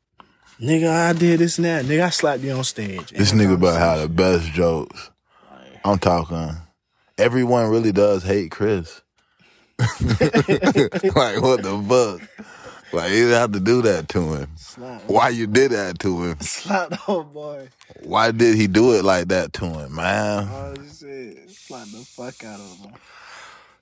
Nigga, 0.60 0.89
I 0.89 1.14
did 1.14 1.39
this 1.39 1.58
and 1.58 1.66
that. 1.66 1.86
Nigga, 1.86 2.04
I 2.04 2.10
slapped 2.10 2.43
you 2.43 2.52
on 2.52 2.64
stage. 2.64 3.10
This 3.10 3.32
nigga 3.32 3.56
about 3.56 3.80
how 3.80 3.97
the 3.97 4.08
best 4.08 4.52
jokes. 4.52 5.10
I'm 5.84 5.97
talking. 5.97 6.56
Everyone 7.18 7.70
really 7.70 7.91
does 7.91 8.24
hate 8.24 8.52
Chris. 8.52 9.02
like 9.80 11.41
what 11.41 11.64
the 11.64 11.84
fuck? 11.89 12.45
Like 12.94 13.12
you 13.12 13.26
didn't 13.26 13.39
have 13.39 13.52
to 13.54 13.60
do 13.60 13.82
that 13.84 14.10
to 14.10 14.34
him. 14.34 14.48
Slap, 14.58 15.02
Why 15.08 15.30
you 15.30 15.48
did 15.48 15.72
that 15.72 16.00
to 16.00 16.24
him? 16.24 16.38
slap 16.42 16.89
the 16.89 16.96
whole 16.98 17.24
boy. 17.24 17.70
Why 18.04 18.32
did 18.32 18.56
he 18.56 18.68
do 18.68 18.94
it 18.94 19.04
like 19.06 19.30
that 19.30 19.54
to 19.54 19.66
him, 19.66 19.96
man? 19.96 20.48
Oh, 20.52 20.74
shit. 20.76 21.50
Slap 21.50 21.88
the 21.88 22.06
fuck 22.06 22.44
out 22.44 22.60
of 22.60 22.78
him. 22.80 22.94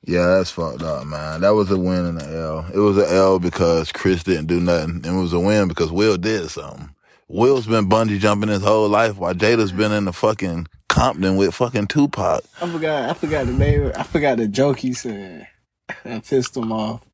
Yeah, 0.05 0.25
that's 0.27 0.51
fucked 0.51 0.81
up, 0.81 1.05
man. 1.05 1.41
That 1.41 1.49
was 1.49 1.69
a 1.71 1.77
win 1.77 2.05
and 2.05 2.21
an 2.21 2.35
L. 2.35 2.65
It 2.73 2.79
was 2.79 2.97
an 2.97 3.05
L 3.13 3.39
because 3.39 3.91
Chris 3.91 4.23
didn't 4.23 4.47
do 4.47 4.59
nothing. 4.59 5.01
And 5.03 5.05
it 5.05 5.19
was 5.19 5.33
a 5.33 5.39
win 5.39 5.67
because 5.67 5.91
Will 5.91 6.17
did 6.17 6.49
something. 6.49 6.89
Will's 7.27 7.67
been 7.67 7.89
bungee 7.89 8.17
jumping 8.19 8.49
his 8.49 8.63
whole 8.63 8.89
life 8.89 9.17
while 9.17 9.33
Jada's 9.33 9.71
been 9.71 9.91
in 9.91 10.05
the 10.05 10.13
fucking 10.13 10.67
Compton 10.87 11.35
with 11.35 11.53
fucking 11.53 11.87
Tupac. 11.87 12.43
I 12.61 12.69
forgot. 12.71 13.09
I 13.09 13.13
forgot 13.13 13.45
the 13.45 13.53
name. 13.53 13.91
I 13.95 14.03
forgot 14.03 14.37
the 14.37 14.47
joke 14.47 14.79
he 14.79 14.93
said 14.93 15.47
that 16.03 16.25
pissed 16.25 16.57
him 16.57 16.71
off. 16.71 17.05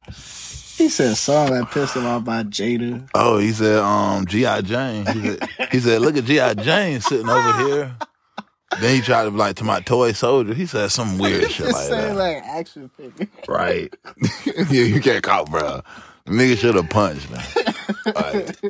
He 0.78 0.90
said 0.90 1.12
a 1.14 1.16
song 1.16 1.52
that 1.52 1.72
pissed 1.72 1.96
him 1.96 2.06
off 2.06 2.26
by 2.26 2.44
Jada. 2.44 3.08
Oh, 3.16 3.38
he 3.38 3.52
said, 3.52 3.80
um, 3.80 4.26
G.I. 4.26 4.62
Jane. 4.62 5.06
He 5.06 5.22
said, 5.22 5.50
he 5.72 5.80
said, 5.80 6.02
look 6.02 6.18
at 6.18 6.26
G.I. 6.26 6.54
Jane 6.56 7.00
sitting 7.00 7.30
over 7.30 7.54
here. 7.68 7.96
Then 8.82 8.96
he 8.96 9.02
tried 9.02 9.24
to 9.24 9.32
be 9.32 9.38
like 9.38 9.56
to 9.58 9.64
my 9.64 9.80
toy 9.80 10.12
soldier. 10.12 10.54
He 10.54 10.66
said 10.66 10.92
some 10.92 11.18
weird 11.20 11.50
shit 11.50 11.68
like 11.68 11.76
saying 11.76 12.16
that. 12.16 12.18
like 12.18 12.44
action 12.44 12.90
figure. 12.98 13.28
Right. 13.48 13.94
yeah, 14.46 14.84
you 14.84 15.00
can't 15.00 15.24
call, 15.24 15.46
bro. 15.46 15.82
Nigga 16.26 16.58
should 16.58 16.76
have 16.76 16.90
punched 16.90 17.30
me. 17.30 17.38
Like, 18.14 18.62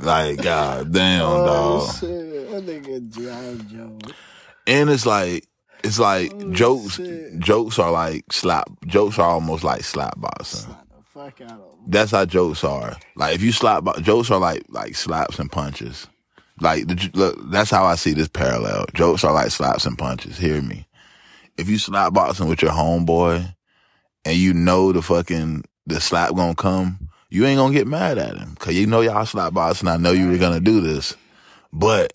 like, 0.00 0.42
god 0.42 0.92
damn, 0.92 1.22
Oh 1.24 1.44
dog. 1.86 1.94
shit! 1.96 2.50
That 2.50 2.66
nigga 2.66 3.08
G.I. 3.10 3.74
Joe. 3.74 3.98
And 4.66 4.90
it's 4.90 5.06
like, 5.06 5.46
it's 5.82 5.98
like 5.98 6.32
Oh, 6.34 6.52
jokes. 6.52 6.96
shit. 6.96 7.38
Jokes 7.40 7.78
are 7.80 7.90
like 7.90 8.32
slap. 8.32 8.68
Jokes 8.86 9.18
are 9.18 9.28
almost 9.30 9.64
like 9.64 9.82
slap 9.82 10.20
boxing. 10.20 10.66
Slap 10.70 10.87
out 11.42 11.52
of 11.52 11.72
him. 11.72 11.84
That's 11.86 12.10
how 12.10 12.24
jokes 12.24 12.64
are. 12.64 12.96
Like 13.16 13.34
if 13.34 13.42
you 13.42 13.52
slap, 13.52 13.84
jokes 14.02 14.30
are 14.30 14.40
like 14.40 14.64
like 14.68 14.96
slaps 14.96 15.38
and 15.38 15.50
punches. 15.50 16.06
Like 16.60 16.86
the, 16.88 17.10
look, 17.14 17.38
that's 17.50 17.70
how 17.70 17.84
I 17.84 17.94
see 17.94 18.12
this 18.14 18.28
parallel. 18.28 18.86
Jokes 18.94 19.24
are 19.24 19.32
like 19.32 19.50
slaps 19.50 19.86
and 19.86 19.96
punches. 19.96 20.38
Hear 20.38 20.60
me. 20.60 20.86
If 21.56 21.68
you 21.68 21.78
slap 21.78 22.12
boxing 22.12 22.48
with 22.48 22.62
your 22.62 22.72
homeboy, 22.72 23.54
and 24.24 24.36
you 24.36 24.52
know 24.52 24.92
the 24.92 25.02
fucking 25.02 25.64
the 25.86 26.00
slap 26.00 26.34
gonna 26.34 26.54
come, 26.54 27.08
you 27.30 27.46
ain't 27.46 27.58
gonna 27.58 27.72
get 27.72 27.86
mad 27.86 28.18
at 28.18 28.36
him 28.36 28.50
because 28.50 28.74
you 28.74 28.86
know 28.86 29.00
y'all 29.00 29.24
slap 29.24 29.54
boxing. 29.54 29.88
I 29.88 29.96
know 29.96 30.12
you 30.12 30.28
were 30.28 30.38
gonna 30.38 30.60
do 30.60 30.80
this, 30.80 31.16
but 31.72 32.12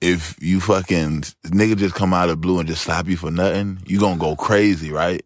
if 0.00 0.36
you 0.42 0.60
fucking 0.60 1.22
nigga 1.46 1.76
just 1.76 1.94
come 1.94 2.12
out 2.12 2.28
of 2.28 2.40
blue 2.40 2.58
and 2.58 2.68
just 2.68 2.82
slap 2.82 3.06
you 3.08 3.16
for 3.16 3.30
nothing, 3.30 3.82
you 3.86 3.98
gonna 3.98 4.18
go 4.18 4.36
crazy, 4.36 4.90
right? 4.90 5.24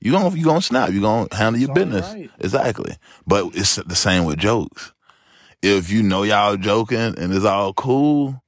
You 0.00 0.12
gonna 0.12 0.34
you 0.36 0.44
gonna 0.44 0.62
snap. 0.62 0.90
You 0.90 1.00
gonna 1.00 1.28
handle 1.34 1.60
your 1.60 1.70
It's 1.70 1.74
business 1.78 2.12
right. 2.12 2.30
exactly. 2.38 2.96
But 3.26 3.46
it's 3.54 3.76
the 3.76 3.96
same 3.96 4.24
with 4.24 4.38
jokes. 4.38 4.92
If 5.62 5.90
you 5.90 6.02
know 6.02 6.22
y'all 6.22 6.56
joking 6.56 6.98
and 7.18 7.32
it's 7.34 7.44
all 7.44 7.72
cool, 7.74 8.40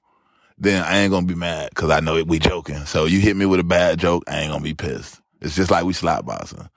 then 0.56 0.84
I 0.84 0.98
ain't 0.98 1.10
gonna 1.10 1.26
be 1.26 1.34
mad 1.34 1.70
because 1.70 1.90
I 1.90 2.00
know 2.00 2.16
it, 2.16 2.28
we 2.28 2.38
joking. 2.38 2.84
So 2.86 3.06
you 3.06 3.18
hit 3.20 3.36
me 3.36 3.46
with 3.46 3.58
a 3.60 3.64
bad 3.64 3.98
joke, 3.98 4.22
I 4.28 4.40
ain't 4.40 4.52
gonna 4.52 4.62
be 4.62 4.74
pissed. 4.74 5.20
It's 5.40 5.56
just 5.56 5.70
like 5.70 5.84
we 5.84 5.92
slap 5.92 6.24
boxing. 6.24 6.68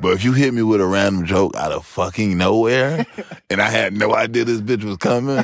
But 0.00 0.12
if 0.12 0.22
you 0.24 0.32
hit 0.32 0.54
me 0.54 0.62
with 0.62 0.80
a 0.80 0.86
random 0.86 1.26
joke 1.26 1.56
out 1.56 1.72
of 1.72 1.84
fucking 1.84 2.38
nowhere, 2.38 3.04
and 3.50 3.60
I 3.60 3.68
had 3.68 3.92
no 3.92 4.14
idea 4.14 4.44
this 4.44 4.60
bitch 4.60 4.84
was 4.84 4.96
coming, 4.96 5.38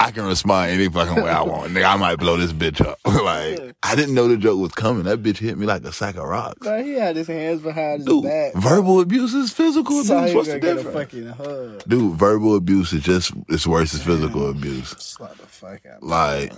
I 0.00 0.10
can 0.10 0.24
respond 0.24 0.70
any 0.70 0.88
fucking 0.88 1.22
way 1.22 1.28
I 1.30 1.42
want. 1.42 1.72
Nigga, 1.72 1.84
I 1.92 1.96
might 1.96 2.16
blow 2.16 2.38
this 2.38 2.52
bitch 2.52 2.80
up. 2.80 2.98
like, 3.04 3.76
I 3.82 3.94
didn't 3.94 4.14
know 4.14 4.26
the 4.26 4.38
joke 4.38 4.58
was 4.58 4.72
coming. 4.72 5.02
That 5.04 5.22
bitch 5.22 5.36
hit 5.36 5.58
me 5.58 5.66
like 5.66 5.84
a 5.84 5.92
sack 5.92 6.16
of 6.16 6.24
rocks. 6.24 6.60
Bro, 6.60 6.82
he 6.82 6.92
had 6.92 7.16
his 7.16 7.26
hands 7.26 7.60
behind 7.60 7.98
his 7.98 8.06
Dude, 8.06 8.24
back. 8.24 8.54
verbal 8.54 9.00
abuse 9.00 9.34
is 9.34 9.52
physical 9.52 10.00
abuse. 10.00 10.30
he 10.30 10.34
What's 10.36 10.48
the 10.48 10.60
difference? 10.60 11.84
Dude, 11.86 12.14
verbal 12.14 12.56
abuse 12.56 12.92
is 12.94 13.02
just 13.02 13.32
it's 13.50 13.66
worse 13.66 13.92
than 13.92 14.00
physical 14.00 14.48
abuse. 14.50 14.88
Slap 14.98 15.36
the 15.36 15.46
fuck 15.46 15.84
out. 15.86 16.02
Like, 16.02 16.52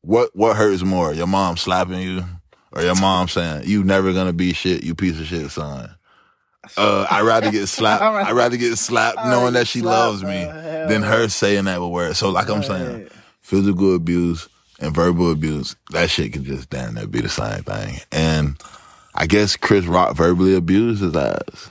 what 0.00 0.30
what 0.34 0.56
hurts 0.56 0.82
more? 0.82 1.14
Your 1.14 1.26
mom 1.28 1.56
slapping 1.56 2.00
you, 2.00 2.24
or 2.72 2.82
your 2.82 2.96
mom 2.96 3.28
saying 3.28 3.62
you 3.66 3.84
never 3.84 4.12
gonna 4.12 4.32
be 4.32 4.52
shit, 4.52 4.82
you 4.82 4.94
piece 4.96 5.18
of 5.20 5.26
shit, 5.26 5.50
son? 5.50 5.94
Uh, 6.76 7.06
I'd 7.10 7.22
rather 7.22 7.50
get 7.50 7.66
slapped. 7.68 8.02
I'd 8.02 8.14
rather- 8.14 8.28
I'd 8.30 8.36
rather 8.36 8.56
get 8.56 8.76
slapped 8.76 9.18
I'd 9.18 9.30
knowing 9.30 9.44
rather 9.44 9.58
that 9.60 9.68
she 9.68 9.80
slapped, 9.80 9.98
loves 9.98 10.22
me 10.24 10.30
Hell 10.40 10.88
than 10.88 11.02
her 11.02 11.28
saying 11.28 11.64
that 11.64 11.80
with 11.80 11.90
words. 11.90 12.18
So, 12.18 12.30
like 12.30 12.48
I'm 12.48 12.62
saying, 12.62 13.08
physical 13.40 13.94
abuse 13.94 14.48
and 14.80 14.94
verbal 14.94 15.30
abuse, 15.32 15.76
that 15.90 16.10
shit 16.10 16.32
can 16.32 16.44
just 16.44 16.70
damn 16.70 16.94
near 16.94 17.06
be 17.06 17.20
the 17.20 17.28
same 17.28 17.62
thing. 17.62 17.98
And 18.12 18.56
I 19.14 19.26
guess 19.26 19.56
Chris 19.56 19.84
Rock 19.86 20.16
verbally 20.16 20.54
abused 20.54 21.02
his 21.02 21.14
ass. 21.16 21.70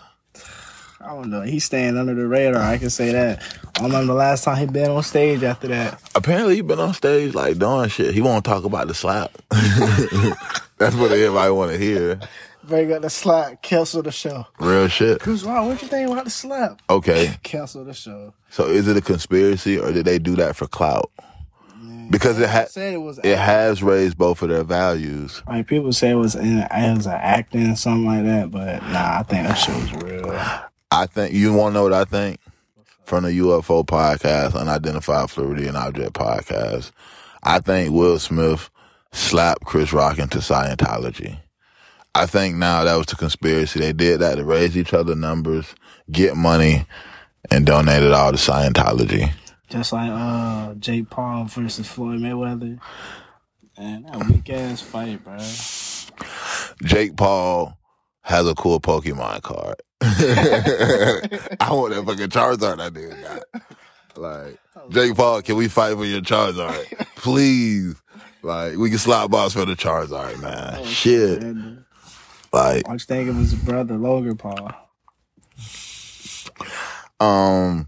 I 1.01 1.07
don't 1.07 1.29
know. 1.29 1.41
He's 1.41 1.65
staying 1.65 1.97
under 1.97 2.13
the 2.15 2.25
radar. 2.25 2.61
I 2.61 2.77
can 2.77 2.89
say 2.89 3.11
that. 3.11 3.43
I 3.75 3.79
don't 3.79 3.87
remember 3.87 4.13
the 4.13 4.19
last 4.19 4.45
time 4.45 4.55
he 4.57 4.65
been 4.65 4.89
on 4.89 5.03
stage 5.03 5.43
after 5.43 5.67
that. 5.67 6.01
Apparently, 6.15 6.55
he 6.55 6.61
been 6.61 6.79
on 6.79 6.93
stage 6.93 7.35
like 7.35 7.57
doing 7.57 7.89
shit. 7.89 8.13
He 8.13 8.21
won't 8.21 8.45
talk 8.45 8.63
about 8.63 8.87
the 8.87 8.93
slap. 8.93 9.31
That's 10.77 10.95
what 10.95 11.11
everybody 11.11 11.51
want 11.51 11.71
to 11.71 11.77
hear. 11.77 12.19
Break 12.67 12.89
up 12.91 13.01
the 13.01 13.09
slap, 13.09 13.61
cancel 13.61 14.01
the 14.01 14.11
show. 14.11 14.45
Real 14.59 14.87
shit. 14.87 15.21
Who's 15.23 15.43
wrong? 15.43 15.67
What 15.67 15.81
you 15.81 15.87
think 15.87 16.09
about 16.09 16.23
the 16.25 16.29
slap? 16.31 16.81
Okay, 16.89 17.35
Cancel 17.43 17.83
the 17.83 17.93
show. 17.93 18.33
so 18.49 18.67
is 18.67 18.87
it 18.87 18.95
a 18.95 19.01
conspiracy 19.01 19.77
or 19.77 19.91
did 19.91 20.05
they 20.05 20.17
do 20.19 20.35
that 20.37 20.55
for 20.55 20.67
clout? 20.67 21.11
Because 22.09 22.37
it 22.39 22.49
ha- 22.49 22.65
said 22.65 22.93
it 22.93 22.97
was. 22.97 23.19
it 23.23 23.37
has 23.37 23.81
raised 23.81 24.17
both 24.17 24.41
of 24.41 24.49
their 24.49 24.63
values. 24.63 25.41
Like 25.47 25.67
people 25.67 25.91
say 25.93 26.11
it 26.11 26.15
was 26.15 26.35
in 26.35 26.59
it 26.59 26.95
was 26.97 27.05
an 27.07 27.13
acting 27.13 27.71
or 27.71 27.75
something 27.75 28.05
like 28.05 28.23
that, 28.25 28.51
but 28.51 28.81
nah, 28.83 29.19
I 29.19 29.23
think 29.23 29.47
that 29.47 29.55
shit 29.55 29.75
was 29.75 29.93
real. 30.03 30.31
I 30.91 31.05
think 31.07 31.33
you 31.33 31.53
want 31.53 31.71
to 31.71 31.79
know 31.79 31.83
what 31.83 31.93
I 31.93 32.05
think 32.05 32.39
from 33.05 33.23
the 33.23 33.31
UFO 33.39 33.85
podcast, 33.85 34.55
Unidentified 34.55 35.29
Floridian 35.31 35.75
Object 35.75 36.13
podcast. 36.13 36.91
I 37.41 37.59
think 37.59 37.91
Will 37.93 38.19
Smith 38.19 38.69
slapped 39.11 39.65
Chris 39.65 39.91
Rock 39.91 40.19
into 40.19 40.37
Scientology. 40.37 41.39
I 42.15 42.25
think 42.25 42.55
now 42.57 42.83
that 42.83 42.95
was 42.95 43.07
the 43.07 43.15
conspiracy. 43.15 43.79
They 43.79 43.93
did 43.93 44.19
that 44.21 44.35
to 44.35 44.43
raise 44.43 44.77
each 44.77 44.93
other 44.93 45.15
numbers, 45.15 45.73
get 46.11 46.35
money, 46.35 46.85
and 47.49 47.65
donate 47.65 48.03
it 48.03 48.11
all 48.11 48.31
to 48.31 48.37
Scientology. 48.37 49.31
Just 49.69 49.93
like 49.93 50.11
uh 50.11 50.75
Jake 50.75 51.09
Paul 51.09 51.45
versus 51.45 51.87
Floyd 51.87 52.19
Mayweather. 52.19 52.79
Man, 53.77 54.03
that 54.03 54.27
weak 54.27 54.49
ass 54.51 54.81
fight, 54.81 55.23
bro. 55.23 55.39
Jake 56.83 57.17
Paul 57.17 57.77
has 58.21 58.47
a 58.47 58.53
cool 58.53 58.79
Pokemon 58.79 59.41
card. 59.41 59.81
I 60.01 61.69
want 61.71 61.93
that 61.93 62.03
fucking 62.05 62.27
Charizard 62.27 62.77
that 62.77 62.93
dude 62.93 63.15
got. 63.23 63.63
Like, 64.15 64.59
Jake 64.89 65.15
Paul, 65.15 65.41
can 65.41 65.55
we 65.55 65.67
fight 65.67 65.95
for 65.95 66.05
your 66.05 66.21
Charizard? 66.21 66.85
Please. 67.15 67.95
Like, 68.43 68.77
we 68.77 68.89
can 68.89 68.99
slot 68.99 69.31
box 69.31 69.53
for 69.53 69.65
the 69.65 69.73
Charizard, 69.73 70.39
man. 70.41 70.85
Shit. 70.85 71.41
And 71.41 71.82
Like, 72.53 72.87
I 72.87 72.93
was 72.93 73.05
thinking 73.05 73.29
of 73.29 73.37
his 73.37 73.55
brother 73.55 73.95
Logan 73.95 74.37
Paul. 74.37 74.71
um, 77.19 77.87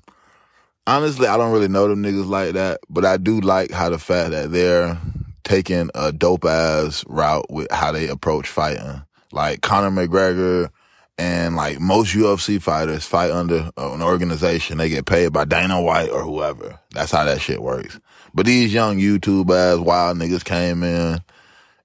honestly, 0.87 1.27
I 1.27 1.37
don't 1.37 1.51
really 1.51 1.67
know 1.67 1.87
them 1.87 2.03
niggas 2.03 2.27
like 2.27 2.53
that, 2.53 2.79
but 2.89 3.05
I 3.05 3.17
do 3.17 3.39
like 3.41 3.71
how 3.71 3.89
the 3.89 3.99
fact 3.99 4.31
that 4.31 4.51
they're 4.51 4.97
taking 5.43 5.91
a 5.93 6.11
dope 6.11 6.45
ass 6.45 7.05
route 7.07 7.45
with 7.49 7.71
how 7.71 7.91
they 7.91 8.07
approach 8.07 8.47
fighting. 8.47 9.03
Like 9.31 9.61
Conor 9.61 9.91
McGregor 9.91 10.69
and 11.17 11.55
like 11.55 11.79
most 11.79 12.15
UFC 12.15 12.61
fighters 12.61 13.05
fight 13.05 13.31
under 13.31 13.69
an 13.77 14.01
organization. 14.01 14.79
They 14.79 14.89
get 14.89 15.05
paid 15.05 15.31
by 15.31 15.45
Dana 15.45 15.81
White 15.81 16.09
or 16.09 16.23
whoever. 16.23 16.79
That's 16.91 17.11
how 17.11 17.23
that 17.25 17.41
shit 17.41 17.61
works. 17.61 17.99
But 18.33 18.47
these 18.47 18.73
young 18.73 18.97
YouTube 18.97 19.49
ass 19.51 19.79
wild 19.79 20.17
niggas 20.17 20.43
came 20.43 20.83
in 20.83 21.19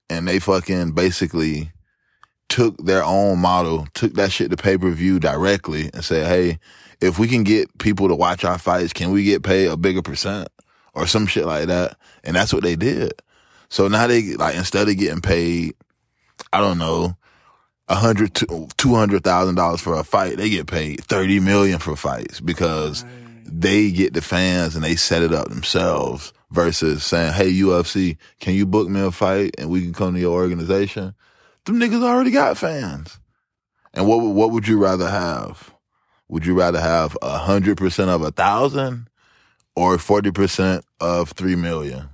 and 0.09 0.27
they 0.27 0.39
fucking 0.39 0.93
basically 0.93 1.71
took 2.51 2.77
their 2.77 3.03
own 3.03 3.39
model, 3.39 3.87
took 3.93 4.13
that 4.15 4.29
shit 4.29 4.51
to 4.51 4.57
pay 4.57 4.77
per 4.77 4.91
view 4.91 5.19
directly 5.19 5.89
and 5.93 6.03
said, 6.03 6.27
hey, 6.27 6.59
if 6.99 7.17
we 7.17 7.27
can 7.29 7.43
get 7.43 7.75
people 7.77 8.09
to 8.09 8.15
watch 8.15 8.43
our 8.43 8.57
fights, 8.57 8.91
can 8.91 9.09
we 9.11 9.23
get 9.23 9.41
paid 9.41 9.67
a 9.67 9.77
bigger 9.77 10.01
percent 10.01 10.49
or 10.93 11.07
some 11.07 11.25
shit 11.25 11.45
like 11.45 11.67
that? 11.67 11.97
And 12.25 12.35
that's 12.35 12.53
what 12.53 12.63
they 12.63 12.75
did. 12.75 13.13
So 13.69 13.87
now 13.87 14.05
they 14.05 14.33
like 14.35 14.55
instead 14.55 14.89
of 14.89 14.97
getting 14.97 15.21
paid, 15.21 15.75
I 16.51 16.59
don't 16.59 16.77
know, 16.77 17.15
a 17.87 17.95
hundred 17.95 18.35
to 18.35 18.67
two 18.75 18.95
hundred 18.95 19.23
thousand 19.23 19.55
dollars 19.55 19.79
for 19.79 19.95
a 19.95 20.03
fight, 20.03 20.35
they 20.35 20.49
get 20.49 20.67
paid 20.67 21.05
thirty 21.05 21.39
million 21.39 21.79
for 21.79 21.95
fights 21.95 22.41
because 22.41 23.05
they 23.45 23.91
get 23.91 24.13
the 24.13 24.21
fans 24.21 24.75
and 24.75 24.83
they 24.83 24.97
set 24.97 25.23
it 25.23 25.33
up 25.33 25.47
themselves. 25.49 26.33
Versus 26.51 27.05
saying, 27.05 27.31
"Hey 27.31 27.49
UFC, 27.53 28.17
can 28.41 28.53
you 28.53 28.65
book 28.65 28.89
me 28.89 28.99
a 28.99 29.09
fight 29.09 29.55
and 29.57 29.69
we 29.69 29.83
can 29.83 29.93
come 29.93 30.15
to 30.15 30.19
your 30.19 30.33
organization?" 30.33 31.15
Them 31.65 31.79
niggas 31.79 32.03
already 32.03 32.31
got 32.31 32.57
fans. 32.57 33.19
And 33.93 34.07
what 34.07 34.21
would- 34.21 34.31
what 34.35 34.51
would 34.51 34.67
you 34.67 34.77
rather 34.77 35.09
have? 35.09 35.71
Would 36.29 36.45
you 36.45 36.53
rather 36.57 36.79
have 36.79 37.17
a 37.21 37.37
hundred 37.37 37.77
percent 37.77 38.09
of 38.09 38.21
a 38.21 38.31
thousand 38.31 39.09
or 39.75 39.97
forty 39.97 40.31
percent 40.31 40.85
of 41.01 41.31
three 41.31 41.55
million? 41.55 42.09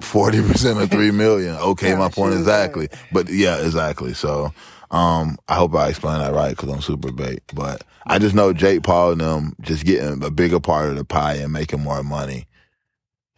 Forty 0.00 0.40
percent 0.40 0.80
of 0.80 0.90
three 0.90 1.10
million. 1.10 1.54
Okay, 1.60 1.94
my 1.94 2.08
point 2.08 2.34
exactly. 2.34 2.88
But 3.12 3.28
yeah, 3.28 3.58
exactly. 3.64 4.14
So, 4.14 4.52
um, 4.90 5.36
I 5.48 5.56
hope 5.56 5.74
I 5.74 5.88
explained 5.88 6.22
that 6.22 6.32
right 6.32 6.56
because 6.56 6.70
I'm 6.70 6.80
super 6.80 7.12
bait. 7.12 7.42
But 7.52 7.82
I 8.06 8.18
just 8.18 8.34
know 8.34 8.52
Jake 8.52 8.82
Paul 8.84 9.12
and 9.12 9.20
them 9.20 9.54
just 9.60 9.84
getting 9.84 10.22
a 10.22 10.30
bigger 10.30 10.60
part 10.60 10.88
of 10.88 10.96
the 10.96 11.04
pie 11.04 11.34
and 11.34 11.52
making 11.52 11.80
more 11.82 12.02
money, 12.02 12.46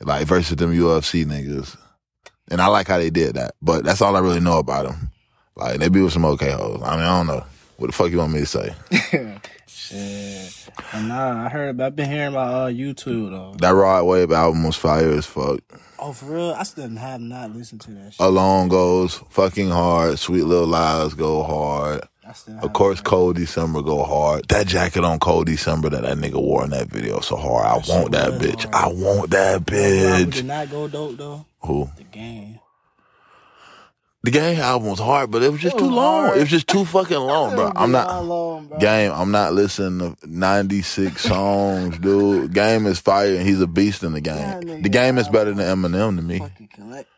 like 0.00 0.26
versus 0.26 0.56
them 0.56 0.72
UFC 0.72 1.24
niggas. 1.24 1.76
And 2.50 2.60
I 2.60 2.66
like 2.66 2.88
how 2.88 2.98
they 2.98 3.10
did 3.10 3.34
that. 3.34 3.54
But 3.62 3.84
that's 3.84 4.02
all 4.02 4.16
I 4.16 4.20
really 4.20 4.40
know 4.40 4.58
about 4.58 4.86
them. 4.86 5.10
Like 5.56 5.78
they 5.78 5.88
be 5.88 6.00
with 6.00 6.12
some 6.12 6.24
okay 6.24 6.50
hoes. 6.50 6.80
I 6.84 6.96
mean, 6.96 7.04
I 7.04 7.16
don't 7.18 7.26
know 7.26 7.44
what 7.76 7.86
the 7.88 7.92
fuck 7.92 8.10
you 8.10 8.18
want 8.18 8.32
me 8.32 8.40
to 8.40 8.46
say. 8.46 8.74
Shit. 9.66 10.70
Nah, 10.94 11.46
I 11.46 11.48
heard. 11.48 11.80
I've 11.80 11.96
been 11.96 12.10
hearing 12.10 12.28
about 12.32 12.54
uh, 12.54 12.66
YouTube 12.72 13.30
though. 13.30 13.54
That 13.58 13.70
Rod 13.70 14.04
Wave 14.04 14.32
album 14.32 14.64
was 14.64 14.76
fire 14.76 15.10
as 15.10 15.26
fuck. 15.26 15.60
Oh, 15.98 16.12
for 16.12 16.26
real? 16.26 16.52
I 16.52 16.62
still 16.62 16.88
have 16.88 17.20
not 17.20 17.54
listened 17.54 17.82
to 17.82 17.90
that 17.92 18.14
shit. 18.14 18.20
Alone 18.20 18.68
goes 18.68 19.16
fucking 19.30 19.68
hard. 19.70 20.18
Sweet 20.18 20.44
little 20.44 20.66
lies 20.66 21.14
go 21.14 21.42
hard. 21.42 22.02
Of 22.62 22.72
course, 22.72 23.00
Cold 23.00 23.36
December 23.36 23.82
go 23.82 24.02
hard. 24.04 24.48
That 24.48 24.66
jacket 24.66 25.04
on 25.04 25.18
Cold 25.18 25.46
December 25.46 25.90
that 25.90 26.02
that 26.02 26.16
nigga 26.18 26.40
wore 26.40 26.64
in 26.64 26.70
that 26.70 26.88
video 26.88 27.20
so 27.20 27.36
hard. 27.36 27.66
I 27.66 27.74
want 27.92 28.12
that 28.12 28.32
bitch. 28.40 28.70
hard. 28.72 28.74
I 28.74 28.88
want 28.92 29.30
that 29.30 29.62
bitch. 29.64 30.32
did 30.34 30.44
not 30.46 30.70
go 30.70 30.88
dope 30.88 31.16
though. 31.16 31.46
Who? 31.60 31.88
The 31.96 32.04
game. 32.04 32.58
The 34.22 34.30
Game 34.30 34.60
album 34.60 34.90
was 34.90 34.98
hard, 34.98 35.30
but 35.30 35.42
it 35.42 35.50
was 35.50 35.62
just 35.62 35.76
It 35.76 35.78
too 35.78 35.86
long. 35.90 36.26
hard. 36.26 36.36
It 36.36 36.40
was 36.40 36.50
just 36.50 36.66
too 36.68 36.84
fucking 36.84 37.16
long, 37.32 37.54
bro. 37.54 37.72
I'm 37.74 37.90
not. 37.90 38.22
Long, 38.22 38.66
bro. 38.66 38.78
Game, 38.78 39.12
I'm 39.14 39.30
not 39.30 39.54
listening 39.54 40.14
to 40.14 40.28
96 40.28 41.22
songs, 41.22 41.98
dude. 41.98 42.52
Game 42.52 42.84
is 42.86 42.98
fire 43.00 43.34
and 43.34 43.48
he's 43.48 43.62
a 43.62 43.66
beast 43.66 44.02
in 44.02 44.12
the 44.12 44.20
game. 44.20 44.82
The 44.82 44.90
game 44.90 45.16
is 45.16 45.26
better 45.28 45.54
than 45.54 45.64
Eminem 45.64 46.16
to 46.16 46.22
me. 46.22 46.40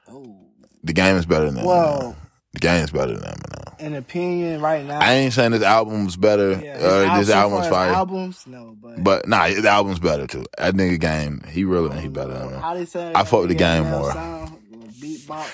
Oh. 0.09 0.37
The 0.85 0.93
game 0.93 1.17
is 1.17 1.27
better 1.27 1.47
than 1.51 1.57
Eminem. 1.57 1.67
Well- 1.67 2.17
The 2.55 2.59
game 2.61 2.85
is 2.85 2.91
better 2.91 3.15
than 3.17 3.33
Eminem. 3.35 3.81
An 3.81 3.95
opinion 3.95 4.61
right 4.61 4.85
now. 4.85 5.01
I 5.01 5.15
ain't 5.15 5.33
saying 5.33 5.53
this 5.53 5.63
album's 5.63 6.17
better. 6.17 6.61
yeah, 6.63 6.77
uh, 6.79 7.19
this 7.19 7.31
album's 7.31 7.67
fire. 7.69 7.91
Albums, 7.93 8.45
no, 8.47 8.77
but 8.81 9.03
But 9.03 9.27
nah, 9.29 9.49
the 9.49 9.69
album's 9.69 9.99
better 9.99 10.27
too. 10.27 10.45
That 10.59 10.75
nigga 10.75 11.01
game, 11.01 11.43
he 11.49 11.65
really 11.65 11.99
he 12.01 12.09
better 12.09 12.35
than 12.35 12.51
him. 12.51 12.61
how 12.61 12.75
they 12.75 12.85
say 12.85 13.13
I 13.15 13.25
fuck 13.25 13.41
with 13.41 13.49
the 13.49 13.55
game 13.55 13.85
Eminem 13.85 13.91
more. 13.91 14.13
sound, 14.13 14.59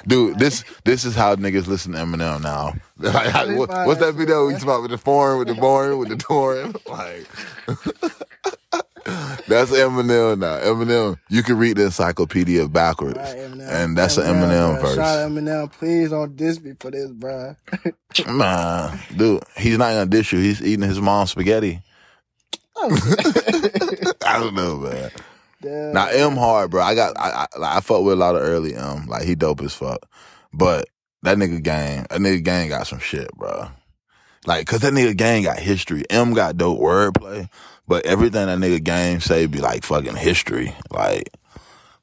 Dude, 0.07 0.33
like- 0.33 0.39
this 0.41 0.65
this 0.85 1.05
is 1.05 1.15
how 1.15 1.37
niggas 1.37 1.67
listen 1.69 1.93
to 1.93 1.99
Eminem 1.99 2.43
now. 2.43 2.75
Like, 2.99 3.29
how- 3.29 3.47
what- 3.55 3.71
what's 3.87 4.01
that 4.01 4.15
video 4.17 4.47
we 4.47 4.55
talking 4.55 4.69
about 4.69 4.83
with 4.83 4.91
the 4.91 4.99
foreign, 4.99 5.39
with 5.39 5.47
the 5.49 5.55
boring, 5.55 5.99
with 5.99 6.09
the 6.09 6.17
touring? 6.29 6.75
Like, 6.89 7.27
that's 9.49 9.71
Eminem 9.71 10.39
now. 10.39 10.59
Eminem, 10.61 11.19
you 11.29 11.43
can 11.43 11.59
read 11.59 11.77
the 11.77 11.87
encyclopedia 11.87 12.69
backwards, 12.69 13.17
Right, 13.19 13.37
and 13.39 13.97
that's 13.97 14.17
an 14.17 14.25
Eminem, 14.25 14.77
Eminem 14.77 14.81
bro. 14.81 14.89
Shout 14.95 14.97
verse. 14.97 14.99
out 14.99 15.31
Eminem, 15.31 15.73
please 15.73 16.11
don't 16.11 16.37
diss 16.37 16.61
me 16.61 16.73
for 16.79 16.91
this, 16.91 17.11
bro. 17.11 17.57
Man, 18.29 19.01
dude, 19.17 19.43
he's 19.57 19.79
not 19.79 19.91
gonna 19.93 20.07
dish 20.07 20.33
you. 20.33 20.39
He's 20.41 20.63
eating 20.63 20.89
his 20.89 21.01
mom's 21.01 21.31
spaghetti. 21.31 21.81
I 22.83 24.39
don't 24.41 24.55
know, 24.55 24.77
man. 24.79 25.11
Damn. 25.61 25.93
Now 25.93 26.07
M 26.09 26.37
hard, 26.37 26.71
bro. 26.71 26.83
I 26.83 26.95
got 26.95 27.17
I 27.19 27.31
I, 27.31 27.59
like, 27.59 27.77
I 27.77 27.81
fuck 27.81 28.03
with 28.03 28.13
a 28.15 28.17
lot 28.17 28.37
of 28.37 28.43
early 28.43 28.75
M. 28.77 29.07
Like 29.07 29.25
he 29.25 29.35
dope 29.35 29.61
as 29.63 29.75
fuck. 29.75 30.07
But 30.53 30.87
that 31.23 31.37
nigga 31.37 31.63
gang, 31.63 32.07
that 32.11 32.21
nigga 32.21 32.43
gang 32.45 32.69
got 32.69 32.87
some 32.87 33.01
shit, 33.01 33.31
bro. 33.35 33.69
Like, 34.47 34.67
cause 34.67 34.81
that 34.81 34.93
nigga 34.93 35.17
gang 35.17 35.43
got 35.43 35.59
history. 35.59 36.05
M 36.09 36.33
got 36.33 36.57
dope 36.57 36.79
wordplay, 36.81 37.51
but 37.89 38.07
everything 38.07 38.47
that 38.47 38.59
nigga 38.59 38.83
game 38.83 39.21
say 39.21 39.47
be 39.47 39.59
like 39.59 39.83
fucking 39.83 40.17
history. 40.17 40.75
Like, 40.91 41.31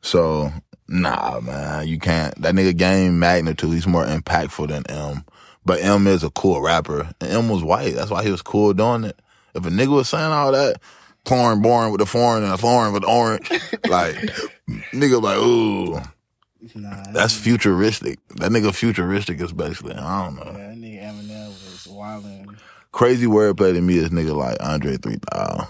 so 0.01 0.51
nah, 0.87 1.39
man, 1.39 1.87
you 1.87 1.99
can't. 1.99 2.39
That 2.41 2.55
nigga 2.55 2.75
game 2.75 3.19
magnitude. 3.19 3.73
He's 3.73 3.87
more 3.87 4.05
impactful 4.05 4.67
than 4.67 4.85
M. 4.89 5.23
But 5.63 5.81
M 5.81 6.05
is 6.07 6.23
a 6.23 6.29
cool 6.31 6.61
rapper, 6.61 7.09
and 7.21 7.31
M 7.31 7.49
was 7.49 7.63
white. 7.63 7.95
That's 7.95 8.11
why 8.11 8.23
he 8.23 8.31
was 8.31 8.41
cool 8.41 8.73
doing 8.73 9.03
it. 9.05 9.19
If 9.53 9.65
a 9.65 9.69
nigga 9.69 9.87
was 9.95 10.09
saying 10.09 10.31
all 10.31 10.51
that, 10.51 10.81
foreign 11.25 11.61
born 11.61 11.91
with 11.91 11.99
the 11.99 12.05
foreign 12.05 12.43
and 12.43 12.53
a 12.53 12.57
foreign 12.57 12.93
with 12.93 13.05
orange, 13.05 13.49
like 13.87 14.15
nigga 14.93 15.21
like, 15.21 15.37
ooh, 15.37 16.01
Nah, 16.73 17.11
that's 17.11 17.35
futuristic. 17.35 18.17
That 18.37 18.51
nigga 18.51 18.73
futuristic 18.73 19.39
is 19.39 19.53
basically, 19.53 19.93
I 19.93 20.25
don't 20.25 20.35
know. 20.35 20.45
yeah, 20.45 20.69
that 20.69 20.77
nigga 20.77 21.03
Eminem 21.03 21.47
was 21.47 21.87
wilding. 21.87 22.57
Crazy 22.91 23.27
wordplay 23.27 23.73
to 23.73 23.81
me 23.81 23.97
is 23.97 24.09
nigga 24.09 24.35
like 24.35 24.57
Andre 24.61 24.97
3000. 24.97 25.67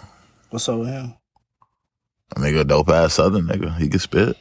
What's 0.55 0.69
up 0.69 0.79
with 0.79 0.87
him? 0.87 1.15
A 2.33 2.39
nigga 2.39 2.61
a 2.61 2.63
dope 2.63 2.87
ass 2.87 3.15
southern 3.15 3.45
nigga. 3.45 3.77
He 3.77 3.89
can 3.89 3.99
spit. 3.99 4.37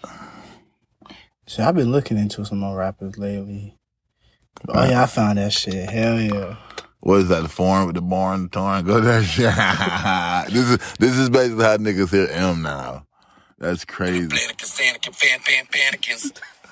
See, 1.49 1.61
I've 1.61 1.75
been 1.75 1.91
looking 1.91 2.19
into 2.19 2.45
some 2.45 2.59
more 2.59 2.77
rappers 2.77 3.19
lately. 3.19 3.77
Oh 4.69 4.89
yeah, 4.89 5.03
I 5.03 5.07
found 5.07 5.39
that 5.39 5.53
shit. 5.53 5.91
Hell 5.91 6.21
yeah. 6.21 6.55
What 7.01 7.23
is 7.23 7.29
that? 7.31 7.43
The 7.43 7.49
foreign 7.49 7.87
with 7.87 7.97
the 7.97 8.01
born, 8.01 8.45
the 8.45 8.49
torn? 8.51 8.85
Go 8.85 9.01
that 9.01 9.25
shit. 10.45 10.55
this 10.55 10.71
is 10.71 10.95
this 11.01 11.19
is 11.19 11.31
basically 11.31 11.65
how 11.65 11.79
niggas 11.79 12.11
hear 12.11 12.29
M 12.31 12.63
now. 12.63 13.09
That's 13.59 13.85
crazy. 13.85 14.29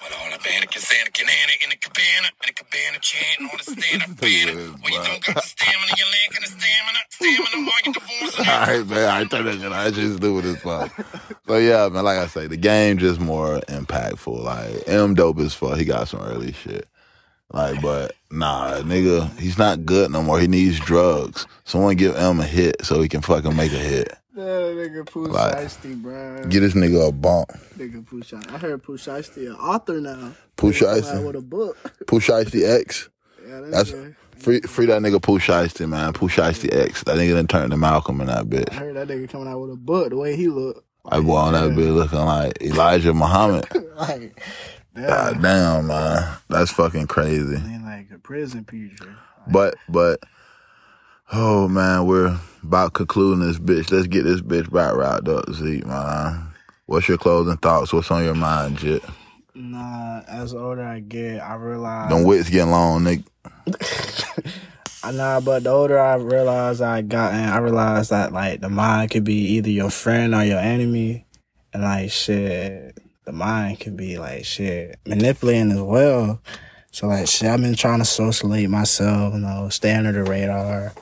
Panicus, 0.03 0.11
Anakin, 0.11 0.11
fan, 0.11 0.11
fan, 0.11 0.11
panicus. 0.11 0.11
With 0.11 0.12
all 0.18 0.30
the 0.30 0.38
panicus, 0.38 0.86
Anakin, 0.90 1.28
Anakin, 1.28 1.64
in 1.64 1.70
the 1.70 1.76
cabana, 1.76 2.28
in 2.28 2.46
the 2.46 2.53
cabana, 2.53 2.98
chanting 3.00 3.46
on 3.46 3.57
the 3.59 3.64
stand 3.64 4.03
up 4.03 4.20
banner. 4.20 4.72
Well, 4.82 4.92
you 4.92 5.03
don't 5.03 5.24
got 5.24 5.34
the 5.36 5.42
stamina, 5.42 5.92
you're 5.96 6.09
lacking 6.09 6.42
the 6.42 6.48
stamina, 6.48 6.98
stamina 7.11 7.72
you're 7.84 7.94
divorcing. 7.94 8.46
All 8.48 8.61
right, 8.61 8.86
man. 8.86 9.09
I 9.09 9.24
turn 9.24 9.44
that 9.46 9.61
shit. 9.61 9.72
I 9.72 9.90
just 9.90 10.16
stupid 10.16 10.44
as 10.46 10.61
fuck. 10.61 10.92
So 11.46 11.57
yeah, 11.57 11.88
man. 11.88 12.05
Like 12.05 12.18
I 12.18 12.26
say, 12.26 12.46
the 12.46 12.57
game 12.57 12.98
just 12.98 13.20
more 13.20 13.61
impactful. 13.61 14.42
Like 14.42 14.88
M 14.88 15.14
dope 15.14 15.38
as 15.40 15.55
fuck. 15.55 15.76
He 15.78 15.84
got 15.84 16.09
some 16.09 16.20
early 16.20 16.53
shit. 16.53 16.88
Like, 17.53 17.82
but 17.82 18.14
nah, 18.30 18.80
nigga, 18.80 19.38
he's 19.38 19.59
not 19.59 19.84
good 19.84 20.11
no 20.11 20.22
more. 20.22 20.40
He 20.40 20.46
needs 20.46 20.80
drugs. 20.80 21.46
Someone 21.64 21.96
give 21.96 22.16
M 22.16 22.40
a 22.40 22.44
hit 22.44 22.84
so 22.84 23.03
he 23.03 23.09
can 23.09 23.20
fucking 23.20 23.55
make 23.55 23.72
a 23.72 23.76
hit. 23.76 24.16
Nigga 24.37 25.07
Pooh 25.07 25.26
Like, 25.26 25.55
Shiesty, 25.57 26.01
bro. 26.01 26.45
Get 26.49 26.61
this 26.61 26.74
nigga 26.74 27.09
a 27.09 27.12
bump. 27.12 27.51
Nigga 27.76 28.05
Pooh 28.07 28.20
Shiesty. 28.22 28.51
I 28.53 28.59
heard 28.59 28.83
Pooh 28.83 28.97
Shiesty 28.97 29.47
an 29.47 29.55
author 29.57 30.01
now. 30.01 30.33
Pooh 30.57 30.72
Shiesty? 30.72 31.24
with 31.26 31.37
a 31.37 31.41
book. 31.41 31.76
Pooh 32.07 32.20
Shiesty 32.20 32.66
X. 32.80 33.09
Yeah, 33.47 33.61
that 33.61 33.70
That's 33.70 33.91
nigga- 33.93 34.16
free. 34.37 34.61
Free 34.62 34.87
that 34.87 35.03
nigga 35.03 35.20
Pooh 35.22 35.39
Shiesty, 35.39 35.89
man. 35.89 36.12
Pooh 36.14 36.28
Shiesty 36.28 36.74
X. 36.74 37.05
That 37.05 37.16
nigga 37.16 37.35
done 37.35 37.47
turned 37.47 37.70
to 37.72 37.76
Malcolm 37.76 38.20
in 38.20 38.28
that 38.28 38.47
bitch. 38.47 38.70
I 38.72 38.76
heard 38.76 38.97
that 38.97 39.09
nigga 39.09 39.28
coming 39.28 39.49
out 39.49 39.61
with 39.61 39.70
a 39.72 39.76
book. 39.76 40.11
The 40.11 40.16
way 40.16 40.35
he 40.37 40.49
look, 40.49 40.85
I 41.05 41.20
boy 41.20 41.37
on 41.37 41.53
that 41.53 41.70
bitch 41.70 41.95
looking 41.95 42.18
like 42.20 42.61
Elijah 42.62 43.12
Muhammad. 43.12 43.66
like, 43.97 44.41
damn, 44.95 45.07
God 45.07 45.43
damn, 45.43 45.87
man. 45.89 46.37
That's 46.49 46.70
fucking 46.72 47.07
crazy. 47.09 47.57
ain't 47.57 47.85
like 47.85 48.11
a 48.14 48.18
prison 48.18 48.64
preacher. 48.64 49.14
But 49.49 49.74
but 49.89 50.20
oh 51.33 51.68
man, 51.68 52.07
we're 52.07 52.39
about 52.62 52.93
concluding 52.93 53.47
this 53.47 53.59
bitch. 53.59 53.91
Let's 53.91 54.07
get 54.07 54.24
this 54.24 54.41
bitch 54.41 54.68
right 54.70 54.95
wrapped 54.95 55.28
up, 55.28 55.51
Zeek, 55.53 55.87
man. 55.87 56.49
What's 56.87 57.09
your 57.09 57.18
closing 57.18 57.57
thoughts? 57.57 57.93
What's 57.93 58.11
on 58.11 58.24
your 58.24 58.35
mind, 58.35 58.78
Jit? 58.78 59.03
Nah, 59.55 60.20
as 60.28 60.55
older 60.55 60.83
I 60.83 61.01
get, 61.01 61.41
I 61.41 61.55
realize. 61.55 62.11
Them 62.11 62.24
wits 62.24 62.49
getting 62.49 62.70
long, 62.70 63.03
nigga. 63.03 63.24
I 65.05 65.11
Nah, 65.11 65.41
but 65.41 65.64
the 65.64 65.70
older 65.70 65.99
I 65.99 66.14
realize 66.14 66.80
I 66.80 67.03
gotten, 67.03 67.41
I 67.41 67.59
realized 67.59 68.11
that 68.11 68.33
like 68.33 68.61
the 68.61 68.68
mind 68.68 69.11
could 69.11 69.24
be 69.24 69.35
either 69.57 69.70
your 69.70 69.91
friend 69.91 70.35
or 70.35 70.45
your 70.45 70.61
enemy, 70.61 71.26
and 71.72 71.83
like 71.83 72.11
shit, 72.11 72.97
the 73.24 73.33
mind 73.33 73.80
can 73.80 73.97
be 73.97 74.18
like 74.18 74.45
shit 74.45 74.99
manipulating 75.07 75.72
as 75.72 75.80
well. 75.80 76.41
So 76.93 77.07
like 77.09 77.26
shit, 77.26 77.49
I've 77.49 77.61
been 77.61 77.74
trying 77.74 78.01
to 78.01 78.05
socialite 78.05 78.68
myself, 78.68 79.32
you 79.32 79.40
know, 79.40 79.70
stay 79.70 79.95
under 79.95 80.12
the 80.12 80.24
radar, 80.24 80.93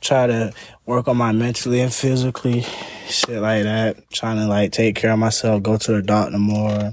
try 0.00 0.26
to 0.26 0.52
work 0.84 1.06
on 1.06 1.16
my 1.16 1.30
mentally 1.30 1.80
and 1.80 1.94
physically, 1.94 2.66
shit 3.08 3.40
like 3.40 3.62
that. 3.62 4.10
Trying 4.10 4.38
to 4.38 4.46
like 4.46 4.72
take 4.72 4.96
care 4.96 5.12
of 5.12 5.20
myself, 5.20 5.62
go 5.62 5.76
to 5.76 5.92
the 5.92 6.02
doctor 6.02 6.38
more, 6.38 6.92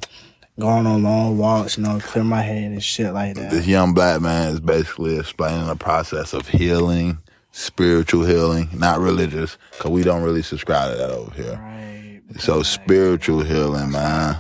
going 0.59 0.86
on 0.86 1.01
long 1.01 1.39
walks, 1.39 1.77
you 1.77 1.84
know, 1.84 1.99
clear 1.99 2.23
my 2.23 2.43
head 2.43 2.71
and 2.71 2.84
shit 2.84 3.11
like 3.13 3.34
that. 3.34 3.49
This 3.49 3.65
young 3.65 3.95
black 3.95 4.21
man 4.21 4.53
is 4.53 4.59
basically 4.59 5.17
explaining 5.17 5.65
the 5.65 5.75
process 5.75 6.34
of 6.34 6.47
healing, 6.47 7.17
spiritual 7.51 8.25
healing, 8.25 8.69
not 8.73 8.99
religious, 8.99 9.57
because 9.71 9.89
we 9.89 10.03
don't 10.03 10.21
really 10.21 10.43
subscribe 10.43 10.91
to 10.91 10.97
that 10.99 11.09
over 11.09 11.32
here. 11.32 11.55
Right. 11.55 12.21
So 12.38 12.61
spiritual 12.61 13.41
healing, 13.41 13.89
man. 13.89 14.38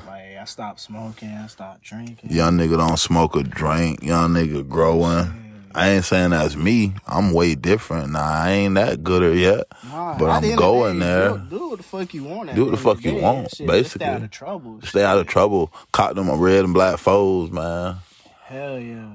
Stopped 0.49 0.79
smoking, 0.79 1.29
I 1.29 1.45
stopped 1.47 1.83
drinking. 1.83 2.31
Young 2.31 2.57
nigga 2.57 2.75
don't 2.77 2.97
smoke 2.97 3.35
or 3.35 3.43
drink. 3.43 4.01
Young 4.03 4.31
nigga 4.33 4.67
growing. 4.67 5.45
I 5.75 5.89
ain't 5.89 6.03
saying 6.05 6.31
that's 6.31 6.55
me. 6.55 6.95
I'm 7.07 7.31
way 7.31 7.53
different. 7.53 8.11
Nah, 8.13 8.19
I 8.45 8.49
ain't 8.51 8.73
that 8.73 9.03
gooder 9.03 9.33
yet. 9.33 9.67
Nah, 9.85 10.17
but 10.17 10.29
I'm 10.31 10.41
the 10.41 10.53
of 10.53 10.57
the 10.57 10.57
going 10.57 10.99
day, 10.99 11.05
there. 11.05 11.29
Do, 11.37 11.45
do 11.51 11.69
what 11.69 11.77
the 11.77 11.83
fuck 11.83 12.13
you 12.15 12.23
want. 12.23 12.55
Do 12.55 12.65
what 12.65 12.71
the 12.71 12.77
fuck 12.77 13.03
you 13.03 13.11
day. 13.11 13.21
want, 13.21 13.55
Shit, 13.55 13.67
basically. 13.67 14.05
Stay 14.07 14.15
out 14.15 14.23
of 14.23 14.31
trouble. 14.31 14.79
Stay 14.81 15.03
out 15.03 15.17
of 15.19 15.27
trouble. 15.27 15.71
Caught 15.91 16.15
them 16.15 16.31
red 16.31 16.65
and 16.65 16.73
black 16.73 16.97
foes, 16.97 17.51
man. 17.51 17.97
Hell 18.45 18.79
yeah, 18.79 19.13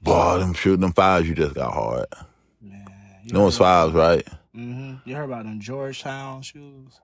Boy, 0.00 0.38
them 0.38 0.54
shooting 0.54 0.80
them 0.82 0.92
fives 0.92 1.28
you 1.28 1.34
just 1.34 1.54
got 1.56 1.74
hard. 1.74 2.06
man. 2.62 2.86
You 3.24 3.32
know 3.32 3.48
it's 3.48 3.58
fives, 3.58 3.92
right? 3.92 4.26
hmm 4.54 4.94
You 5.04 5.16
heard 5.16 5.24
about 5.24 5.44
them 5.44 5.58
Georgetown 5.58 6.42
shoes? 6.42 7.00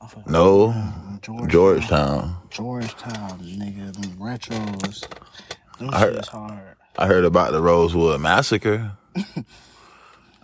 I 0.00 0.08
No. 0.26 0.72
Them 0.72 1.48
Georgetown. 1.48 2.36
Georgetown, 2.50 3.38
nigga. 3.40 3.92
Them 3.94 4.16
retros. 4.18 5.06
Them 5.78 5.90
I 5.92 5.98
heard- 5.98 6.14
shit's 6.16 6.28
hard. 6.28 6.76
I 6.98 7.06
heard 7.06 7.24
about 7.24 7.52
the 7.52 7.60
Rosewood 7.60 8.20
massacre. 8.20 8.92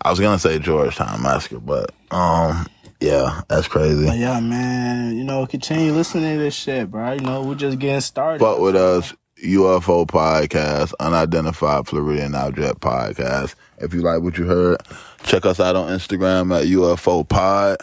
I 0.04 0.10
was 0.10 0.18
gonna 0.20 0.38
say 0.38 0.58
Georgetown 0.58 1.22
massacre, 1.22 1.60
but 1.60 1.92
um, 2.10 2.66
yeah, 3.00 3.40
that's 3.48 3.68
But 3.68 3.72
crazy. 3.72 4.04
yeah, 4.18 4.40
man, 4.40 5.16
you 5.16 5.24
know, 5.24 5.46
continue 5.46 5.92
listening 5.92 6.36
to 6.38 6.42
this 6.44 6.54
shit, 6.54 6.90
bro. 6.90 7.12
You 7.12 7.20
know, 7.20 7.42
we're 7.42 7.54
just 7.54 7.78
getting 7.78 8.00
started. 8.00 8.40
Fuck 8.44 8.58
with 8.58 8.76
us, 8.76 9.14
UFO 9.44 10.06
podcast, 10.06 10.92
unidentified 11.00 11.86
Floridian 11.86 12.34
object 12.34 12.80
podcast. 12.80 13.54
If 13.78 13.94
you 13.94 14.00
like 14.02 14.22
what 14.22 14.36
you 14.36 14.44
heard, 14.44 14.78
check 15.22 15.46
us 15.46 15.58
out 15.60 15.76
on 15.76 15.88
Instagram 15.88 16.54
at 16.58 16.66
UFO 16.66 17.26
Pod. 17.28 17.78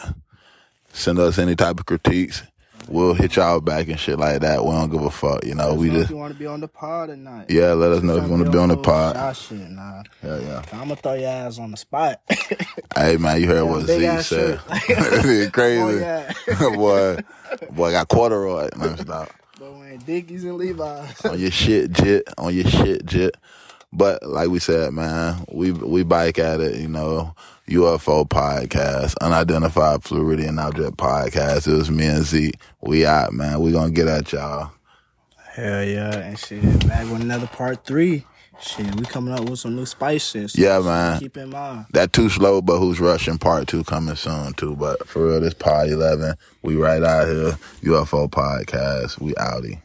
Send 0.92 1.18
us 1.18 1.38
any 1.38 1.54
type 1.56 1.78
of 1.80 1.86
critiques. 1.86 2.42
We'll 2.88 3.14
hit 3.14 3.36
y'all 3.36 3.60
back 3.60 3.88
and 3.88 4.00
shit 4.00 4.18
like 4.18 4.40
that. 4.40 4.64
We 4.64 4.70
don't 4.72 4.90
give 4.90 5.02
a 5.02 5.10
fuck, 5.10 5.44
you 5.44 5.54
know. 5.54 5.74
We 5.74 5.88
If 5.90 5.94
just 5.94 6.10
you 6.10 6.16
want 6.16 6.32
to 6.32 6.38
be 6.38 6.46
on 6.46 6.60
the 6.60 6.66
pod 6.66 7.10
tonight. 7.10 7.46
yeah. 7.48 7.72
Let 7.74 7.92
us 7.92 8.02
know 8.02 8.16
if 8.16 8.24
you 8.24 8.30
want 8.30 8.44
to 8.46 8.50
be 8.50 8.58
on 8.58 8.70
the 8.70 8.76
pod. 8.76 9.14
Shot 9.14 9.36
shit, 9.36 9.70
nah. 9.70 10.02
Yeah, 10.24 10.38
yeah. 10.40 10.62
I'm 10.72 10.78
gonna 10.88 10.96
throw 10.96 11.12
your 11.14 11.28
ass 11.28 11.58
on 11.58 11.70
the 11.70 11.76
spot. 11.76 12.20
Hey 12.96 13.16
man, 13.18 13.40
you 13.40 13.46
heard 13.46 13.64
what 13.64 13.86
Z 13.86 14.22
said. 14.22 14.58
Crazy. 15.52 16.04
Boy, 16.74 17.16
boy 17.70 17.90
got 17.92 18.08
corduroy. 18.08 18.68
Let 18.76 18.90
me 18.90 18.96
stop. 19.04 19.30
but 19.60 19.72
when 19.74 19.98
Dickies 19.98 20.42
and 20.44 20.56
Levi's. 20.56 21.24
On 21.24 21.38
your 21.38 21.52
shit, 21.52 21.92
jit. 21.92 22.24
On 22.36 22.52
your 22.52 22.64
shit, 22.66 23.06
jit. 23.06 23.36
But 23.92 24.24
like 24.26 24.48
we 24.48 24.58
said, 24.58 24.92
man, 24.92 25.44
we 25.52 25.70
we 25.70 26.02
bike 26.02 26.38
at 26.40 26.60
it. 26.60 26.76
You 26.80 26.88
know, 26.88 27.34
UFO 27.70 28.28
podcast, 28.28 29.14
unidentified 29.20 30.02
Floridian 30.02 30.58
object 30.58 30.96
podcast. 30.96 31.68
It 31.68 31.74
was 31.76 31.88
me 31.88 32.04
and 32.06 32.24
Z. 32.24 32.52
We 32.80 33.06
out, 33.06 33.32
man. 33.32 33.60
We 33.60 33.70
gonna 33.70 33.92
get 33.92 34.08
at 34.08 34.32
y'all. 34.32 34.72
Hell 35.52 35.84
yeah, 35.84 36.16
and 36.16 36.36
shit. 36.38 36.62
Back 36.88 37.08
with 37.10 37.20
another 37.20 37.46
part 37.46 37.84
three. 37.84 38.26
Shit, 38.60 38.92
we 38.96 39.06
coming 39.06 39.32
up 39.32 39.48
with 39.48 39.60
some 39.60 39.76
new 39.76 39.86
spices. 39.86 40.52
so 40.52 40.60
Yeah, 40.60 40.80
man. 40.80 41.20
Keep 41.20 41.36
in 41.36 41.50
mind. 41.50 41.86
That 41.92 42.12
too 42.12 42.28
slow, 42.28 42.60
but 42.60 42.80
who's 42.80 42.98
rushing? 42.98 43.38
Part 43.38 43.68
two 43.68 43.84
coming 43.84 44.16
soon 44.16 44.52
too. 44.54 44.74
But 44.74 45.06
for 45.06 45.28
real, 45.28 45.40
this 45.40 45.54
pod 45.54 45.88
eleven, 45.90 46.34
we 46.62 46.74
right 46.74 47.02
out 47.04 47.28
here. 47.28 47.56
UFO 47.82 48.28
podcast. 48.28 49.20
We 49.20 49.32
outie. 49.34 49.80